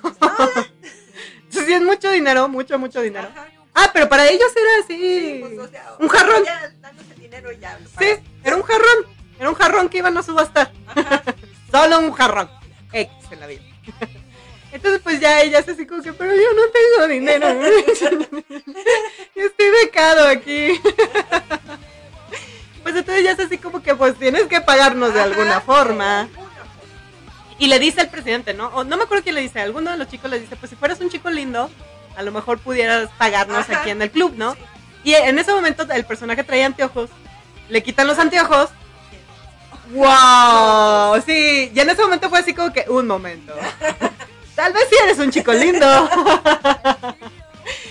[1.48, 3.28] Sí, es mucho dinero, mucho, mucho dinero.
[3.32, 3.46] Ajá.
[3.72, 5.38] Ah, pero para ellos era Sí, así.
[5.40, 6.44] pues, o sea, Un jarrón.
[6.44, 6.72] Ya.
[7.98, 8.06] Sí,
[8.44, 9.06] era un jarrón.
[9.38, 10.70] Era un jarrón que iban a subastar.
[11.70, 12.50] Solo un jarrón.
[12.92, 13.62] X en la vida.
[14.72, 17.48] Entonces, pues ya ella se así como que, pero yo no tengo dinero.
[19.34, 20.78] Yo estoy becado aquí.
[22.86, 26.28] Pues entonces ya es así como que, pues tienes que pagarnos de alguna forma.
[27.58, 28.68] Y le dice al presidente, ¿no?
[28.68, 29.58] O no me acuerdo quién le dice.
[29.58, 31.68] Alguno de los chicos le dice, pues si fueras un chico lindo,
[32.16, 33.80] a lo mejor pudieras pagarnos Ajá.
[33.80, 34.54] aquí en el club, ¿no?
[34.54, 34.60] Sí.
[35.02, 37.10] Y en ese momento el personaje traía anteojos.
[37.68, 38.70] Le quitan los anteojos.
[39.90, 41.20] ¡Wow!
[41.26, 43.52] Sí, y en ese momento fue así como que, un momento.
[44.54, 46.08] Tal vez sí eres un chico lindo.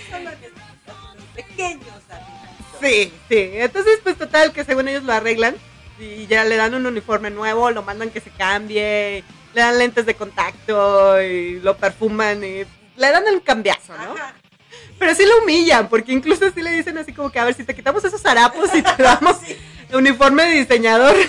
[0.10, 0.30] Solo
[1.36, 1.95] pequeños amiguitos.
[2.82, 3.50] Sí, sí.
[3.54, 5.56] Entonces, pues total, que según ellos lo arreglan
[6.00, 9.24] y ya le dan un uniforme nuevo, lo mandan que se cambie,
[9.54, 12.64] le dan lentes de contacto y lo perfuman y
[12.98, 14.14] le dan el cambiazo, ¿no?
[14.14, 14.34] Ajá.
[15.00, 17.64] Pero sí lo humillan, porque incluso sí le dicen así como que, a ver, si
[17.64, 19.58] te quitamos esos harapos y te damos Sí.
[19.94, 21.16] uniforme de diseñador.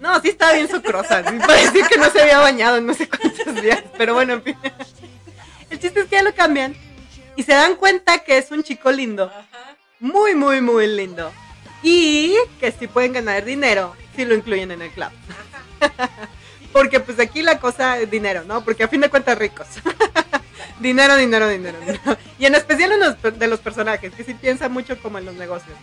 [0.00, 1.22] No, sí estaba bien sucrosa.
[1.46, 3.82] parecía que no se había bañado en no sé cuántos días.
[3.98, 4.56] Pero bueno, en fin.
[5.70, 6.74] El chiste es que ya lo cambian
[7.36, 9.32] y se dan cuenta que es un chico lindo.
[10.00, 11.30] Muy, muy, muy lindo.
[11.82, 15.10] Y que sí pueden ganar dinero si lo incluyen en el club.
[16.72, 18.64] Porque pues aquí la cosa es dinero, ¿no?
[18.64, 19.66] Porque a fin de cuentas ricos.
[20.80, 22.00] dinero, dinero, dinero, dinero.
[22.38, 25.34] Y en especial en los, de los personajes, que sí piensan mucho como en los
[25.34, 25.76] negocios.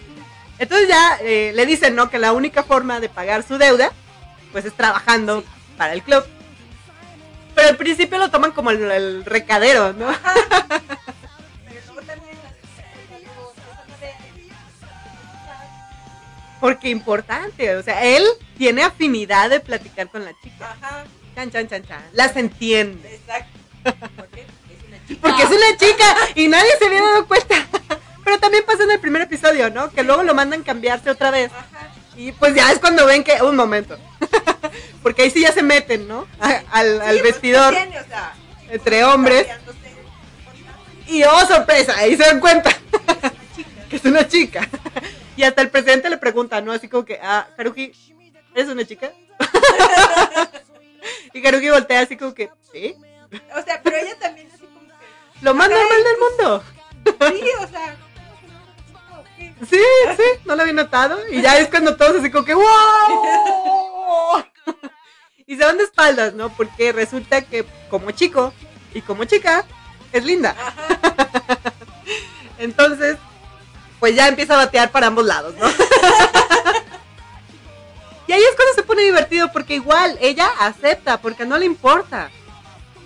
[0.60, 2.10] Entonces ya eh, le dicen, ¿no?
[2.10, 3.92] Que la única forma de pagar su deuda,
[4.52, 5.44] pues es trabajando
[5.78, 6.24] para el club.
[7.58, 10.06] Pero al principio lo toman como el, el recadero, ¿no?
[11.66, 12.38] Pero luego también
[16.62, 18.24] Porque importante, o sea, él
[18.60, 20.78] tiene afinidad de platicar con la chica.
[20.80, 22.04] Ajá, Chan, chan, chan, chan.
[22.14, 23.16] Las entiende.
[23.16, 23.58] exacto.
[24.16, 24.42] ¿Por qué?
[24.42, 25.22] Es una chica.
[25.22, 27.56] Porque es una chica y nadie se había dado cuenta.
[28.24, 29.90] Pero también pasa en el primer episodio, ¿no?
[29.90, 31.52] Que luego lo mandan cambiarse otra vez.
[31.52, 31.92] Ajá.
[32.16, 33.42] Y pues ya es cuando ven que.
[33.42, 33.98] Un momento.
[35.08, 36.28] Porque ahí sí ya se meten, ¿no?
[36.38, 37.74] A- Al, al Sí, pues, vestidor.
[37.74, 37.98] ¿qué tiene?
[38.02, 38.34] O sea,
[38.70, 39.48] entre hombres.
[41.08, 43.08] Y oh, sorpresa, ahí se dan cuenta es una
[43.56, 43.88] chica.
[43.90, 44.68] que es una chica.
[45.38, 46.74] Y hasta el presidente le pregunta, ¿no?
[46.74, 47.94] Así como que, ah, Haruki,
[48.54, 49.14] ¿eres una chica?
[51.34, 52.94] Y Haruki voltea así como que, ¿sí?
[53.56, 55.06] O sea, pero ella también así como que.
[55.42, 56.64] Lo más normal del mundo.
[57.40, 57.96] Sí, o sea.
[59.70, 59.80] Sí,
[60.18, 61.18] sí, no lo había notado.
[61.32, 62.64] Y ya es cuando todos así como que ¡wow!
[65.50, 66.50] Y se van de espaldas, ¿no?
[66.50, 68.54] Porque resulta que como chico
[68.94, 69.64] y como chica
[70.12, 70.54] es linda.
[72.60, 73.18] Entonces,
[74.02, 75.68] pues ya empieza a batear para ambos lados, ¿no?
[78.28, 82.30] Y ahí es cuando se pone divertido porque igual ella acepta porque no le importa.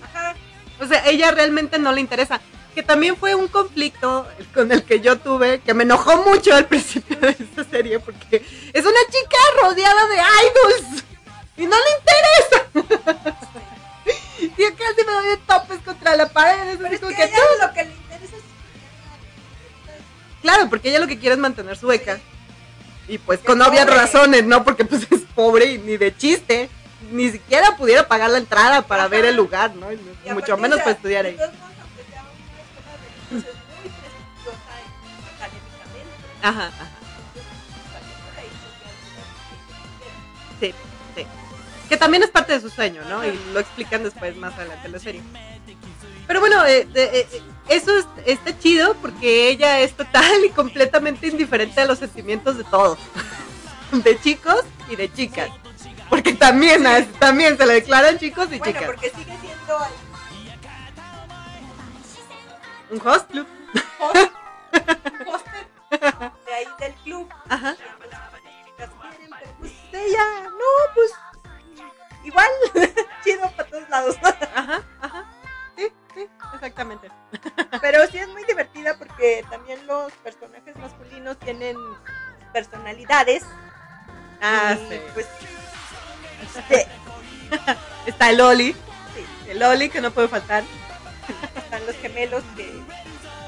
[0.04, 0.36] Ajá.
[0.80, 2.42] O sea, ella realmente no le interesa.
[2.74, 6.66] Que también fue un conflicto con el que yo tuve, que me enojó mucho al
[6.68, 8.44] principio de esta serie, porque
[8.74, 11.04] es una chica rodeada de idols
[11.62, 12.58] y no le interesa.
[14.58, 16.78] Y acá se me doy de topes contra la pared.
[16.82, 18.42] Pero es que que ella tú- lo que le interesa es.
[20.42, 22.20] Claro, porque ella lo que quiere es mantener su beca.
[23.08, 23.98] Y pues Es con obvias pobre.
[24.00, 24.64] razones, ¿no?
[24.64, 26.70] Porque pues es pobre y ni de chiste.
[27.12, 29.10] Ni siquiera pudiera pagar la entrada para Ajá.
[29.10, 29.92] ver el lugar, ¿no?
[29.92, 30.00] Y
[30.34, 31.36] mucho menos para estudiar de ahí.
[31.36, 31.72] todos modos,
[41.92, 43.22] Que también es parte de su sueño, ¿no?
[43.26, 45.22] Y lo explican después más adelante en la serie.
[46.26, 51.28] Pero bueno, eh, eh, eh, eso es- está chido porque ella es total y completamente
[51.28, 52.98] indiferente a los sentimientos de todos.
[53.92, 55.50] De chicos y de chicas.
[56.10, 56.82] Porque también,
[57.20, 58.86] también se le declaran chicos y Bueno, chicas.
[58.86, 59.78] porque sigue siendo
[62.92, 63.48] Un host club.
[64.00, 64.32] host,
[65.28, 67.28] hosted de ahí del club.
[67.50, 67.76] Ajá.
[69.60, 71.12] Pues ella, no, pues
[72.24, 72.50] igual,
[73.24, 74.16] chido para todos lados.
[74.56, 75.26] Ajá, ajá.
[75.78, 77.10] Sí, sí, exactamente.
[77.82, 81.78] Pero sí es muy divertida porque también los personajes masculinos tienen
[82.54, 83.44] personalidades.
[84.42, 85.02] Ah, y, sí.
[85.14, 85.28] Pues,
[86.58, 86.88] este,
[88.06, 88.74] Está el Oli.
[88.74, 90.64] sí, El Oli que no puede faltar.
[91.56, 92.64] están los gemelos que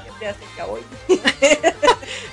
[0.02, 0.82] siempre hacen yaoi.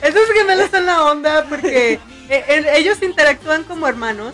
[0.01, 1.99] Esos gemelos son la onda porque eh,
[2.29, 4.33] eh, ellos interactúan como hermanos,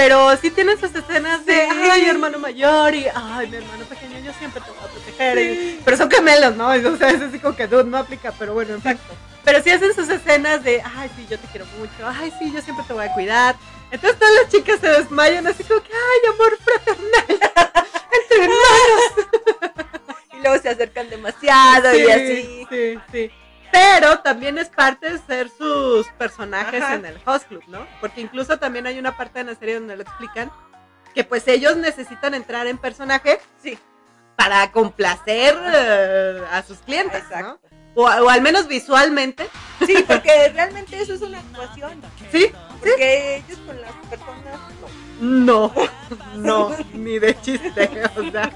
[0.00, 1.60] pero sí tienen sus escenas de, Sí.
[1.90, 5.38] ay, hermano mayor y, ay, mi hermano pequeño, yo siempre te voy a proteger.
[5.38, 6.68] y- pero son gemelos, ¿no?
[6.68, 8.98] O sea, es así como que dude, no aplica, pero bueno, en fin.
[9.44, 12.62] Pero sí hacen sus escenas de, ay, sí, yo te quiero mucho, ay, sí, yo
[12.62, 13.56] siempre te voy a cuidar.
[13.90, 17.26] Entonces todas las chicas se desmayan así como que, ay, amor fraternal
[18.12, 19.84] entre hermanos.
[20.32, 22.66] Y luego se acercan demasiado y Sí, así.
[22.70, 23.30] Sí, sí.
[23.72, 26.94] Pero también es parte de ser sus personajes Ajá.
[26.94, 27.86] en el host club, ¿no?
[28.00, 30.50] Porque incluso también hay una parte en la serie donde lo explican
[31.14, 33.78] que pues ellos necesitan entrar en personaje Sí,
[34.36, 37.58] para complacer eh, a sus clientes, ¿no?
[37.94, 39.48] O, o al menos visualmente.
[39.84, 42.00] Sí, porque realmente eso es una actuación.
[42.30, 44.58] Sí, Porque ellos con las personas
[45.20, 45.72] no.
[46.36, 48.50] no, no, ni de chiste, o sea,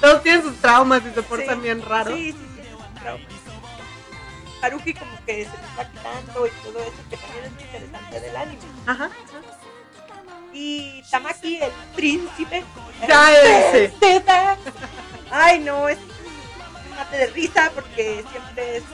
[0.00, 2.14] todos tienen sus traumas y se portan Sí, bien raros.
[2.14, 2.62] Sí, sí, sí,
[4.62, 8.20] Haruki como que se les va quitando y todo eso, que también es muy interesante
[8.20, 8.62] del anime.
[8.86, 9.04] Ajá.
[9.04, 9.10] ajá.
[10.52, 12.64] Y Tamaki, el príncipe.
[13.06, 13.92] Ya, ese.
[15.30, 18.84] Ay, no, es un mate de risa porque siempre es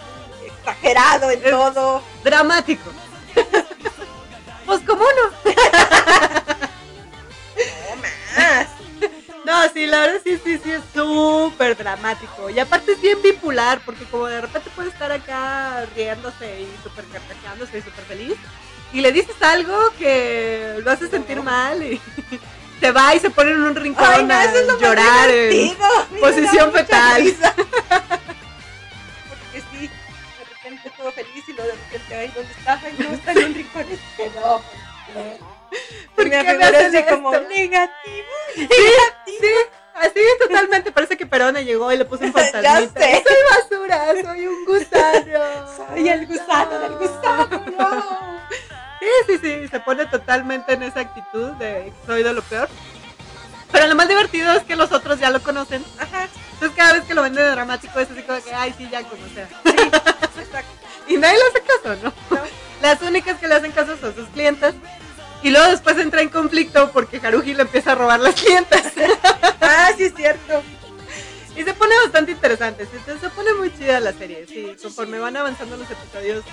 [0.46, 2.02] exagerado en Es- todo.
[2.24, 2.90] Dramático.
[4.66, 5.52] pues como no.
[9.44, 12.48] No, sí, la verdad sí, sí, sí, es súper dramático.
[12.50, 17.04] Y aparte es bien bipolar, porque como de repente puede estar acá riéndose y súper
[17.06, 18.34] carcajeándose y súper feliz.
[18.92, 22.00] Y le dices algo que lo hace sentir mal y
[22.80, 24.80] se va y se pone en un rincón Ay, no, a eso es lo más
[24.82, 25.28] llorar.
[25.30, 25.76] en-
[26.20, 27.22] posición fetal.
[29.28, 32.80] Porque sí, de repente todo feliz y luego de repente, ay, ¿dónde está?
[32.82, 33.84] Ay, no, está en un rincón.
[33.90, 34.62] Este, no,
[35.12, 35.40] pues,
[36.14, 37.48] ¿Por me así como esto?
[37.48, 38.26] negativo.
[38.54, 38.66] Sí,
[39.26, 39.46] sí,
[39.94, 40.92] así totalmente.
[40.92, 43.00] Parece que Perona llegó y le puso un Ya fantasmita.
[43.00, 43.22] sé.
[43.26, 45.76] Soy basura, soy un gusano.
[45.76, 47.64] Soy el gusano del gusano.
[47.78, 48.24] no.
[49.00, 52.68] Sí, sí, sí, se pone totalmente en esa actitud de soy de lo peor.
[53.70, 55.84] Pero lo más divertido es que los otros ya lo conocen.
[55.98, 58.88] Ajá, Entonces cada vez que lo ven de dramático es así como que, ay, sí,
[58.90, 59.48] ya como sea.
[59.64, 60.70] exacto.
[61.08, 62.12] Y nadie le hace caso, ¿no?
[62.34, 62.42] No.
[62.80, 64.74] Las únicas que le hacen caso son sus clientes.
[65.44, 68.82] Y luego después entra en conflicto porque Haruhi le empieza a robar las clientas.
[69.66, 70.62] Ah, sí, es cierto.
[71.56, 72.86] Y se pone bastante interesante.
[72.86, 74.46] Se, se pone muy chida la serie.
[74.46, 76.44] Sí, conforme van avanzando los episodios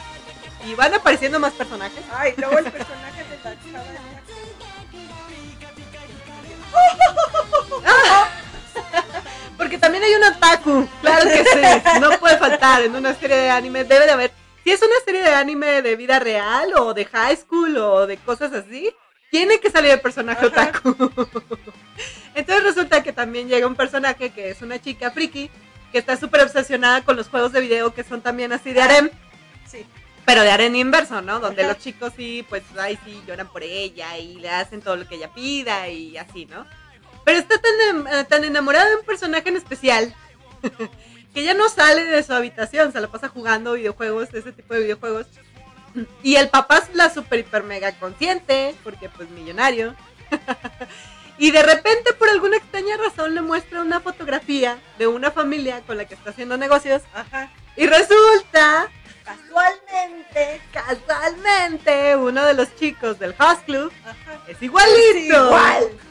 [0.65, 2.03] y van apareciendo más personajes.
[2.11, 3.83] Ay, luego el personaje de la chava
[9.57, 13.49] Porque también hay un otaku, claro que sí, no puede faltar en una serie de
[13.49, 14.40] anime, debe de haber.
[14.63, 18.17] Si es una serie de anime de vida real o de high school o de
[18.17, 18.93] cosas así,
[19.31, 20.69] tiene que salir el personaje Ajá.
[20.71, 20.89] otaku.
[22.35, 25.49] Entonces resulta que también llega un personaje que es una chica friki,
[25.91, 29.09] que está súper obsesionada con los juegos de video que son también así de harem,
[29.67, 29.85] Sí.
[30.25, 31.39] pero de harem inverso, ¿no?
[31.39, 31.73] Donde Ajá.
[31.73, 35.15] los chicos sí, pues, ay, sí, lloran por ella y le hacen todo lo que
[35.15, 36.65] ella pida y así, ¿no?
[37.25, 40.13] Pero está tan, eh, tan enamorada de un personaje en especial
[41.33, 44.81] que ya no sale de su habitación, se la pasa jugando videojuegos, ese tipo de
[44.81, 45.27] videojuegos.
[46.23, 49.95] Y el papá es la super hiper mega consciente, porque pues millonario.
[51.37, 55.97] y de repente, por alguna extraña razón, le muestra una fotografía de una familia con
[55.97, 57.01] la que está haciendo negocios.
[57.13, 57.51] Ajá.
[57.75, 58.89] Y resulta,
[59.23, 60.61] Casualmente.
[60.71, 64.41] casualmente, uno de los chicos del House Club Ajá.
[64.47, 66.10] es igualito Igual al personaje.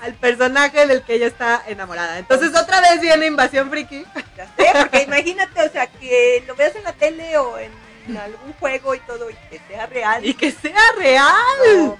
[0.00, 2.18] Al personaje del que ella está enamorada.
[2.18, 4.04] Entonces otra vez viene Invasión Friki.
[4.36, 7.72] Ya sé, porque imagínate, o sea, que lo veas en la tele o en
[8.16, 10.24] algún juego y todo y que sea real.
[10.24, 11.34] Y que sea real.
[11.66, 11.98] No,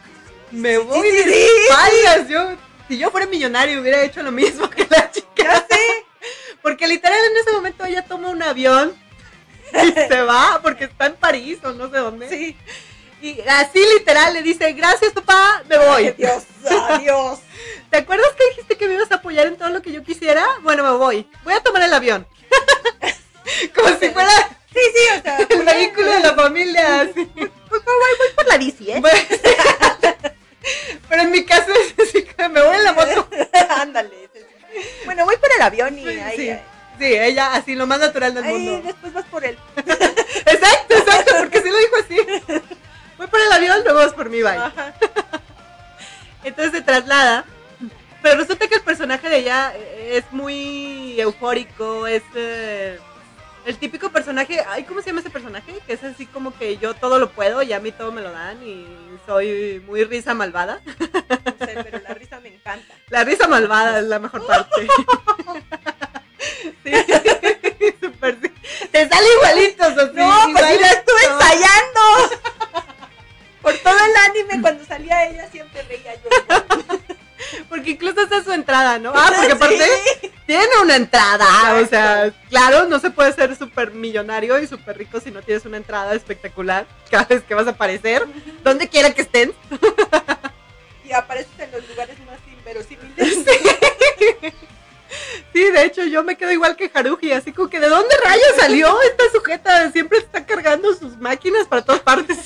[0.53, 2.29] Me voy sí, de sí, espaldas.
[2.29, 2.57] Yo,
[2.89, 5.27] si yo fuera millonario hubiera hecho lo mismo que la chica.
[5.37, 6.07] ya sé.
[6.63, 8.95] Porque literal en ese momento ella toma un avión
[9.73, 12.29] y se va porque está en París o no sé dónde.
[12.29, 12.57] Sí.
[13.23, 16.07] Y así literal le dice, gracias papá, me voy.
[16.07, 16.45] Ay, Dios,
[16.89, 17.41] adiós.
[17.91, 20.45] ¿Te acuerdas que dijiste que me ibas a apoyar en todo lo que yo quisiera?
[20.63, 21.29] Bueno, me voy.
[21.45, 22.27] Voy a tomar el avión.
[23.75, 24.31] Como si fuera
[24.73, 25.39] Sí, sí, o sea.
[25.49, 27.01] el vehículo de la familia.
[27.03, 27.25] así.
[27.35, 29.01] Pues, pues, voy, voy por la bici, ¿eh?
[29.01, 29.19] Bueno,
[31.09, 33.29] Pero en mi caso es así que me voy en la moto.
[33.81, 34.29] Ándale.
[35.05, 36.53] Bueno, voy por el avión y Sí, ahí, sí,
[36.99, 38.83] sí, ella así lo más natural del mundo.
[38.85, 39.57] después vas por él.
[39.77, 42.63] Exacto, exacto, porque sí lo dijo así.
[43.17, 44.57] Voy por el avión, luego vas por mí, bye.
[44.59, 44.93] Ajá.
[46.45, 47.45] Entonces se traslada.
[48.27, 52.99] Pero resulta que el personaje de ella eh, es muy eufórico, es eh,
[53.65, 55.73] el típico personaje, ay, ¿cómo se llama ese personaje?
[55.87, 58.33] Que es así como que yo todo lo puedo y a mí todo me lo
[58.33, 58.85] dan y
[59.27, 60.81] soy muy risa malvada.
[60.85, 62.95] No sé, pero la risa me encanta.
[63.11, 64.89] La risa malvada es la mejor parte.
[66.83, 66.93] Sí.
[68.91, 70.27] Te sale igualito, Sofía.
[70.27, 72.01] No, pues si la estuve ensayando.
[73.63, 76.29] Por todo el anime, cuando salía ella siempre reía yo.
[77.69, 79.13] Porque incluso esa es su entrada, ¿no?
[79.15, 79.85] Ah, porque aparte
[80.21, 80.31] Sí.
[80.47, 81.47] tiene una entrada.
[81.83, 85.65] O sea, claro, no se puede ser súper millonario y súper rico si no tienes
[85.65, 88.25] una entrada espectacular cada vez que vas a aparecer,
[88.63, 89.53] donde quiera que estén.
[91.05, 93.45] Y apareces en los lugares más inverosímiles.
[95.53, 98.57] Sí, de hecho, yo me quedo igual que Haruji, así como que ¿de dónde rayos
[98.59, 99.91] salió esta sujeta?
[99.93, 102.37] Siempre está cargando sus máquinas para todas partes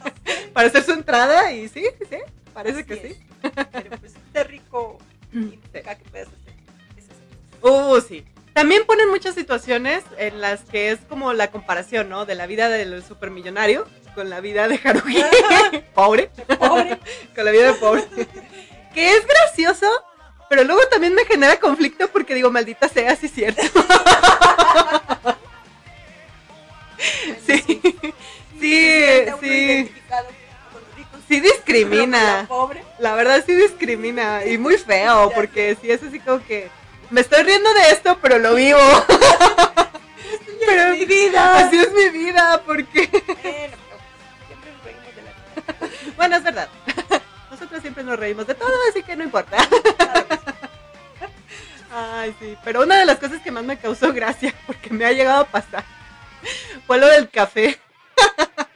[0.52, 2.16] para hacer su entrada y sí, sí,
[2.52, 3.20] parece que sí.
[3.42, 3.50] Es.
[3.72, 4.98] Pero pues ser rico
[5.32, 6.54] implica que puedes hacer
[6.96, 7.16] esas
[7.62, 8.24] Uh, sí.
[8.52, 12.26] También ponen muchas situaciones en las que es como la comparación, ¿no?
[12.26, 15.22] De la vida del supermillonario con la vida de Haruhi.
[15.94, 16.30] pobre.
[16.58, 16.98] Pobre.
[17.36, 18.04] con la vida de pobre.
[18.92, 19.86] que es gracioso,
[20.48, 23.62] pero luego también me genera conflicto porque digo, maldita sea, sí es cierto.
[27.46, 27.64] sí.
[28.60, 29.92] Sí, sí.
[31.28, 32.46] Sí la discrimina.
[32.48, 32.82] pobre.
[32.98, 36.70] La verdad sí discrimina y muy feo porque sí es así como que
[37.10, 38.80] me estoy riendo de esto, pero lo vivo.
[40.66, 41.58] Pero mi vida.
[41.60, 43.96] Así es mi vida, porque Bueno, pero
[44.46, 46.10] siempre nos reímos de la vida.
[46.16, 46.68] bueno, es verdad.
[47.50, 49.56] Nosotros siempre nos reímos de todo, así que no importa.
[51.90, 55.12] Ay, sí, pero una de las cosas que más me causó gracia, porque me ha
[55.12, 55.84] llegado a pasar,
[56.86, 57.80] fue lo del café.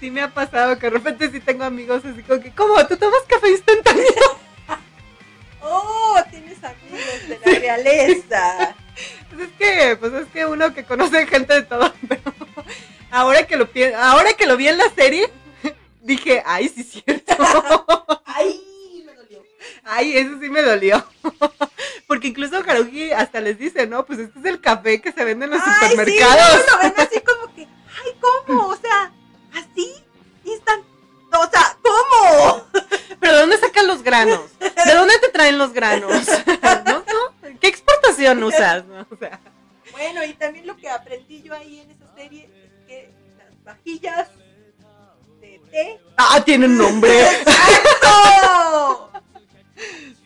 [0.00, 2.74] Sí me ha pasado que de repente sí tengo amigos así como que, ¿cómo?
[2.86, 4.04] ¿Tú tomas café instantáneo?
[5.62, 8.74] Oh, tienes amigos de la realeza.
[9.30, 12.20] Pues es que, pues es que uno que conoce gente de todo, pero
[13.10, 15.30] ahora que lo ahora que lo vi en la serie,
[16.02, 17.34] dije, ay, sí es cierto.
[18.26, 18.60] Ay,
[19.06, 19.42] me dolió.
[19.84, 21.02] Ay, eso sí me dolió.
[22.06, 25.44] Porque incluso Haruhi hasta les dice, no, pues este es el café que se vende
[25.44, 26.54] en los Ay, sí, supermercados.
[26.56, 28.66] luego lo ven así como que, ay, ¿cómo?
[28.68, 29.12] O sea,
[29.54, 29.92] así,
[30.44, 30.84] instant.
[31.32, 32.66] O sea, ¿cómo?
[33.20, 34.40] Pero ¿de dónde sacan los granos?
[34.58, 36.26] ¿De dónde te traen los granos?
[36.86, 36.94] ¿No?
[36.98, 37.58] ¿No?
[37.60, 38.84] ¿Qué exportación usas?
[38.86, 39.06] no?
[39.10, 39.38] O sea,
[39.92, 44.28] Bueno, y también lo que aprendí yo ahí en esa serie es que las vajillas
[45.40, 46.00] de té.
[46.16, 47.22] ah, tienen nombre.
[47.22, 49.10] ¡Exacto!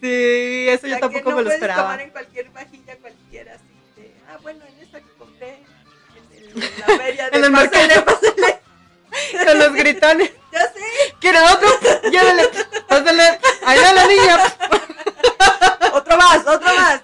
[0.01, 1.83] Sí, eso O yo tampoco no me lo esperaba.
[1.83, 5.59] tomar en cualquier vajilla cualquiera así de, ah, bueno, en esa que compré
[6.17, 8.05] en, el- en la feria de En el mercado.
[9.47, 10.31] Con los gritones.
[10.55, 11.69] Ya sé, ¿Quiere otro?
[12.13, 12.49] Llévele.
[12.87, 13.41] Pásale.
[13.67, 14.39] Ahí va la niña.
[15.93, 17.01] otro más, otro más.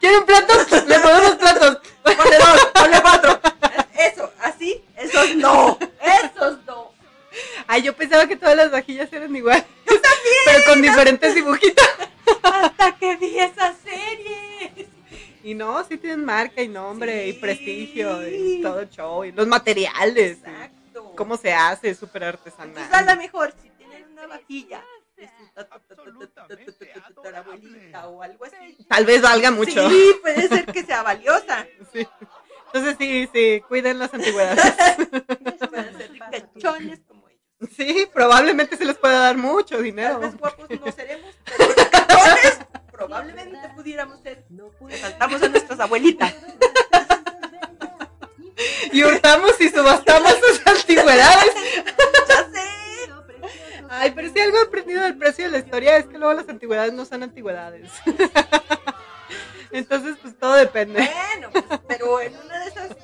[0.00, 0.52] ¿Quiere un plato?
[0.88, 1.78] Le ponemos platos.
[2.02, 3.40] Ponle dos, ponle cuatro.
[3.96, 6.92] Eso, así, esos no, esos no.
[7.68, 9.64] Ay, yo pensaba que todas las vajillas eran igual.
[9.88, 10.42] Yo también.
[10.46, 11.88] Pero con diferentes dibujitos.
[12.42, 14.88] Hasta que vi esa serie.
[15.46, 19.24] Y no, sí tienen marca y nombre y prestigio y todo el show.
[19.24, 20.38] Y los materiales.
[20.38, 20.55] Exacto
[21.16, 22.68] cómo se hace, es súper artesanal.
[22.68, 24.84] Entonces, a lo mejor si tienen una vajilla
[28.04, 28.76] o algo así.
[28.88, 29.88] Tal vez valga mucho.
[29.88, 31.66] Sí, puede ser que sea valiosa.
[31.92, 32.06] Sí.
[32.66, 34.74] Entonces sí, sí, cuiden las antigüedades.
[37.08, 37.70] Como ellos.
[37.74, 40.20] Sí, probablemente se les pueda dar mucho dinero.
[40.20, 41.68] Tal vez no seremos, pero
[42.92, 44.44] probablemente pudiéramos ser.
[44.50, 44.70] No
[45.00, 46.34] Saltamos a nuestras abuelitas.
[48.92, 51.54] Y hurtamos y subastamos sus antigüedades.
[52.28, 52.66] Ya sé.
[53.88, 56.48] Ay, pero si algo he aprendido del precio de la historia es que luego las
[56.48, 57.90] antigüedades no son antigüedades.
[59.70, 61.08] Entonces, pues todo depende.
[61.32, 62.96] Bueno, pues, pero en una de esas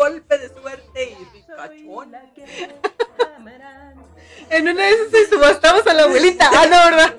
[0.00, 2.16] golpe de suerte y ricachón.
[4.48, 6.50] En una de esas subastamos a la abuelita.
[6.52, 7.14] Ah, no, ¿verdad?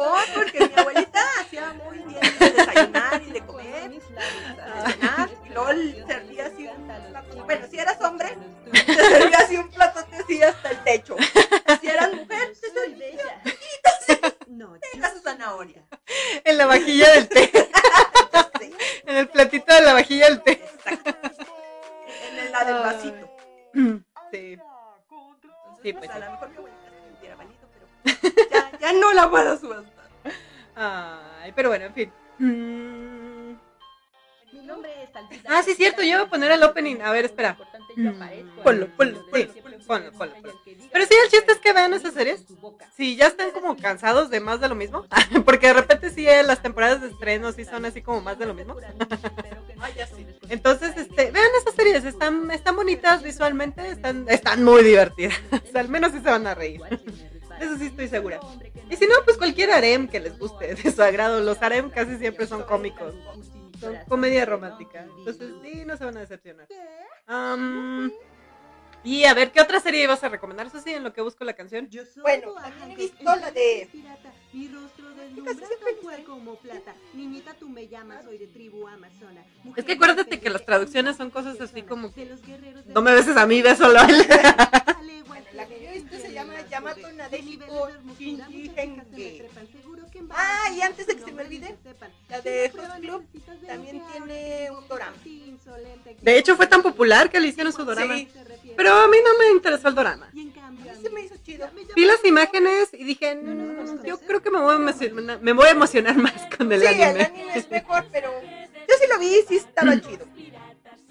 [0.00, 3.00] Mejor porque mi abuelita hacía muy bien el desayuno.
[4.86, 7.44] cenar, LOL servía así un plato.
[7.44, 8.36] Bueno, si eras hombre,
[8.72, 11.16] te servía así un platote así hasta el techo.
[11.80, 13.42] Si eras mujer, te servía
[14.46, 15.82] No, tenga su zanahoria.
[16.44, 17.50] En la vajilla del té.
[18.60, 18.74] Sí,
[19.06, 20.52] En el platito de la vajilla del té.
[20.52, 21.14] exacto.
[22.30, 23.30] En el la del vasito.
[24.32, 24.52] Sí.
[24.52, 24.60] Entonces,
[25.82, 26.20] Sí, pues, pues, a sí.
[26.20, 30.08] lo mejor mi abuelita se me hubiera valido, pero ya, ya no la puedo subastar.
[30.74, 32.12] Ay, pero bueno, en fin.
[32.38, 33.50] Mm,
[34.52, 35.48] Mi nombre es Talvita.
[35.58, 37.00] Ah, sí, cierto, yo iba a poner el opening.
[37.02, 37.58] A ver, espera.
[37.96, 40.60] Mm, ponlo, ponlo, sí, ponlo, ponlo, ponlo.
[40.92, 42.44] Pero sí, el chiste es que vean esas series.
[42.96, 45.06] Si ya están como cansados de más de lo mismo,
[45.44, 48.46] porque de repente sí eh, las temporadas de estreno sí son así como más de
[48.46, 48.76] lo mismo.
[50.48, 55.34] Entonces, este, vean esas series, están, están bonitas visualmente, están, están muy divertidas.
[55.74, 56.80] Al menos sí se van a reír.
[57.60, 58.40] Eso sí estoy segura.
[58.88, 61.40] Y si no, pues cualquier harem que les guste de su agrado.
[61.40, 63.14] Los harem casi siempre son cómicos.
[63.80, 65.06] Son comedia romántica.
[65.18, 66.66] Entonces, sí, no se van a decepcionar.
[69.04, 71.54] Y a ver, ¿qué otra serie ibas a recomendar, Susi, en lo que busco la
[71.54, 71.88] canción?
[72.22, 73.88] Bueno, también he visto la de-
[74.52, 75.06] Mi rostro
[76.02, 76.94] fue como plata.
[77.14, 79.44] Niñita, tú me llamas, soy de tribu amazona.
[79.76, 83.00] Es que acuérdate que las traducciones son cosas así como De los guerreros de No
[83.02, 84.26] me beses a mí, bésalo a él.
[85.26, 89.50] Bueno, la que yo he visto se llama Yamato Nadeshiko Shinji Henge.
[90.32, 91.76] Ah, y antes de que se me olvide,
[92.28, 93.24] la de Host Club
[93.66, 95.16] también tiene un dorama.
[96.20, 98.16] De hecho, fue tan popular que le hicieron su dorama.
[98.16, 98.28] Sí.
[98.80, 100.30] Pero a mí no me interesó el dorama.
[100.32, 101.68] Y en cambio, A mí se me hizo chido.
[101.94, 105.66] Vi las imágenes y dije, "Mm, yo creo que me voy, a emocionar, me voy
[105.66, 107.24] a emocionar más con el Sí, el anime.
[107.24, 110.24] anime es mejor, pero yo sí lo vi y sí estaba chido.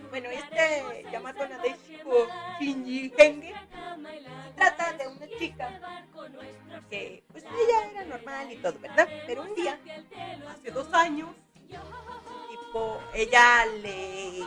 [0.10, 2.28] Bueno, este Yamato Nadeshiko
[2.60, 5.80] Shinji Henge se trata de una chica
[6.90, 9.08] que, pues ella era normal y todo, ¿verdad?
[9.28, 9.80] Pero un día,
[10.50, 11.30] hace dos años,
[12.50, 14.44] tipo, ella le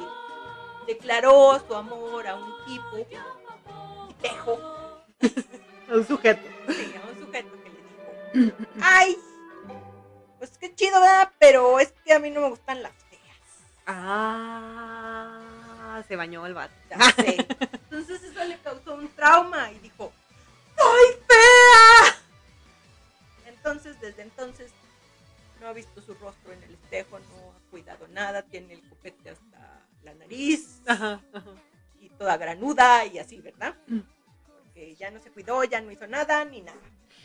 [0.87, 2.97] declaró su amor a un tipo,
[4.09, 4.59] tipejo,
[5.91, 6.43] Un sujeto.
[6.69, 9.17] sí, a un sujeto que le dijo, ay,
[10.39, 11.31] pues qué chido, ¿verdad?
[11.39, 13.37] Pero es que a mí no me gustan las feas.
[13.87, 16.75] Ah, se bañó el vato.
[16.91, 17.47] Ya sé.
[17.91, 20.13] Entonces eso le causó un trauma y dijo,
[20.77, 22.17] ¡Soy fea!
[23.47, 24.73] Entonces, desde entonces,
[25.61, 29.31] no ha visto su rostro en el espejo, no ha cuidado nada, tiene el copete
[29.31, 29.52] hasta
[30.23, 31.51] nariz Ajá, ajá.
[32.01, 33.75] y toda granuda y así, ¿verdad?
[33.87, 34.01] Mm.
[34.47, 36.79] Porque ya no se cuidó, ya no hizo nada ni nada.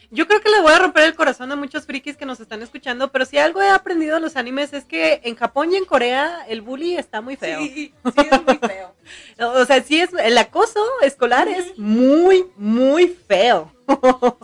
[0.10, 2.62] Yo creo que le voy a romper el corazón a muchos frikis que nos están
[2.62, 5.84] escuchando, pero si algo he aprendido de los animes es que en Japón y en
[5.86, 7.60] Corea el bully está muy feo.
[7.60, 8.94] Sí, sí, es muy feo.
[9.40, 13.72] O sea, sí es el acoso escolar es muy, muy feo.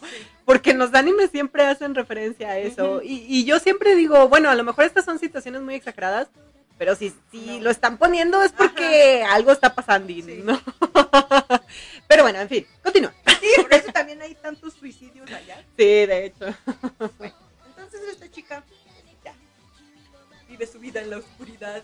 [0.45, 2.97] Porque en los animes siempre hacen referencia a eso.
[2.97, 3.01] Ujú.
[3.03, 6.29] y, y yo siempre digo, bueno, a lo mejor estas son situaciones muy exageradas,
[6.77, 7.63] pero si, si No.
[7.65, 10.41] lo están poniendo es porque algo está pasando, Sí.
[10.43, 10.59] ¿no?
[12.07, 13.13] pero bueno, en fin, continúa.
[13.39, 15.57] Sí, por eso también hay tantos suicidios allá.
[15.77, 16.45] Sí, de hecho.
[17.67, 18.63] Entonces esta chica
[19.23, 19.33] ya
[20.47, 21.83] vive su vida en la oscuridad.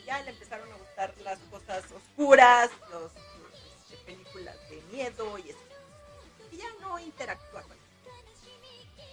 [0.00, 3.12] Y ya le empezaron a gustar las cosas oscuras, los, los,
[3.90, 5.58] este, películas de miedo y eso.
[6.52, 7.76] Y ya no interactúa con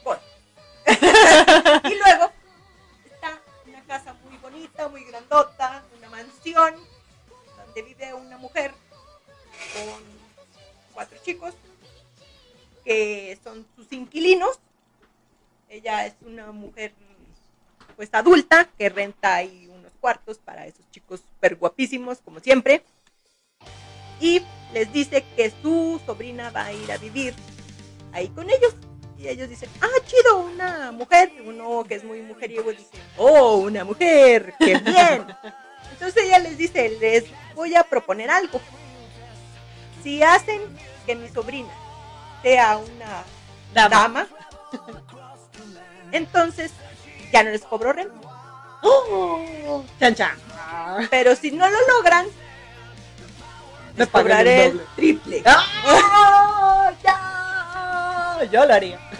[0.03, 0.22] Bueno.
[1.89, 2.32] y luego
[4.89, 6.75] muy grandota, una mansión
[7.57, 8.73] donde vive una mujer
[9.73, 10.01] con
[10.93, 11.53] cuatro chicos
[12.83, 14.59] que son sus inquilinos.
[15.69, 16.93] Ella es una mujer
[17.95, 22.83] pues adulta que renta ahí unos cuartos para esos chicos súper guapísimos como siempre.
[24.19, 24.41] Y
[24.73, 27.33] les dice que su sobrina va a ir a vivir
[28.11, 28.75] ahí con ellos.
[29.23, 31.31] Y ellos dicen, ah, chido, una mujer.
[31.45, 35.25] Uno que es muy mujeriego dice, oh, una mujer, qué bien.
[35.93, 37.23] Entonces ella les dice, les
[37.55, 38.59] voy a proponer algo.
[40.03, 40.61] Si hacen
[41.05, 41.71] que mi sobrina
[42.41, 43.23] sea una
[43.89, 44.27] dama,
[46.11, 46.73] entonces
[47.31, 48.13] ya no les cobro renta.
[48.81, 49.85] ¡Oh!
[50.01, 50.37] Chan, chan.
[51.09, 55.43] Pero si no lo logran, Me les pagan cobraré el triple.
[55.45, 56.62] ¡Ah!
[58.51, 58.99] Yo lo haría.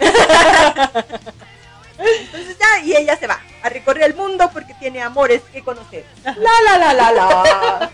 [1.98, 6.04] Entonces ya, y ella se va a recorrer el mundo porque tiene amores que conocer.
[6.24, 7.90] La la la la la.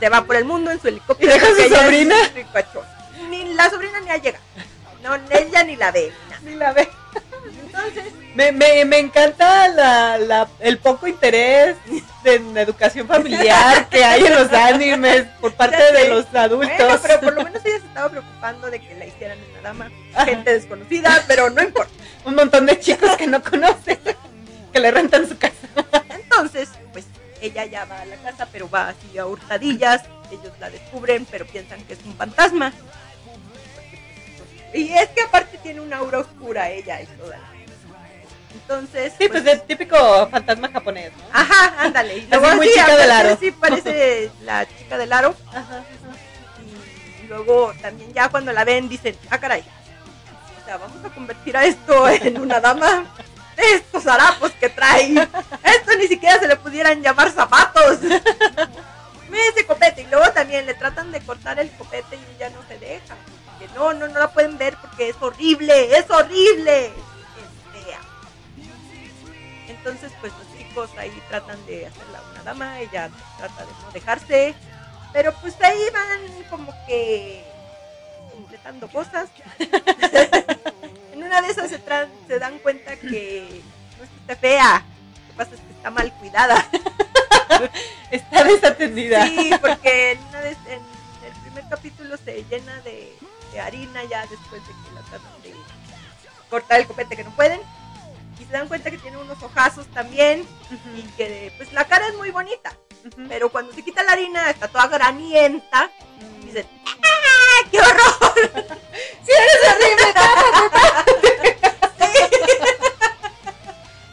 [0.00, 1.30] Se va por el mundo en su helicóptero.
[1.30, 2.16] ¿Y deja su sobrina?
[3.28, 4.44] Ni la sobrina ni ha llegado.
[5.02, 6.12] No, ella ni la ve.
[6.42, 6.88] Ni la ve.
[7.76, 11.76] Entonces, Me, me, me encanta la, la, el poco interés
[12.24, 16.76] en educación familiar que hay en los animes por parte de los adultos.
[16.76, 19.90] bueno, pero por lo menos ella se estaba preocupando de que la hicieran una dama.
[20.24, 21.92] Gente desconocida, pero no importa.
[22.24, 23.98] Un montón de chicos que no conocen,
[24.72, 25.54] que le rentan su casa.
[27.40, 31.46] ella ya va a la casa, pero va así a hurtadillas, ellos la descubren, pero
[31.46, 32.72] piensan que es un fantasma.
[34.74, 37.38] Y es que aparte tiene una aura oscura ella y toda.
[38.54, 39.96] Entonces, Sí, pues el típico
[40.28, 41.24] fantasma japonés, ¿no?
[41.32, 42.18] Ajá, ándale.
[42.18, 43.36] Y luego muy sí, chica del aro.
[43.38, 45.34] Sí, parece la chica del aro.
[45.48, 45.84] Ajá, ajá.
[47.22, 49.64] Y luego también ya cuando la ven dicen, ah, caray.
[50.62, 53.04] O sea, vamos a convertir a esto en una dama.
[53.56, 55.12] Estos harapos que trae.
[55.12, 58.00] Esto ni siquiera se le pudieran llamar zapatos.
[59.30, 60.02] Ve ese copete.
[60.02, 63.16] Y luego también le tratan de cortar el copete y ella no se deja.
[63.58, 66.92] Que no, no, no la pueden ver porque es horrible, es horrible.
[69.86, 73.08] Entonces, pues los chicos ahí tratan de hacerla una dama, ella
[73.38, 74.52] trata de no dejarse,
[75.12, 77.44] pero pues ahí van como que
[78.34, 79.28] completando cosas.
[81.12, 81.80] en una de esas se,
[82.26, 83.62] se dan cuenta que
[83.96, 86.66] no es que esté fea, lo que pasa es que está mal cuidada.
[88.10, 89.24] Está desatendida.
[89.24, 90.80] Sí, porque en, una vez- en
[91.24, 93.16] el primer capítulo se llena de,
[93.52, 95.54] de harina ya después de que la tratan de
[96.50, 97.60] cortar el copete que no pueden.
[98.38, 100.46] Y se dan cuenta que tiene unos ojazos también
[100.94, 102.76] y que pues la cara es muy bonita.
[103.28, 105.90] Pero cuando se quita la harina está toda granienta.
[106.42, 108.50] Y dicen, ¡ah, qué horror!
[109.24, 110.14] ¡Sí, eres horrible!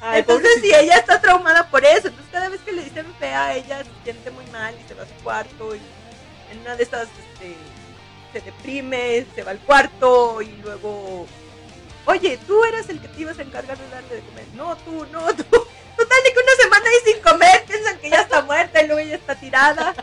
[0.01, 2.07] Ay, Entonces sí, ella está traumada por eso.
[2.07, 5.03] Entonces cada vez que le dicen fea, ella se siente muy mal y se va
[5.03, 5.75] a su cuarto.
[5.75, 5.81] Y
[6.51, 7.07] en una de este,
[8.31, 11.27] se deprime, se va al cuarto y luego...
[12.05, 14.45] Oye, tú eras el que te ibas a encargar de darle de comer.
[14.55, 15.67] No, tú, no, tú.
[15.95, 18.99] Total de que una semana ahí sin comer, piensan que ya está muerta y luego
[18.99, 19.93] ella está tirada.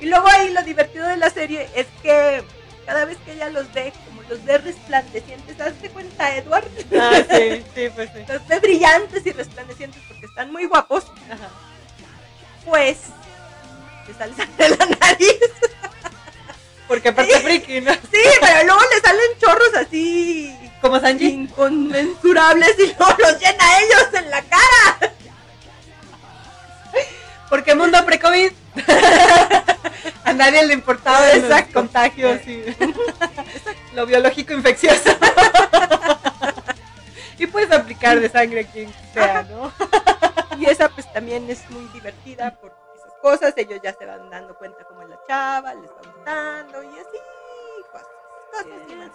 [0.00, 2.44] Y luego ahí lo divertido de la serie es que
[2.84, 6.66] cada vez que ella los ve, como los ve resplandecientes, ¿hazte cuenta, Edward?
[6.98, 8.24] Ah, sí, sí, pues sí.
[8.28, 11.48] Los ve brillantes y resplandecientes porque están muy guapos, Ajá.
[12.64, 12.98] pues
[14.06, 15.38] le sale de la nariz.
[16.88, 17.92] Porque aparte friki, ¿no?
[17.92, 21.26] Sí, pero luego le salen chorros así Como Sanji.
[21.26, 25.12] inconmensurables y luego los llena a ellos en la cara.
[27.48, 28.52] Porque mundo pre-COVID.
[30.24, 31.72] A nadie le importaba los Exacto.
[31.74, 32.62] contagios y
[33.94, 35.10] lo biológico infeccioso.
[37.38, 39.72] Y puedes aplicar de sangre a quien sea, ¿no?
[40.58, 43.54] Y esa pues también es muy divertida por esas cosas.
[43.56, 47.18] Ellos ya se van dando cuenta como es la chava, les va gustando y así.
[47.92, 48.06] Cosas,
[48.52, 49.10] cosas.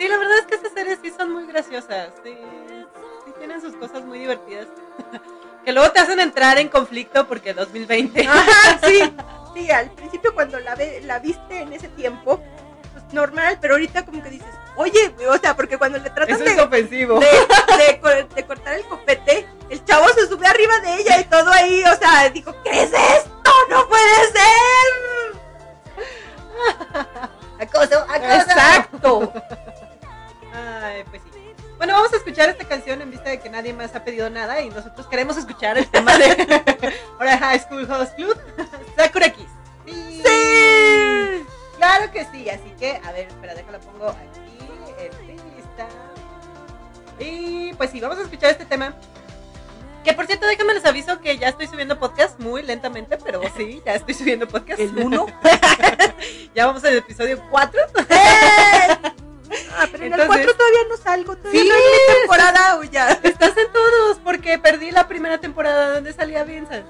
[0.00, 2.08] Sí, la verdad es que esas series sí son muy graciosas.
[2.24, 2.34] Sí,
[3.26, 4.66] sí tienen sus cosas muy divertidas.
[5.62, 8.26] Que luego te hacen entrar en conflicto porque 2020.
[8.26, 9.14] Ajá, sí.
[9.54, 12.40] Sí, al principio cuando la, ve, la viste en ese tiempo,
[12.94, 16.44] pues normal, pero ahorita como que dices, oye, o sea, porque cuando le tratan Eso
[16.44, 17.20] de, es ofensivo.
[17.20, 21.24] de, de co- de cortar el copete, el chavo se sube arriba de ella y
[21.24, 23.52] todo ahí, o sea, dijo, ¿qué es esto?
[23.68, 25.40] ¡No puede ser!
[27.60, 29.30] Acoso, Exacto.
[30.52, 31.40] Ay, pues sí.
[31.78, 34.60] Bueno, vamos a escuchar esta canción en vista de que nadie más ha pedido nada
[34.60, 38.36] y nosotros queremos escuchar el tema de ahora High School Host Club,
[38.96, 39.48] Sakura Kiss.
[39.86, 40.22] Sí.
[40.24, 41.46] ¡Sí!
[41.78, 44.58] Claro que sí, así que, a ver, espera, déjala pongo aquí
[44.98, 45.88] en lista.
[47.18, 48.94] Y pues sí, vamos a escuchar este tema.
[50.04, 53.82] Que por cierto, déjame les aviso que ya estoy subiendo podcast muy lentamente, pero sí,
[53.84, 54.80] ya estoy subiendo podcast.
[54.80, 55.26] ¿El uno?
[56.54, 57.80] ya vamos al episodio 4.
[59.76, 61.68] Ah, pero en el Entonces- 4 todavía no salgo, todavía Sí.
[61.68, 63.08] no es mi temporada o ya.
[63.22, 66.86] Estás en todos, porque perdí la primera temporada donde salía Vincent.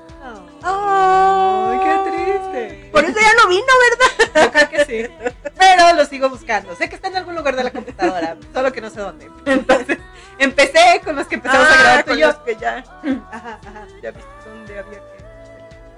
[0.62, 2.88] Ay, qué triste.
[2.92, 4.44] Por eso ya no vino, ¿verdad?
[4.44, 5.14] Yo creo que sí.
[5.58, 6.74] Pero lo sigo buscando.
[6.76, 9.30] Sé que está en algún lugar de la computadora, solo que no sé dónde.
[9.46, 9.98] Entonces,
[10.38, 12.26] empecé con los que empezamos a grabar tú con y yo.
[12.28, 12.78] los que ya,
[13.32, 13.86] Ajá, ajá.
[14.02, 15.19] ya viste dónde había que...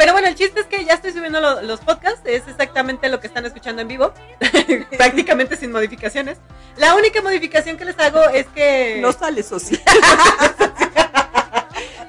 [0.02, 2.22] Pero bueno, el chiste es que ya estoy subiendo lo- los podcasts.
[2.24, 4.12] Es exactamente lo que están escuchando en vivo.
[4.98, 6.38] Prácticamente sin modificaciones.
[6.76, 8.98] La única modificación que les hago es que.
[9.00, 9.80] No sale social.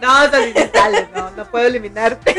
[0.02, 0.28] No,
[1.16, 2.36] no, no puedo eliminarte.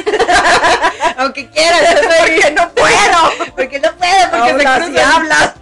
[1.16, 3.52] Aunque quiera, yo soy- Porque no puedo.
[3.56, 5.54] Porque no puedo, porque se cruzan, hablas.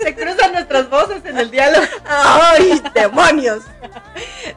[0.00, 1.84] se cruzan nuestras voces en el diálogo.
[2.06, 3.64] Ay, demonios.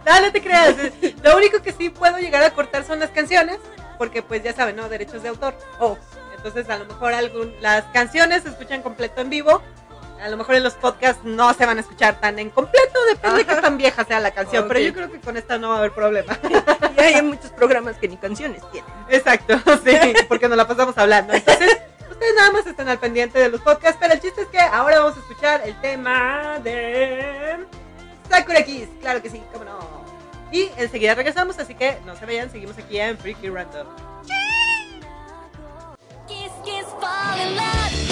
[0.06, 0.76] No, no te creas.
[1.24, 3.58] Lo único que sí puedo llegar a cortar son las canciones,
[4.02, 4.90] porque pues ya saben, ¿no?
[4.90, 5.54] Derechos de autor.
[5.80, 5.96] Oh,
[6.36, 9.62] Entonces a lo mejor algún, las canciones se escuchan completo en vivo.
[10.20, 13.38] A lo mejor en los podcasts no se van a escuchar tan en completo, depende
[13.38, 14.68] de qué tan vieja sea la canción.
[14.68, 16.36] Pero yo creo que con esta no va a haber problema.
[16.98, 18.92] y hay muchos programas que ni canciones tienen.
[19.08, 19.96] Exacto, sí,
[20.28, 21.34] porque nos la pasamos hablando.
[21.34, 21.78] Entonces,
[22.10, 25.02] ustedes nada más están al pendiente de los podcasts, pero el chiste es que ahora
[25.02, 27.68] vamos a escuchar el tema de
[28.28, 28.90] Sakura Kiss.
[29.00, 30.01] Claro que sí, cómo no.
[30.52, 33.88] Y enseguida regresamos, así que no se vayan, seguimos aquí en Freaky Random.
[36.28, 38.11] Kiss, kiss, fall in love.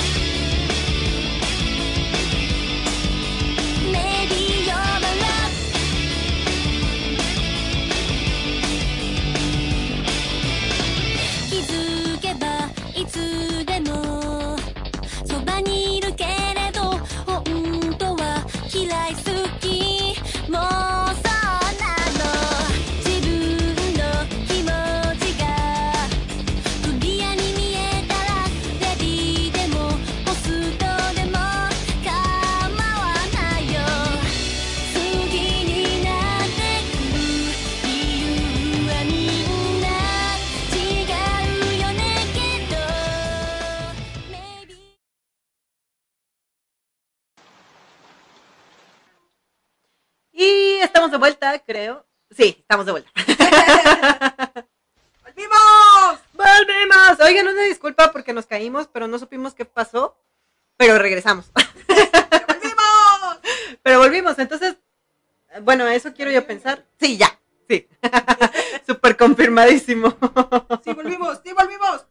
[51.19, 52.05] Vuelta, creo.
[52.31, 53.11] Sí, estamos de vuelta.
[55.23, 56.19] ¡Volvimos!
[56.33, 57.19] ¡Volvimos!
[57.21, 60.17] Oigan, una disculpa porque nos caímos, pero no supimos qué pasó.
[60.77, 61.51] Pero regresamos.
[62.47, 63.39] ¡Volvimos!
[63.83, 64.77] Pero volvimos, entonces,
[65.61, 66.85] bueno, eso quiero yo pensar.
[66.99, 67.87] Sí, ya, sí.
[68.87, 70.15] Súper confirmadísimo.
[70.83, 71.41] ¡Sí, volvimos!
[71.43, 72.05] ¡Sí, volvimos!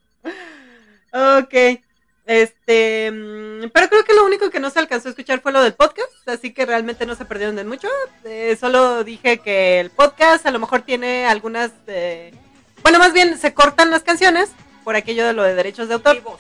[1.12, 1.88] Ok.
[2.28, 5.62] Este, mm, pero creo que lo único que no se alcanzó a escuchar fue lo
[5.62, 7.88] del podcast, así que realmente no se perdieron de mucho.
[8.24, 12.34] Eh, solo dije que el podcast a lo mejor tiene algunas, eh,
[12.82, 14.50] bueno, más bien se cortan las canciones
[14.84, 16.16] por aquello de lo de derechos de autor.
[16.16, 16.38] Y vos.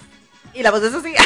[0.52, 1.20] Y la voz de Sofía.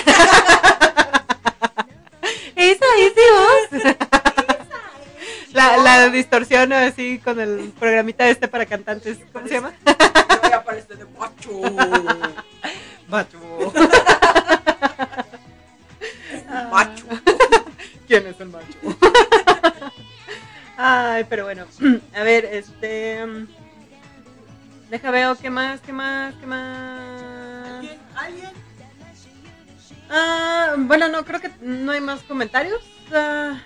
[2.55, 3.97] Esa, esa voz.
[5.52, 9.18] La, la distorsión así con el programita este para cantantes.
[9.32, 9.72] ¿Cómo se llama?
[11.18, 11.60] Macho.
[13.09, 13.72] Macho.
[16.73, 17.05] Macho.
[18.09, 18.78] ¿Quién es el macho?
[20.78, 21.66] Ay, pero bueno.
[22.16, 23.24] A ver, este.
[23.27, 23.47] mm,
[24.89, 27.77] Deja veo qué más, qué más, qué más.
[27.77, 27.99] ¿Alguien?
[28.15, 28.51] ¿Alguien?
[30.11, 32.82] Ah, bueno, no, creo que no hay más comentarios.
[33.12, 33.59] Ah,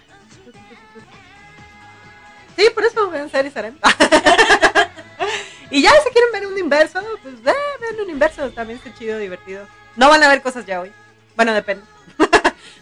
[2.57, 3.55] sí, por eso vean series
[5.71, 8.51] y ya, si quieren ver un inverso, pues eh, vean un inverso.
[8.51, 9.67] También está chido, divertido.
[9.97, 10.93] No van a ver cosas ya hoy.
[11.37, 11.85] Bueno, depende.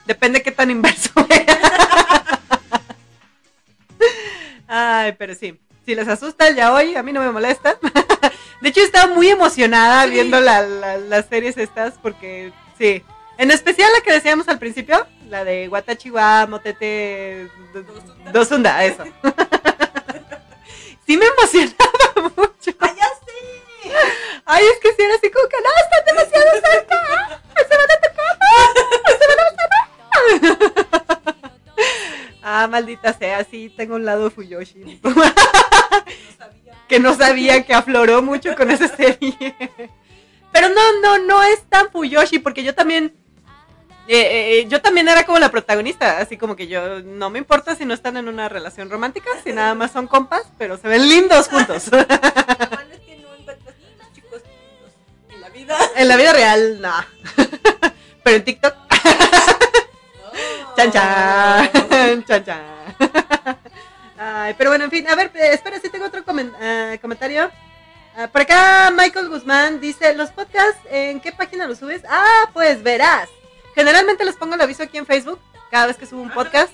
[0.07, 1.47] Depende qué tan inverso vean.
[4.67, 5.61] Ay, pero sí.
[5.85, 7.77] Si les asusta el ya hoy, a mí no me molesta.
[8.61, 10.11] De hecho, estaba muy emocionada Sí.
[10.11, 13.03] viendo la- la- las series estas porque, sí.
[13.37, 18.31] En especial la que decíamos al principio, la de Watachiwa Motete Dosunda.
[18.33, 19.05] Dosunda, eso.
[21.07, 22.71] sí me emocionaba mucho.
[22.81, 23.93] ¡Ah, ya sé!
[24.47, 27.43] Ay, es que si era así como que no, están demasiado cerca.
[27.69, 28.01] Se van a
[32.47, 35.01] Ah, maldita sea, sí, tengo un lado Fuyoshi.
[36.89, 39.57] Que no sabía que afloró mucho con esa serie.
[40.53, 43.15] Pero no, no, no es tan Fuyoshi, porque yo también.
[44.07, 47.75] eh, eh, yo también era como la protagonista, así como que yo no me importa
[47.75, 51.09] si no están en una relación romántica, si nada más son compas, pero se ven
[51.09, 51.89] lindos juntos.
[51.91, 52.07] Lo malo
[52.93, 54.93] es que no encuentras muchos chicos lindos
[55.31, 55.79] en la vida.
[55.97, 56.93] en la vida real, no.
[58.23, 58.75] pero en TikTok,
[60.77, 62.63] chan chan, chan chan.
[64.19, 67.51] Ay, pero bueno, en fin, a ver, eh, espera, si tengo otro comen- ah, comentario.
[68.17, 72.03] Ah, por acá Michael Guzmán dice, ¿los podcasts en qué página los subes?
[72.09, 73.29] Ah, pues verás.
[73.75, 75.41] Generalmente les pongo el aviso aquí en Facebook
[75.71, 76.73] cada vez que subo un podcast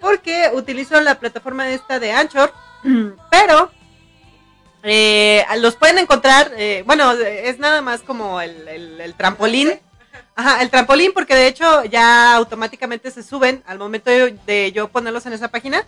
[0.00, 2.52] porque utilizo la plataforma esta de Anchor,
[3.30, 3.70] pero
[4.82, 9.80] eh, los pueden encontrar, eh, bueno, es nada más como el, el- el trampolín.
[10.34, 15.26] Ajá, el trampolín porque de hecho ya automáticamente se suben al momento de, yo ponerlos
[15.26, 15.84] en esa página.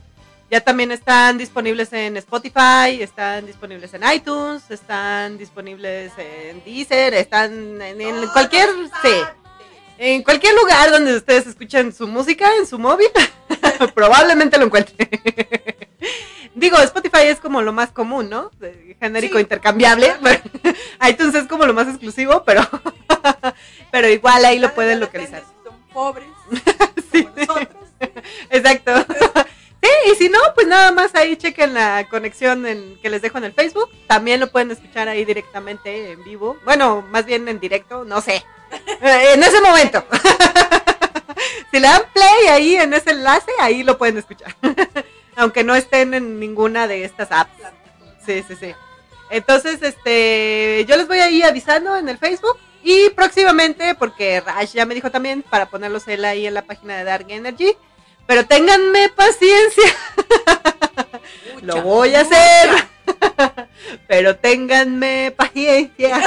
[0.50, 7.80] Ya también están disponibles en Spotify, están disponibles en iTunes, están disponibles en Deezer, están
[7.80, 8.68] en, en cualquier,
[9.02, 9.22] sí,
[9.96, 13.08] en cualquier lugar donde ustedes escuchen su música en su móvil,
[13.94, 15.08] probablemente lo encuentren.
[16.54, 18.50] Digo, Spotify es como lo más común, ¿no?
[19.00, 19.40] Genérico Sí.
[19.42, 20.14] intercambiable.
[21.08, 22.62] iTunes es como lo más exclusivo, pero
[23.90, 25.42] pero igual ahí lo pueden localizar.
[25.64, 26.28] Son pobres.
[27.12, 27.26] Sí.
[28.50, 28.92] Exacto.
[29.82, 33.36] Sí, y si no, pues nada más ahí chequen la conexión en, que les dejo
[33.38, 33.90] en el Facebook.
[34.06, 36.56] También lo pueden escuchar ahí directamente en vivo.
[36.64, 38.42] Bueno, más bien en directo, no sé.
[39.02, 40.04] Eh, En ese momento.
[41.70, 44.54] Si le dan play ahí en ese enlace, ahí lo pueden escuchar.
[45.36, 47.50] Aunque no estén en ninguna de estas apps.
[48.24, 48.74] Sí, sí, sí.
[49.30, 54.72] Entonces, este, yo les voy a ir avisando en el Facebook y próximamente, porque Rash
[54.74, 57.74] ya me dijo también para ponerlos él ahí en la página de Dark Energy.
[58.26, 59.94] Pero ténganme paciencia,
[61.62, 62.36] lo voy a mucha.
[62.36, 62.88] hacer.
[64.06, 66.20] Pero ténganme paciencia.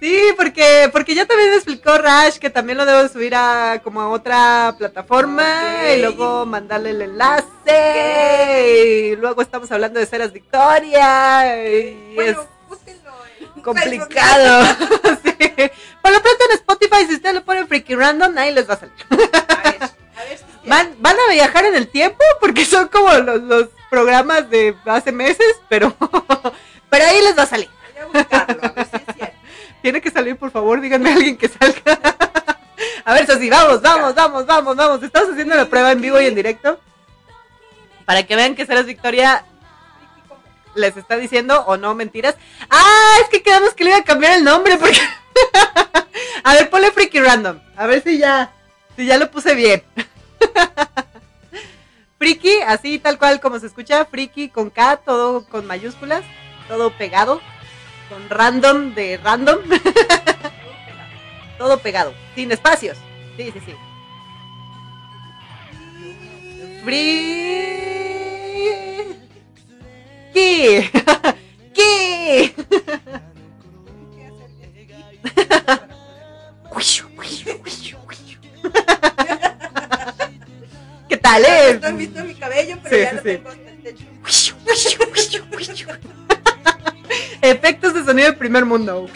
[0.00, 4.00] Sí, porque, porque ya también me explicó Rash que también lo debo subir a como
[4.00, 9.10] a otra plataforma y luego mandarle el enlace.
[9.12, 11.68] Y luego estamos hablando de Ceras Victoria.
[11.68, 14.66] Y Bueno, es complicado.
[15.24, 15.70] Sí.
[16.02, 18.78] Por lo pronto en Spotify, si ustedes lo ponen Freaky Random, ahí les va a
[18.78, 18.94] salir.
[19.10, 23.12] A ver, a ver si Van, van a viajar en el tiempo porque son como
[23.14, 25.94] los, los programas de hace meses, pero,
[26.90, 27.68] pero ahí les va a salir.
[27.94, 29.27] Voy a buscarlo, a ver si es.
[29.82, 32.16] Tiene que salir, por favor, díganme a alguien que salga.
[33.04, 35.02] A ver, Sosi, vamos, vamos, vamos, vamos, vamos.
[35.02, 36.80] Estamos haciendo la prueba en vivo y en directo.
[38.04, 39.44] Para que vean que Ceras Victoria
[40.74, 42.36] les está diciendo o no mentiras.
[42.70, 45.00] Ah, es que quedamos que le iba a cambiar el nombre porque...
[46.44, 47.60] a ver, ponle Freaky Random.
[47.76, 48.52] A ver si ya,
[48.96, 49.82] si ya lo puse bien.
[52.18, 56.24] Freaky, así tal cual como se escucha, Freaky con K, todo con mayúsculas,
[56.66, 57.40] todo pegado,
[58.08, 59.58] con random de random,
[61.58, 62.96] todo pegado, sin espacios.
[63.36, 63.74] Sí, sí, sí.
[66.84, 67.68] Freaky.
[71.74, 72.54] ¿Qué?
[81.08, 81.78] ¿Qué tal, eh?
[81.80, 83.24] No han visto mi cabello, pero Sí, ya lo sí.
[83.24, 84.04] tengo hasta el techo.
[87.42, 89.08] Efectos de sonido de primer mundo.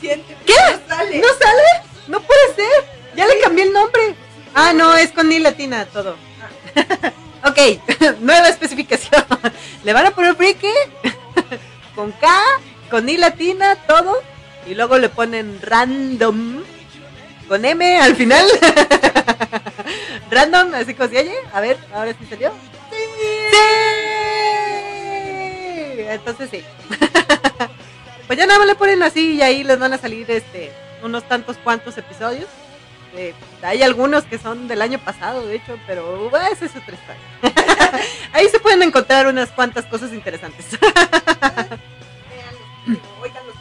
[0.00, 0.22] ¿Qué?
[0.46, 1.18] No sale.
[1.18, 1.62] ¿No sale?
[2.08, 2.94] No puede ser.
[3.16, 4.14] Ya le cambié el nombre.
[4.54, 6.16] Ah, no, es con ni latina todo.
[7.44, 9.24] ok, nueva especificación.
[9.82, 10.72] Le van a poner freaky
[11.94, 12.28] con K,
[12.90, 14.22] con ni latina, todo.
[14.66, 16.62] Y luego le ponen random
[17.48, 18.46] con M al final.
[20.30, 21.34] random, así como se oye.
[21.52, 22.52] A ver, ahora sí salió.
[23.14, 23.56] Sí.
[26.08, 26.64] Entonces sí.
[28.26, 30.72] Pues ya nada más le ponen así y ahí les van a salir este
[31.02, 32.48] unos tantos cuantos episodios.
[33.16, 36.94] Eh, hay algunos que son del año pasado, de hecho, pero bueno, esa es otra
[36.94, 37.20] historia.
[38.32, 40.66] ahí se pueden encontrar unas cuantas cosas interesantes.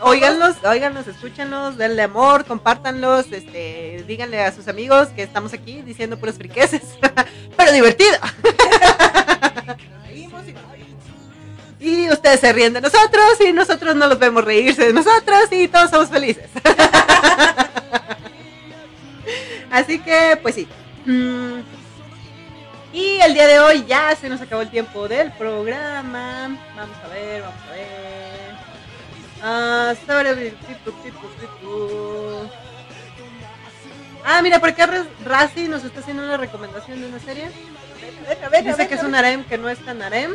[0.04, 6.18] Óiganlos óiganlos, escúchenlos, denle amor, compártanlos, este, díganle a sus amigos que estamos aquí diciendo
[6.18, 6.82] puros friqueses,
[7.58, 8.18] pero divertido.
[11.80, 15.68] Y ustedes se ríen de nosotros y nosotros no los vemos reírse de nosotros y
[15.68, 16.50] todos somos felices.
[19.70, 20.66] Así que, pues sí.
[21.06, 21.60] Mm.
[22.94, 26.58] Y el día de hoy ya se nos acabó el tiempo del programa.
[26.74, 28.33] Vamos a ver, vamos a ver.
[29.44, 29.94] Ah.
[34.26, 34.90] Ah, mira, por acá
[35.26, 37.50] Razi nos está haciendo una recomendación de una serie.
[38.64, 40.32] Dice que es un harem que no es tan harem.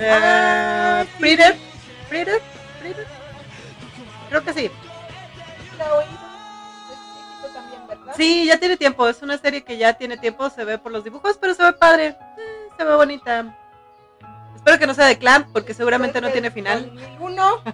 [0.00, 1.18] Ah, Eh, sí.
[1.18, 2.32] Fritter.
[4.30, 4.70] Creo que sí.
[5.76, 6.08] La he oído.
[6.90, 8.14] Es viejito también, ¿verdad?
[8.16, 9.06] Sí, ya tiene tiempo.
[9.06, 10.48] Es una serie que ya tiene tiempo.
[10.48, 12.06] Se ve por los dibujos, pero se ve padre.
[12.38, 13.54] Eh, se ve bonita.
[14.62, 16.86] Espero que no sea de Clamp, porque seguramente no tiene final.
[16.86, 17.62] con Ninguno.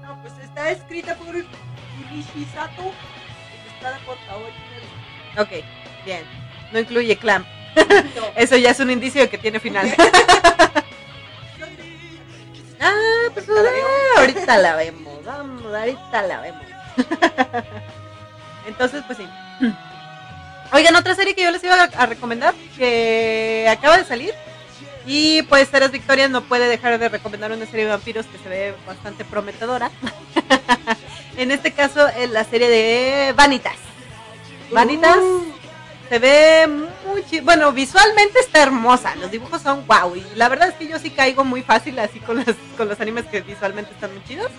[0.00, 2.92] No, pues está escrita por Urishi Sato.
[3.62, 4.16] Ilustrada por.
[5.38, 5.50] Ok,
[6.06, 6.24] bien.
[6.72, 7.46] No incluye Clamp.
[7.76, 8.22] No.
[8.36, 9.94] Eso ya es un indicio de que tiene final.
[12.82, 15.22] Ah, pues Ahorita la ah, ahorita la vemos.
[15.26, 16.62] Vamos, ahorita la vemos.
[18.66, 19.28] Entonces, pues sí.
[20.72, 24.32] Oigan, otra serie que yo les iba a, a recomendar, que acaba de salir.
[25.06, 28.48] Y pues Ceres Victoria no puede dejar de recomendar una serie de vampiros que se
[28.48, 29.90] ve bastante prometedora.
[31.36, 33.76] en este caso, es la serie de Vanitas.
[34.70, 35.18] Vanitas
[36.08, 36.66] se ve
[37.06, 40.88] muy chi- bueno visualmente está hermosa los dibujos son wow y la verdad es que
[40.88, 44.24] yo sí caigo muy fácil así con los con los animes que visualmente están muy
[44.24, 44.50] chidos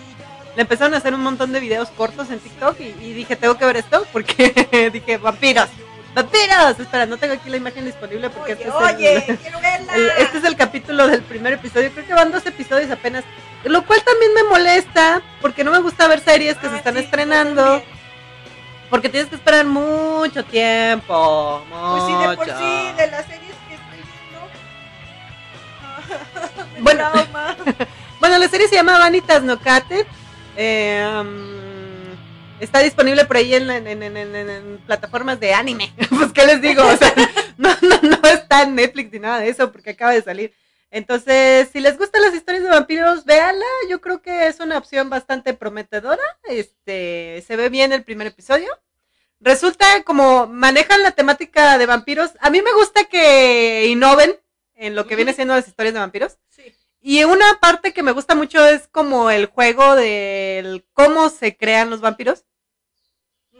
[0.56, 3.58] le empezaron a hacer un montón de videos cortos en TikTok y, y dije tengo
[3.58, 5.68] que ver esto porque dije vampiros
[6.14, 10.10] vampiros espera no tengo aquí la imagen disponible porque Oye, este, es el- oye, el-
[10.18, 13.24] este es el capítulo del primer episodio creo que van dos episodios apenas
[13.64, 16.94] lo cual también me molesta porque no me gusta ver series que se Ah, están
[16.94, 17.82] sí, estrenando
[18.90, 21.64] porque tienes que esperar mucho tiempo.
[21.70, 24.40] Pues sí, de por sí, de las series que estoy viendo.
[26.82, 27.10] Bueno.
[28.20, 30.06] Bueno, la serie se llama Vanitas no Kate.
[30.56, 31.61] Eh, um,
[32.62, 35.92] está disponible por ahí en, en- en- en- en- en plataformas de anime.
[36.10, 36.82] pues, ¿qué les digo?
[36.86, 37.12] O sea,
[37.58, 40.52] no, no, no está en Netflix ni nada de eso porque acaba de salir.
[40.90, 43.64] Entonces, si les gustan las historias de vampiros, véanla.
[43.88, 46.22] Yo creo que es una opción bastante prometedora.
[46.44, 48.68] Este, se ve bien el primer episodio.
[49.40, 52.30] resulta como manejan la temática de vampiros.
[52.40, 54.38] A mí me gusta que innoven
[54.74, 56.38] en lo que viene siendo las historias de vampiros.
[56.48, 56.74] Sí.
[57.00, 61.90] Y una parte que me gusta mucho es como el juego del cómo se crean
[61.90, 62.44] los vampiros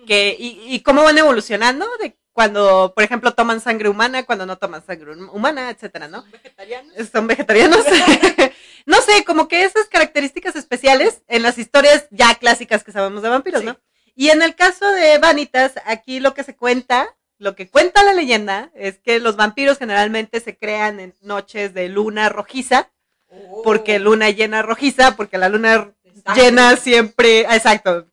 [0.07, 4.57] que, y, y cómo van evolucionando de cuando, por ejemplo, toman sangre humana, cuando no
[4.57, 6.23] toman sangre hum- humana, etcétera, ¿no?
[6.23, 7.09] Son vegetarianos.
[7.13, 7.85] Son vegetarianos.
[8.87, 13.29] no sé, como que esas características especiales en las historias ya clásicas que sabemos de
[13.29, 13.67] vampiros, Sí.
[13.67, 13.79] ¿no?
[14.15, 18.15] Y en el caso de Vanitas, aquí lo que se cuenta, lo que cuenta la
[18.15, 22.91] leyenda, es que los vampiros generalmente se crean en noches de luna rojiza,
[23.35, 23.63] Oh.
[23.63, 26.41] porque luna llena rojiza, porque la luna Exacto.
[26.41, 28.07] llena siempre, exacto,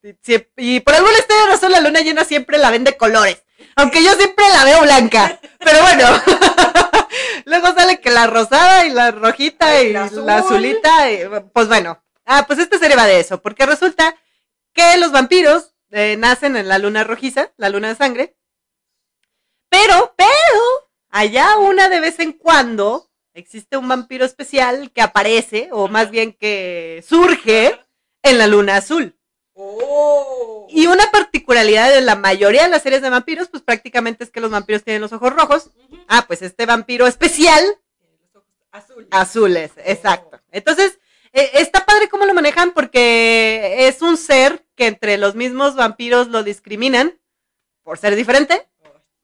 [0.57, 3.43] y por alguna extraña razón la luna llena siempre la ven de colores,
[3.75, 6.05] aunque yo siempre la veo blanca, pero bueno,
[7.45, 10.29] luego sale que la rosada y la rojita Y y la la azul.
[10.29, 11.19] azulita, y,
[11.53, 14.15] pues bueno, ah, pues esta serie va de eso, porque resulta
[14.73, 18.35] que los vampiros eh, nacen en la luna rojiza, la luna de sangre,
[19.69, 25.87] pero, pero, allá una de vez en cuando existe un vampiro especial que aparece, o
[25.87, 27.79] más bien que surge
[28.29, 29.15] en la luna azul.
[29.53, 30.67] Oh.
[30.69, 34.39] Y una particularidad de la mayoría de las series de vampiros, pues prácticamente es que
[34.39, 35.71] los vampiros tienen los ojos rojos.
[36.07, 37.63] Ah, pues este vampiro especial,
[37.99, 39.07] Tiene los ojos azules.
[39.11, 40.39] azules, exacto.
[40.51, 40.99] Entonces,
[41.33, 46.27] eh, está padre cómo lo manejan porque es un ser que entre los mismos vampiros
[46.27, 47.19] lo discriminan
[47.83, 48.67] por ser diferente,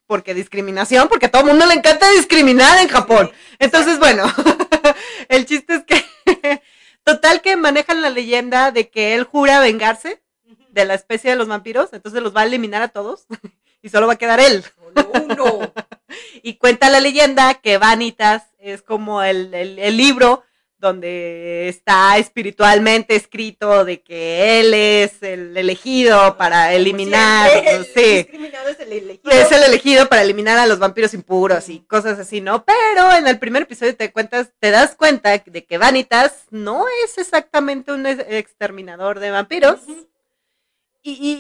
[0.08, 3.32] porque discriminación, porque a todo el mundo le encanta discriminar en Japón.
[3.60, 4.26] Entonces, bueno,
[5.30, 6.62] el chiste es que,
[7.06, 10.22] total que manejan la leyenda de que él jura vengarse
[10.72, 13.28] de la especie de los vampiros, entonces los va a eliminar a todos
[13.82, 14.64] y solo va a quedar él.
[14.94, 15.74] Solo uno.
[16.44, 20.44] Y cuenta la leyenda que Vanitas es como el, el- el libro
[20.78, 28.16] donde está espiritualmente escrito de que él es el elegido para eliminar, siempre, el sí,
[28.18, 29.32] discriminado es el elegido.
[29.32, 32.66] es el elegido para eliminar a los vampiros impuros y cosas así, ¿no?
[32.66, 37.18] Pero en el primer episodio te cuentas, te das cuenta de que Vanitas no es
[37.18, 39.80] exactamente un ex- exterminador de vampiros
[41.02, 41.40] y, y-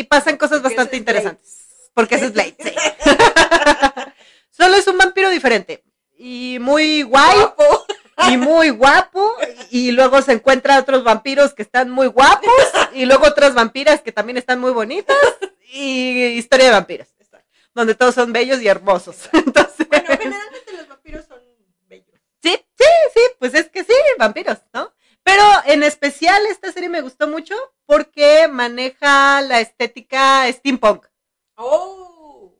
[0.00, 0.98] y pasan cosas Porque bastante Blade.
[0.98, 1.62] interesantes.
[1.94, 2.72] Porque ese es Blade, sí.
[4.50, 5.82] Solo es un vampiro diferente
[6.18, 7.85] y muy guay Guapo.
[8.28, 9.34] Y muy guapo
[9.70, 12.50] y, luego se encuentra otros vampiros que están muy guapos
[12.94, 15.16] y luego otras vampiras que también están muy bonitas
[15.72, 17.46] y historia de vampiros Exacto.
[17.74, 19.28] donde todos son bellos y hermosos.
[19.32, 21.40] Entonces, Bueno, generalmente los vampiros son
[21.88, 22.20] bellos.
[22.42, 22.84] sí, sí,
[23.14, 24.92] sí, pues es que sí, vampiros, ¿no?
[25.22, 31.04] Pero en especial esta serie me gustó mucho porque maneja la estética steampunk.
[31.56, 32.05] Oh.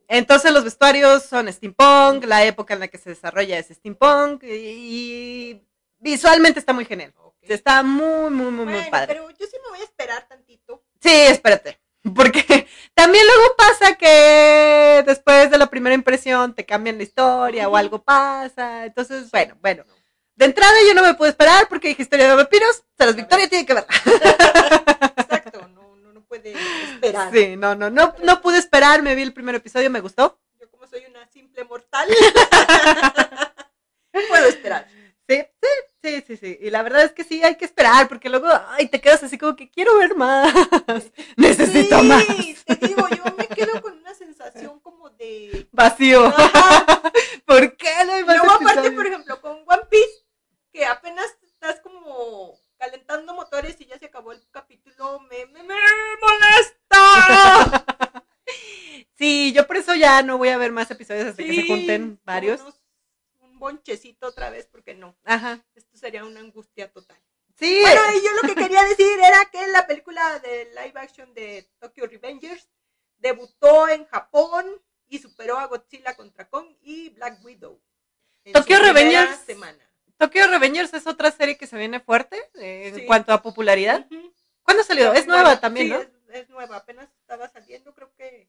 [0.09, 5.63] Entonces los vestuarios son steampunk, la época en la que se desarrolla es steampunk y,
[5.99, 7.13] visualmente está muy genial.
[7.43, 9.07] Está muy, muy, muy, muy padre.
[9.07, 10.83] pero yo sí me voy a esperar tantito.
[11.01, 11.79] Sí, espérate.
[12.15, 17.77] Porque también luego pasa que después de la primera impresión te cambian la historia o
[17.77, 18.87] algo pasa.
[18.87, 19.85] Entonces, bueno, bueno.
[20.35, 22.85] De entrada yo no me pude esperar porque dije historia de vampiros.
[23.15, 23.89] Victoria tiene que verla.
[26.41, 27.33] puede esperar.
[27.33, 29.03] Sí, no, no, no, no pude esperar.
[29.03, 30.39] Me vi el primer episodio, me gustó.
[30.61, 32.09] Yo como soy una simple mortal,
[34.29, 34.89] puedo esperar.
[35.29, 35.69] Sí, sí,
[36.03, 36.59] sí, sí, sí.
[36.61, 39.37] Y la verdad es que sí, hay que esperar porque luego, ay, te quedas así
[39.37, 40.55] como que quiero ver más.
[41.37, 42.25] Necesito sí, más.
[42.65, 45.69] te digo, yo me quedo con una sensación como de...
[45.73, 46.27] Vacío.
[46.27, 47.03] Ajá.
[47.45, 50.25] ¿Por qué no hay más Luego aparte, por ejemplo, con One Piece,
[50.73, 55.75] que apenas estás como calentando motores y ya se acabó el capítulo, me, me, me
[56.21, 57.85] molesta.
[59.19, 62.21] Sí, yo por eso ya no voy a ver más episodios hasta que se junten
[62.25, 62.61] varios.
[62.61, 62.81] unos-
[63.41, 65.17] un bonchecito otra vez, porque no.
[65.25, 65.65] Ajá.
[65.75, 67.19] Esto sería una angustia total.
[67.59, 67.81] Sí.
[67.81, 71.69] Bueno, y yo lo que quería decir era que la película de live action de
[71.81, 72.69] Tokyo Revengers
[73.19, 74.67] debutó en Japón
[75.09, 77.81] y superó a Godzilla contra Kong y Black Widow.
[78.53, 79.41] Tokyo Revengers.
[79.47, 79.83] semana.
[80.19, 84.07] Tokyo Revengers es otra serie que se viene fuerte eh, en cuanto a popularidad.
[84.11, 84.33] Ujú.
[84.63, 85.13] ¿Cuándo salió?
[85.15, 86.01] Es nueva también, sí, ¿no?
[86.01, 88.49] Es, es nueva, apenas estaba saliendo, creo que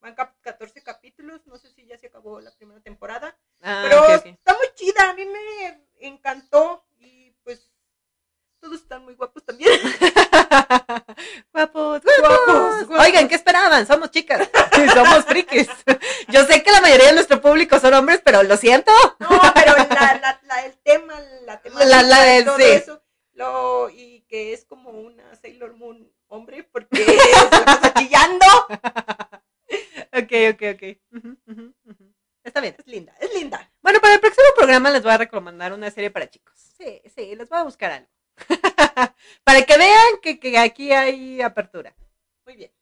[0.00, 4.06] van cap- 14 capítulos, no sé si ya se acabó la primera temporada, Ah, pero
[4.14, 7.70] está muy chida, a mí me encantó y pues
[8.60, 9.70] todos están muy guapos también.
[11.52, 12.88] guapos, guapos.
[13.00, 13.86] Oigan, ¿qué esperaban?
[13.86, 14.48] Somos chicas.
[14.94, 15.68] Somos frikis.
[16.28, 18.92] Yo sé que la mayoría de nuestro público son hombres, pero lo siento.
[19.18, 21.14] No, pero la, la, la- el tema,
[21.44, 22.64] la temática La- la- y todo sí.
[22.64, 23.02] eso,
[23.32, 28.44] lo, y que es como una Sailor Moon hombre, porque se la pasa chillando.
[30.12, 30.82] Ok, ok, ok.
[32.44, 32.74] Está bien.
[32.78, 33.70] Es linda, es linda.
[33.82, 36.54] Bueno, para el próximo programa les voy a recomendar una serie para chicos.
[36.78, 38.08] Sí, sí, les voy a buscar algo.
[39.44, 41.94] para que vean que, que aquí hay apertura.
[42.46, 42.72] Muy bien.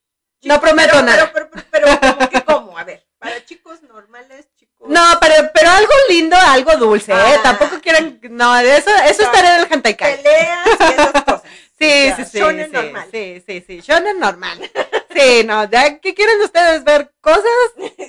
[0.43, 1.33] No prometo pero, nada.
[1.33, 2.79] Pero, pero, pero, ¿cómo que cómo?
[2.79, 4.89] A ver, para chicos normales, chicos.
[4.89, 7.17] No, pero, pero algo lindo, algo dulce, ¿eh?
[7.17, 7.41] Ah.
[7.43, 9.29] Tampoco quieren, no, eso, eso No.
[9.29, 10.17] estaría en el hentai kai.
[10.17, 11.43] Peleas y esas cosas.
[11.79, 13.09] Sí, O sea, sí, sí, shonen sí, normal.
[13.13, 14.59] sí, sí, sí, shonen normal.
[15.17, 17.11] Sí, no, ya, ¿qué quieren ustedes ver?
[17.23, 17.47] ¿Cosas?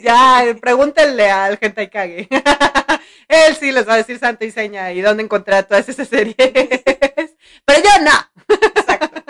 [0.01, 2.27] Ya, pregúntenle al hentai kage.
[3.29, 6.35] Él sí les va a decir santo y seña y dónde encontrar todas esas series.
[7.65, 8.55] Pero yo no.
[8.75, 9.23] Exacto.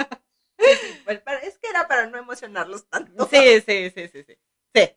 [1.05, 3.30] Pues, es que era para no emocionarlos tanto.
[3.31, 4.38] Sí, sí, sí, sí, sí.
[4.73, 4.91] Sí.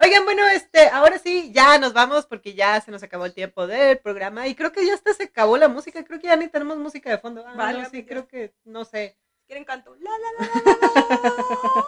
[0.00, 3.66] Oigan, bueno, este, ahora sí, ya nos vamos porque ya se nos acabó el tiempo
[3.66, 6.48] del programa y creo que ya hasta se acabó la música, creo que ya ni
[6.48, 7.44] tenemos música de fondo.
[7.46, 8.08] Ah, Vale, no, sí, amiga.
[8.08, 9.16] creo que, no sé.
[9.46, 9.94] ¿Quieren canto?
[10.00, 11.84] La, la, la,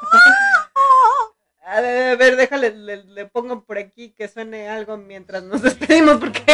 [1.65, 5.63] A ver, a ver, déjale, le, le pongo por aquí que suene algo mientras nos
[5.63, 6.45] despedimos porque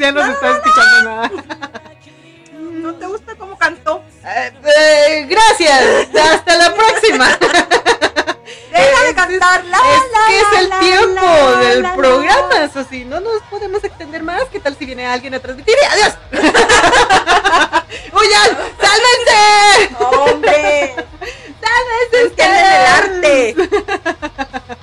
[0.00, 1.30] ya no se está escuchando nada.
[2.58, 4.02] ¿No te gusta cómo cantó?
[4.24, 7.28] Eh, eh, gracias, hasta la próxima.
[8.72, 9.64] Deja de Es- cantar.
[9.66, 13.82] La, es que es el la, tiempo la, del programa, eso sí, no nos podemos
[13.84, 14.44] extender más.
[14.50, 15.74] ¿Qué tal si viene alguien a transmitir?
[15.80, 16.14] Y ¡Adiós!
[18.12, 18.58] ¡Huyan!
[18.80, 19.96] ¡Sálvense!
[20.00, 20.94] ¡Hombre!
[21.60, 22.20] ¡Sálvense!
[22.20, 22.88] Entienden el ustedes!
[22.98, 23.54] arte.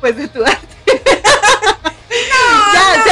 [0.00, 0.66] Pues de tu arte.
[2.74, 3.10] ya, se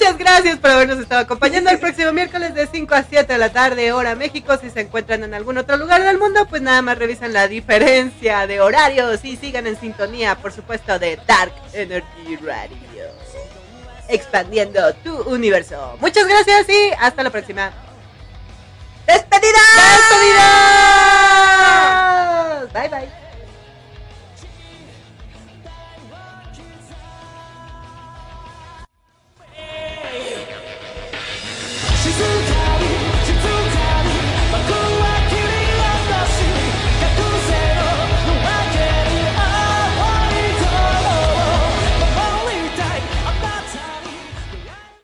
[0.00, 3.52] Muchas gracias por habernos estado acompañando el próximo miércoles de 5 a 7 de la
[3.52, 4.56] tarde, hora México.
[4.58, 8.46] Si se encuentran en algún otro lugar del mundo, pues nada más revisan la diferencia
[8.46, 12.78] de horarios y sigan en sintonía, por supuesto, de Dark Energy Radio.
[14.08, 15.98] Expandiendo tu universo.
[16.00, 17.70] Muchas gracias y hasta la próxima.
[19.06, 19.58] ¡Despedida!
[19.98, 22.72] ¡Despedidas!
[22.72, 23.29] Bye bye.
[30.10, 30.18] 沈
[32.18, 32.39] む